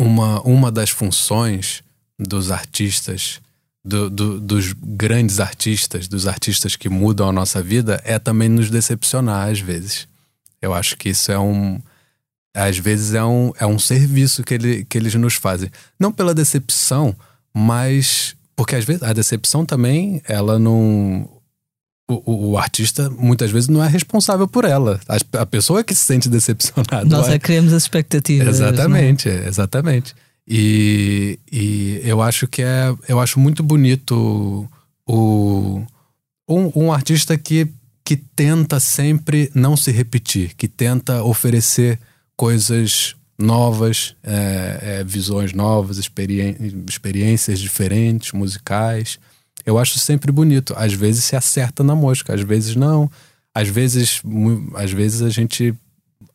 [0.00, 1.84] uma, uma das funções
[2.18, 3.40] dos artistas,
[3.84, 8.70] do, do, dos grandes artistas, dos artistas que mudam a nossa vida, é também nos
[8.70, 10.06] decepcionar às vezes.
[10.60, 11.80] Eu acho que isso é um
[12.54, 15.70] às vezes é um, é um serviço que, ele, que eles nos fazem.
[15.98, 17.14] Não pela decepção,
[17.54, 18.34] mas.
[18.56, 21.28] Porque às vezes a decepção também, ela não.
[22.08, 24.98] O, o, artista muitas vezes não é responsável por ela.
[25.08, 27.04] A, a pessoa é que se sente decepcionada.
[27.04, 28.48] Nós é criamos as expectativas.
[28.48, 29.46] Exatamente, é?
[29.46, 30.14] exatamente.
[30.52, 32.92] E, e eu acho que é.
[33.06, 34.68] Eu acho muito bonito
[35.06, 35.80] o,
[36.48, 37.68] um, um artista que,
[38.04, 42.00] que tenta sempre não se repetir, que tenta oferecer
[42.36, 46.56] coisas novas, é, é, visões novas, experi
[46.88, 49.20] experiências diferentes, musicais.
[49.64, 50.74] Eu acho sempre bonito.
[50.76, 53.08] Às vezes se acerta na mosca, às vezes não.
[53.54, 54.20] Às vezes,
[54.74, 55.72] às vezes a gente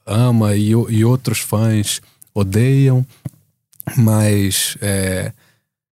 [0.06, 2.02] ama e, e outros fãs
[2.34, 3.06] odeiam,
[3.98, 5.32] mas é,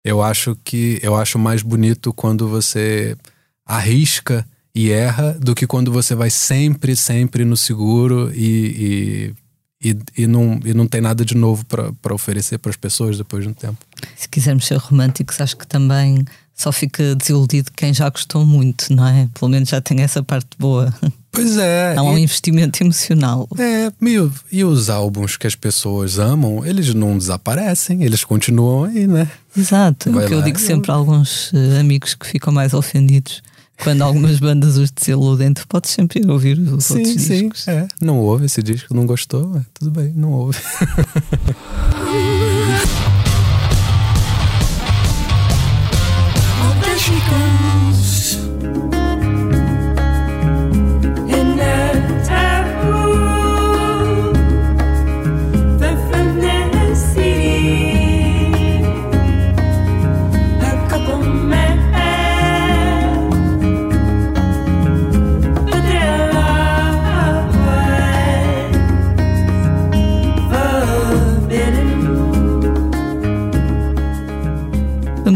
[0.03, 3.15] eu acho que eu acho mais bonito quando você
[3.65, 9.49] arrisca e erra do que quando você vai sempre, sempre no seguro e, e
[9.81, 13.43] e, e, não, e não tem nada de novo para oferecer para as pessoas depois
[13.43, 13.77] de um tempo.
[14.15, 16.25] Se quisermos ser românticos, acho que também
[16.59, 19.29] só fica desiludido quem já gostou muito, não é?
[19.33, 20.93] Pelo menos já tem essa parte boa.
[21.31, 21.95] Pois é.
[21.95, 23.47] Há um e, investimento emocional.
[23.57, 29.07] É, e, e os álbuns que as pessoas amam, eles não desaparecem, eles continuam aí,
[29.07, 29.29] né?
[29.55, 30.09] Exato.
[30.09, 33.41] o que eu digo sempre a alguns uh, amigos que ficam mais ofendidos
[33.81, 37.69] quando algumas bandas os desiludem, tu podes sempre ouvir os sim, outros sim, discos.
[37.69, 37.87] É.
[38.01, 40.59] Não ouve esse disco, não gostou, é, tudo bem, não ouve.
[47.31, 47.68] Ooh.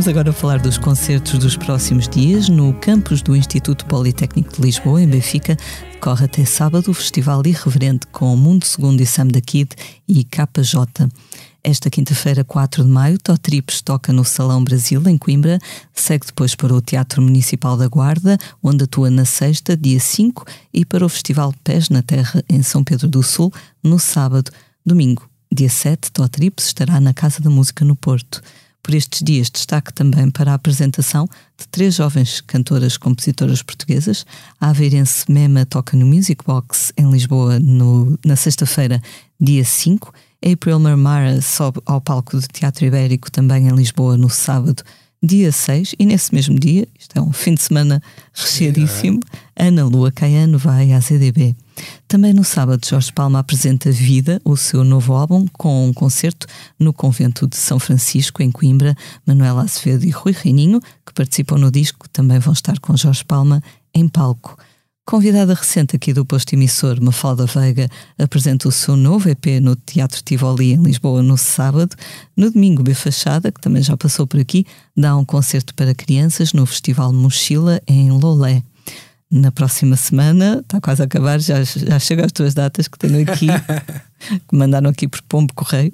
[0.04, 2.50] Vamos agora falar dos concertos dos próximos dias.
[2.50, 5.58] No campus do Instituto Politécnico de Lisboa, em Benfica,
[5.94, 9.70] decorre até sábado o Festival Irreverente com Mundo Segundo e Sam da Kid
[10.06, 11.10] e KJ.
[11.64, 15.58] Esta quinta-feira, 4 de maio, Totrips toca no Salão Brasil, em Coimbra,
[15.94, 20.44] segue depois para o Teatro Municipal da Guarda, onde atua na sexta, dia 5,
[20.74, 24.52] e para o Festival Pés na Terra, em São Pedro do Sul, no sábado.
[24.86, 28.42] Domingo, dia 7, Totrips estará na Casa da Música no Porto.
[28.84, 31.26] Por estes dias, destaque também para a apresentação
[31.58, 34.26] de três jovens cantoras compositoras portuguesas.
[34.60, 39.02] A aveirense Mema toca no Music Box em Lisboa no, na sexta-feira,
[39.40, 40.14] dia 5.
[40.46, 44.84] April Marmara sobe ao palco do Teatro Ibérico também em Lisboa no sábado,
[45.24, 45.96] dia 6.
[45.98, 48.04] E nesse mesmo dia, isto é um fim de semana
[48.34, 49.22] recheadíssimo,
[49.56, 51.56] Ana Lua Caiano vai à ZDB.
[52.08, 56.46] Também no sábado, Jorge Palma apresenta Vida, o seu novo álbum, com um concerto
[56.78, 58.96] no Convento de São Francisco, em Coimbra.
[59.26, 63.62] Manuela Acevedo e Rui Reininho, que participam no disco, também vão estar com Jorge Palma
[63.94, 64.58] em palco.
[65.06, 70.22] Convidada recente aqui do posto emissor, Mafalda Veiga, apresenta o seu novo EP no Teatro
[70.24, 71.94] Tivoli, em Lisboa, no sábado.
[72.38, 76.54] No domingo, B Fachada, que também já passou por aqui, dá um concerto para crianças
[76.54, 78.64] no Festival Mochila, em Lolé
[79.34, 83.20] na próxima semana, está quase a acabar, já, já chega às tuas datas que tenho
[83.20, 83.48] aqui,
[84.48, 85.92] que mandaram aqui por Pombo Correio.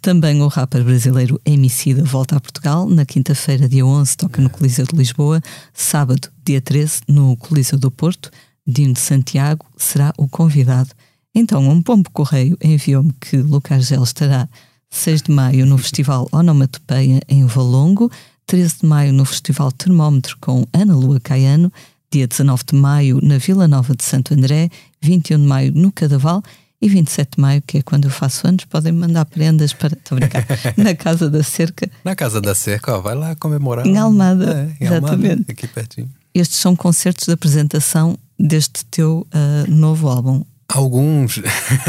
[0.00, 4.86] Também o rapper brasileiro Emicida volta a Portugal, na quinta-feira, dia 11, toca no Coliseu
[4.86, 5.42] de Lisboa,
[5.74, 8.30] sábado, dia 13, no Coliseu do Porto,
[8.66, 10.88] Dino de Santiago será o convidado.
[11.34, 14.48] Então, um Pombo Correio enviou-me que Lucas Gel estará
[14.88, 18.10] 6 de maio no Festival Onomatopeia em Valongo,
[18.46, 21.70] 13 de maio no Festival Termómetro com Ana Lua Caiano,
[22.10, 24.70] dia 19 de maio na Vila Nova de Santo André,
[25.00, 26.42] 21 de maio no Cadaval
[26.80, 29.94] e 27 de maio, que é quando eu faço anos, podem mandar prendas para.
[29.94, 30.46] Estou a brincar.
[30.76, 31.90] na Casa da Cerca.
[32.04, 33.86] Na Casa da Cerca, ó, vai lá comemorar.
[33.86, 34.68] Em Almada.
[34.80, 35.30] É, em exatamente.
[35.30, 36.08] Almada, aqui pertinho.
[36.34, 40.44] Estes são concertos de apresentação deste teu uh, novo álbum.
[40.68, 41.40] Alguns.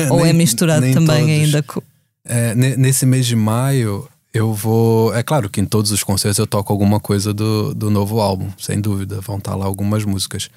[0.10, 1.30] Ou nem, é misturado também todos.
[1.30, 1.82] ainda com.
[2.26, 5.14] É, nesse mês de maio, eu vou.
[5.14, 8.50] É claro que em todos os concertos eu toco alguma coisa do, do novo álbum,
[8.58, 9.20] sem dúvida.
[9.22, 10.50] Vão estar lá algumas músicas.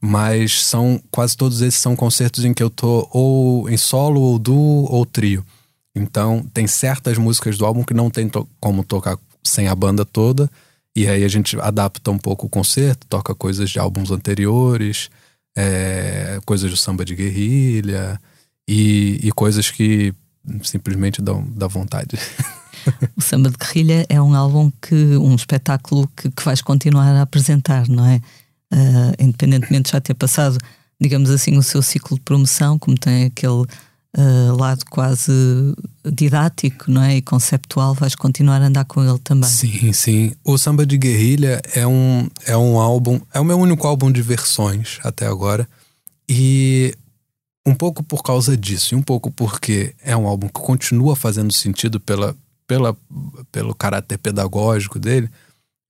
[0.00, 4.38] Mas são quase todos esses são concertos em que eu tô ou em solo, ou
[4.38, 5.44] duo, ou trio.
[5.94, 10.04] Então tem certas músicas do álbum que não tem to como tocar sem a banda
[10.04, 10.50] toda.
[10.94, 15.10] E aí a gente adapta um pouco o concerto, toca coisas de álbuns anteriores,
[15.56, 18.20] é, coisas do samba de guerrilha
[18.68, 20.14] e, e coisas que
[20.62, 22.16] simplesmente dão, dão vontade.
[23.16, 27.22] O Samba de Guerrilha é um álbum que, um espetáculo que, que vais continuar a
[27.22, 28.20] apresentar, não é?
[28.72, 30.58] Uh, independentemente de já ter passado,
[31.00, 33.64] digamos assim, o seu ciclo de promoção, como tem aquele
[34.16, 35.32] uh, lado quase
[36.04, 37.16] didático, não é?
[37.16, 39.48] E conceptual, vais continuar a andar com ele também.
[39.48, 40.32] Sim, sim.
[40.44, 44.22] O Samba de Guerrilha é um, é um álbum, é o meu único álbum de
[44.22, 45.68] versões até agora.
[46.28, 46.94] E
[47.64, 51.52] um pouco por causa disso, e um pouco porque é um álbum que continua fazendo
[51.52, 52.36] sentido pela,
[52.66, 52.96] pela,
[53.52, 55.30] pelo caráter pedagógico dele,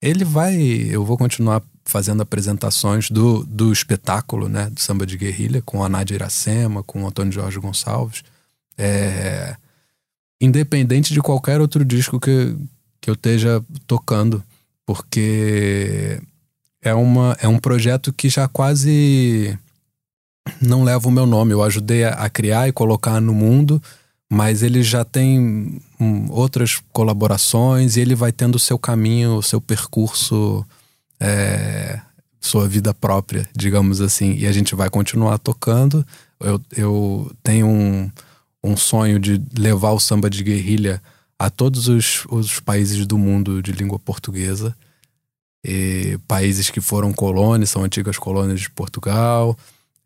[0.01, 0.57] ele vai.
[0.57, 4.69] Eu vou continuar fazendo apresentações do, do espetáculo, né?
[4.71, 8.23] Do samba de guerrilha, com a Nádia Iracema, com o Antônio Jorge Gonçalves.
[8.77, 9.57] É,
[10.41, 12.57] independente de qualquer outro disco que,
[13.01, 14.43] que eu esteja tocando,
[14.85, 16.21] porque
[16.83, 19.59] é, uma, é um projeto que já quase
[20.61, 21.53] não leva o meu nome.
[21.53, 23.83] Eu ajudei a, a criar e colocar no mundo
[24.31, 29.43] mas ele já tem hum, outras colaborações e ele vai tendo o seu caminho, o
[29.43, 30.67] seu percurso,
[31.21, 32.01] é,
[32.41, 34.35] sua vida própria, digamos assim.
[34.35, 36.05] E a gente vai continuar tocando.
[36.41, 38.11] Eu, eu tenho um,
[38.63, 41.01] um sonho de levar o samba de guerrilha
[41.39, 44.77] a todos os, os países do mundo de língua portuguesa.
[45.65, 49.57] E países que foram colônias, são antigas colônias de Portugal.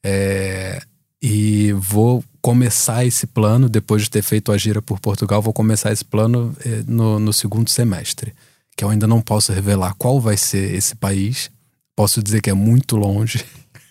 [0.05, 0.80] É,
[1.22, 5.92] e vou começar esse plano, depois de ter feito a gira por Portugal, vou começar
[5.92, 8.34] esse plano eh, no, no segundo semestre.
[8.76, 11.50] Que eu ainda não posso revelar qual vai ser esse país.
[11.94, 13.44] Posso dizer que é muito longe.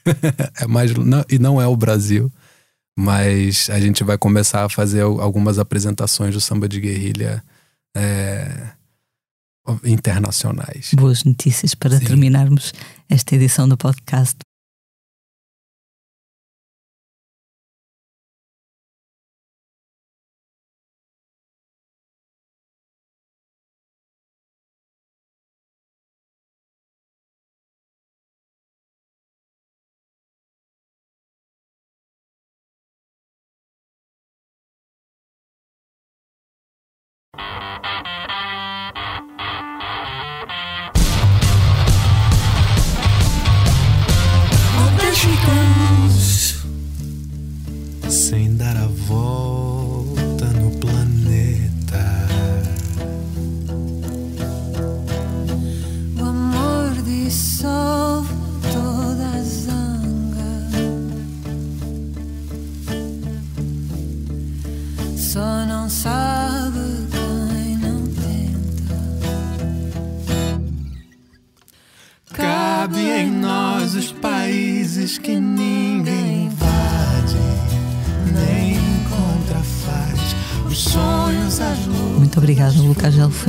[0.60, 2.32] é mais, não, e não é o Brasil.
[2.98, 7.44] Mas a gente vai começar a fazer algumas apresentações do samba de guerrilha
[7.96, 8.72] é,
[9.86, 10.92] internacionais.
[10.94, 12.06] Boas notícias para Sim.
[12.06, 12.74] terminarmos
[13.10, 14.38] esta edição do podcast.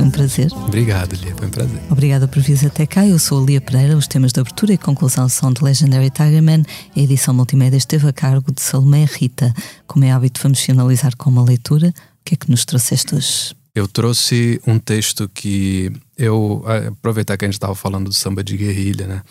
[0.01, 0.51] Foi um prazer.
[0.53, 1.81] Obrigado, Lia, foi um prazer.
[1.89, 3.05] Obrigada por vir até cá.
[3.05, 3.95] Eu sou a Lia Pereira.
[3.95, 6.63] Os temas de abertura e conclusão são de Legendary Tigerman.
[6.95, 9.53] A edição multimédia esteve a cargo de Salomé Rita.
[9.85, 11.89] Como é hábito, vamos finalizar com uma leitura.
[11.89, 13.55] O que é que nos trouxeste hoje?
[13.75, 16.63] Eu trouxe um texto que eu.
[16.87, 19.21] Aproveitar que a gente estava falando do samba de guerrilha, né?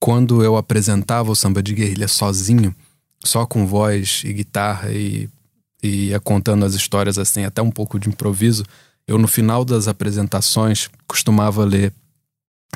[0.00, 2.74] Quando eu apresentava o samba de guerrilha sozinho,
[3.24, 5.28] só com voz e guitarra e
[5.82, 8.64] e ia contando as histórias assim, até um pouco de improviso,
[9.06, 11.92] eu no final das apresentações costumava ler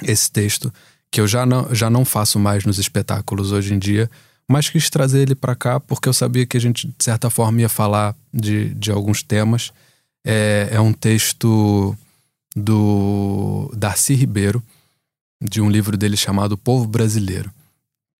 [0.02, 0.72] esse texto
[1.10, 4.10] que eu já não, já não faço mais nos espetáculos hoje em dia,
[4.48, 7.60] mas quis trazer ele para cá porque eu sabia que a gente, de certa forma,
[7.60, 9.72] ia falar de, de alguns temas.
[10.24, 11.96] É, é um texto
[12.54, 14.62] do Darcy Ribeiro,
[15.42, 17.50] de um livro dele chamado Povo Brasileiro.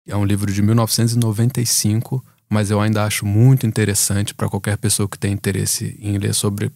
[0.09, 5.17] É um livro de 1995 mas eu ainda acho muito interessante para qualquer pessoa que
[5.17, 6.71] tem interesse em ler sobre,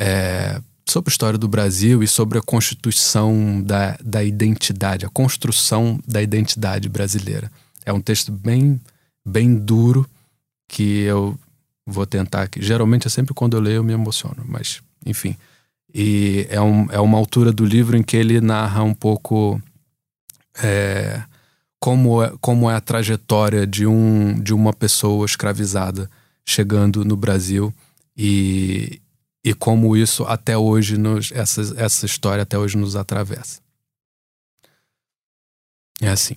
[0.00, 0.58] é,
[0.88, 6.22] sobre a história do Brasil e sobre a constituição da, da identidade, a construção da
[6.22, 7.52] identidade brasileira.
[7.84, 8.80] É um texto bem,
[9.24, 10.08] bem duro
[10.66, 11.38] que eu
[11.86, 12.62] vou tentar aqui.
[12.62, 15.36] Geralmente é sempre quando eu leio eu me emociono, mas enfim.
[15.92, 19.60] E é, um, é uma altura do livro em que ele narra um pouco
[20.62, 21.22] é,
[21.78, 26.08] como, é, como é a trajetória de, um, de uma pessoa escravizada
[26.44, 27.74] chegando no Brasil
[28.16, 29.00] e,
[29.44, 33.60] e como isso até hoje nos essa, essa história até hoje nos atravessa.
[36.00, 36.36] É assim.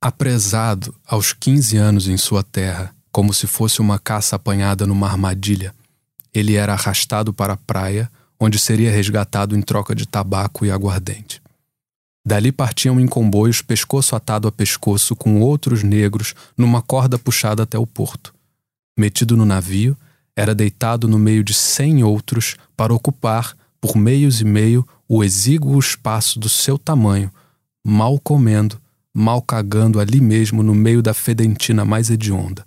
[0.00, 5.74] Apresado aos 15 anos em sua terra, como se fosse uma caça apanhada numa armadilha,
[6.32, 11.42] ele era arrastado para a praia, onde seria resgatado em troca de tabaco e aguardente.
[12.24, 17.78] Dali partiam em comboios pescoço atado a pescoço com outros negros numa corda puxada até
[17.78, 18.34] o porto.
[18.96, 19.96] Metido no navio,
[20.38, 25.76] era deitado no meio de cem outros para ocupar, por meios e meio, o exíguo
[25.76, 27.28] espaço do seu tamanho,
[27.84, 28.80] mal comendo,
[29.12, 32.64] mal cagando ali mesmo no meio da fedentina mais hedionda.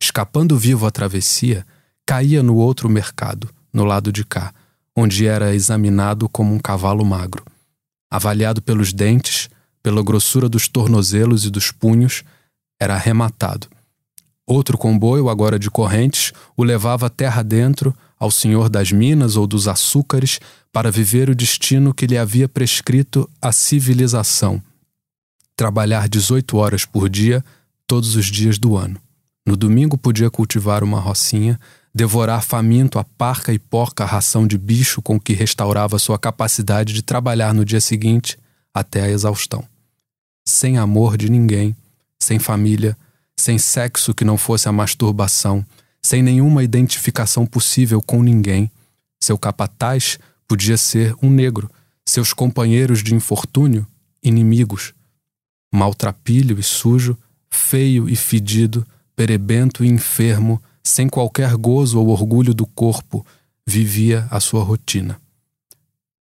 [0.00, 1.66] Escapando vivo à travessia,
[2.06, 4.54] caía no outro mercado, no lado de cá,
[4.94, 7.44] onde era examinado como um cavalo magro.
[8.08, 9.50] Avaliado pelos dentes,
[9.82, 12.22] pela grossura dos tornozelos e dos punhos,
[12.78, 13.66] era arrematado
[14.48, 19.68] Outro comboio, agora de correntes, o levava terra dentro ao senhor das minas ou dos
[19.68, 20.40] açúcares
[20.72, 24.62] para viver o destino que lhe havia prescrito a civilização:
[25.54, 27.44] trabalhar 18 horas por dia,
[27.86, 28.98] todos os dias do ano.
[29.46, 31.60] No domingo podia cultivar uma rocinha,
[31.94, 37.02] devorar faminto a parca e porca ração de bicho com que restaurava sua capacidade de
[37.02, 38.38] trabalhar no dia seguinte
[38.72, 39.62] até a exaustão.
[40.42, 41.76] Sem amor de ninguém,
[42.18, 42.96] sem família,
[43.40, 45.64] sem sexo que não fosse a masturbação,
[46.02, 48.70] sem nenhuma identificação possível com ninguém.
[49.22, 51.70] Seu capataz podia ser um negro,
[52.04, 53.86] seus companheiros de infortúnio,
[54.22, 54.92] inimigos.
[55.72, 57.16] Maltrapilho e sujo,
[57.50, 63.24] feio e fedido, perebento e enfermo, sem qualquer gozo ou orgulho do corpo,
[63.66, 65.20] vivia a sua rotina.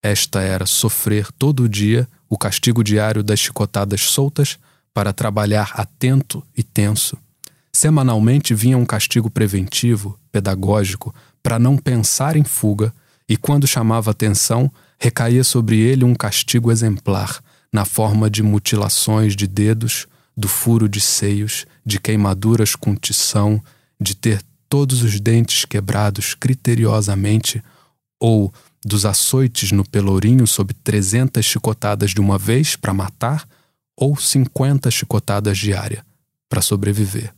[0.04, 4.60] Esta era sofrer todo dia o castigo diário das chicotadas soltas
[4.98, 7.20] para trabalhar atento e tenso.
[7.72, 11.14] Semanalmente vinha um castigo preventivo, pedagógico,
[11.44, 12.92] para não pensar em fuga,
[13.30, 19.46] e quando chamava atenção, recaía sobre ele um castigo exemplar, na forma de mutilações de
[19.46, 23.62] dedos, do furo de seios, de queimaduras com tição,
[24.02, 27.64] de ter todos os dentes quebrados criteriosamente,
[28.20, 28.52] ou
[28.84, 33.48] dos açoites no pelourinho sob trezentas chicotadas de uma vez para matar,
[33.98, 36.04] ou 50 chicotadas diárias
[36.48, 37.34] para sobreviver.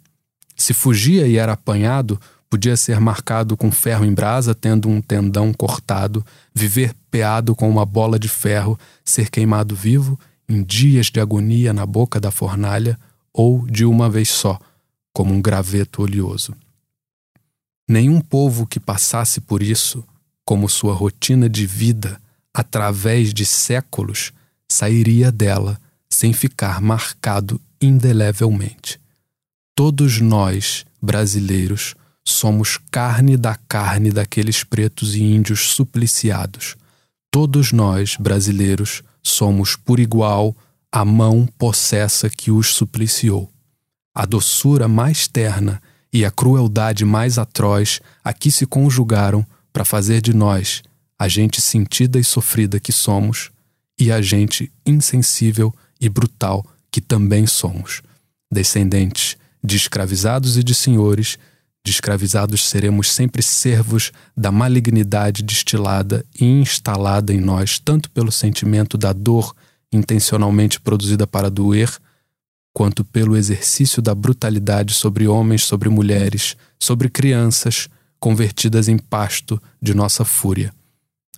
[0.57, 2.19] Se fugia e era apanhado,
[2.49, 7.86] podia ser marcado com ferro em brasa, tendo um tendão cortado, viver peado com uma
[7.86, 10.19] bola de ferro, ser queimado vivo
[10.49, 12.99] em dias de agonia na boca da fornalha
[13.31, 14.60] ou de uma vez só,
[15.14, 16.53] como um graveto oleoso.
[17.88, 20.03] Nenhum povo que passasse por isso,
[20.44, 22.19] como sua rotina de vida,
[22.53, 24.34] através de séculos,
[24.68, 25.80] sairia dela
[26.10, 28.99] sem ficar marcado indelevelmente.
[29.76, 31.95] Todos nós, brasileiros,
[32.26, 36.76] somos carne da carne daqueles pretos e índios supliciados.
[37.31, 40.56] Todos nós, brasileiros, somos por igual
[40.91, 43.49] a mão possessa que os supliciou.
[44.14, 45.81] A doçura mais terna
[46.11, 50.81] e a crueldade mais atroz aqui se conjugaram para fazer de nós
[51.19, 53.52] a gente sentida e sofrida que somos
[53.99, 58.02] e a gente insensível e brutal que também somos.
[58.52, 61.38] Descendentes de escravizados e de senhores,
[61.84, 68.98] de escravizados seremos sempre servos da malignidade destilada e instalada em nós, tanto pelo sentimento
[68.98, 69.56] da dor
[69.92, 71.92] intencionalmente produzida para doer,
[72.74, 77.90] quanto pelo exercício da brutalidade sobre homens, sobre mulheres, sobre crianças,
[78.20, 80.74] convertidas em pasto de nossa fúria.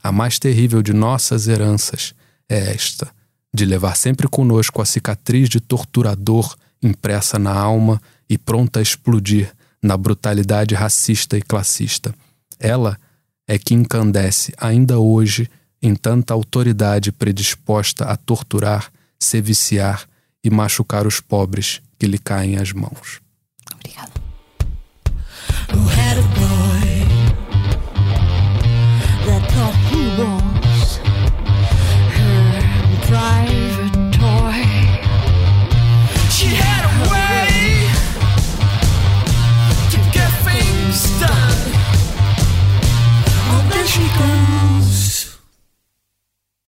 [0.03, 2.13] A mais terrível de nossas heranças
[2.49, 3.11] é esta
[3.53, 9.51] de levar sempre conosco a cicatriz de torturador impressa na alma e pronta a explodir
[9.81, 12.13] na brutalidade racista e classista.
[12.59, 12.97] Ela
[13.47, 15.49] é que encandece ainda hoje
[15.81, 20.07] em tanta autoridade predisposta a torturar, se viciar
[20.43, 23.19] e machucar os pobres que lhe caem às mãos.
[23.73, 24.11] Obrigada.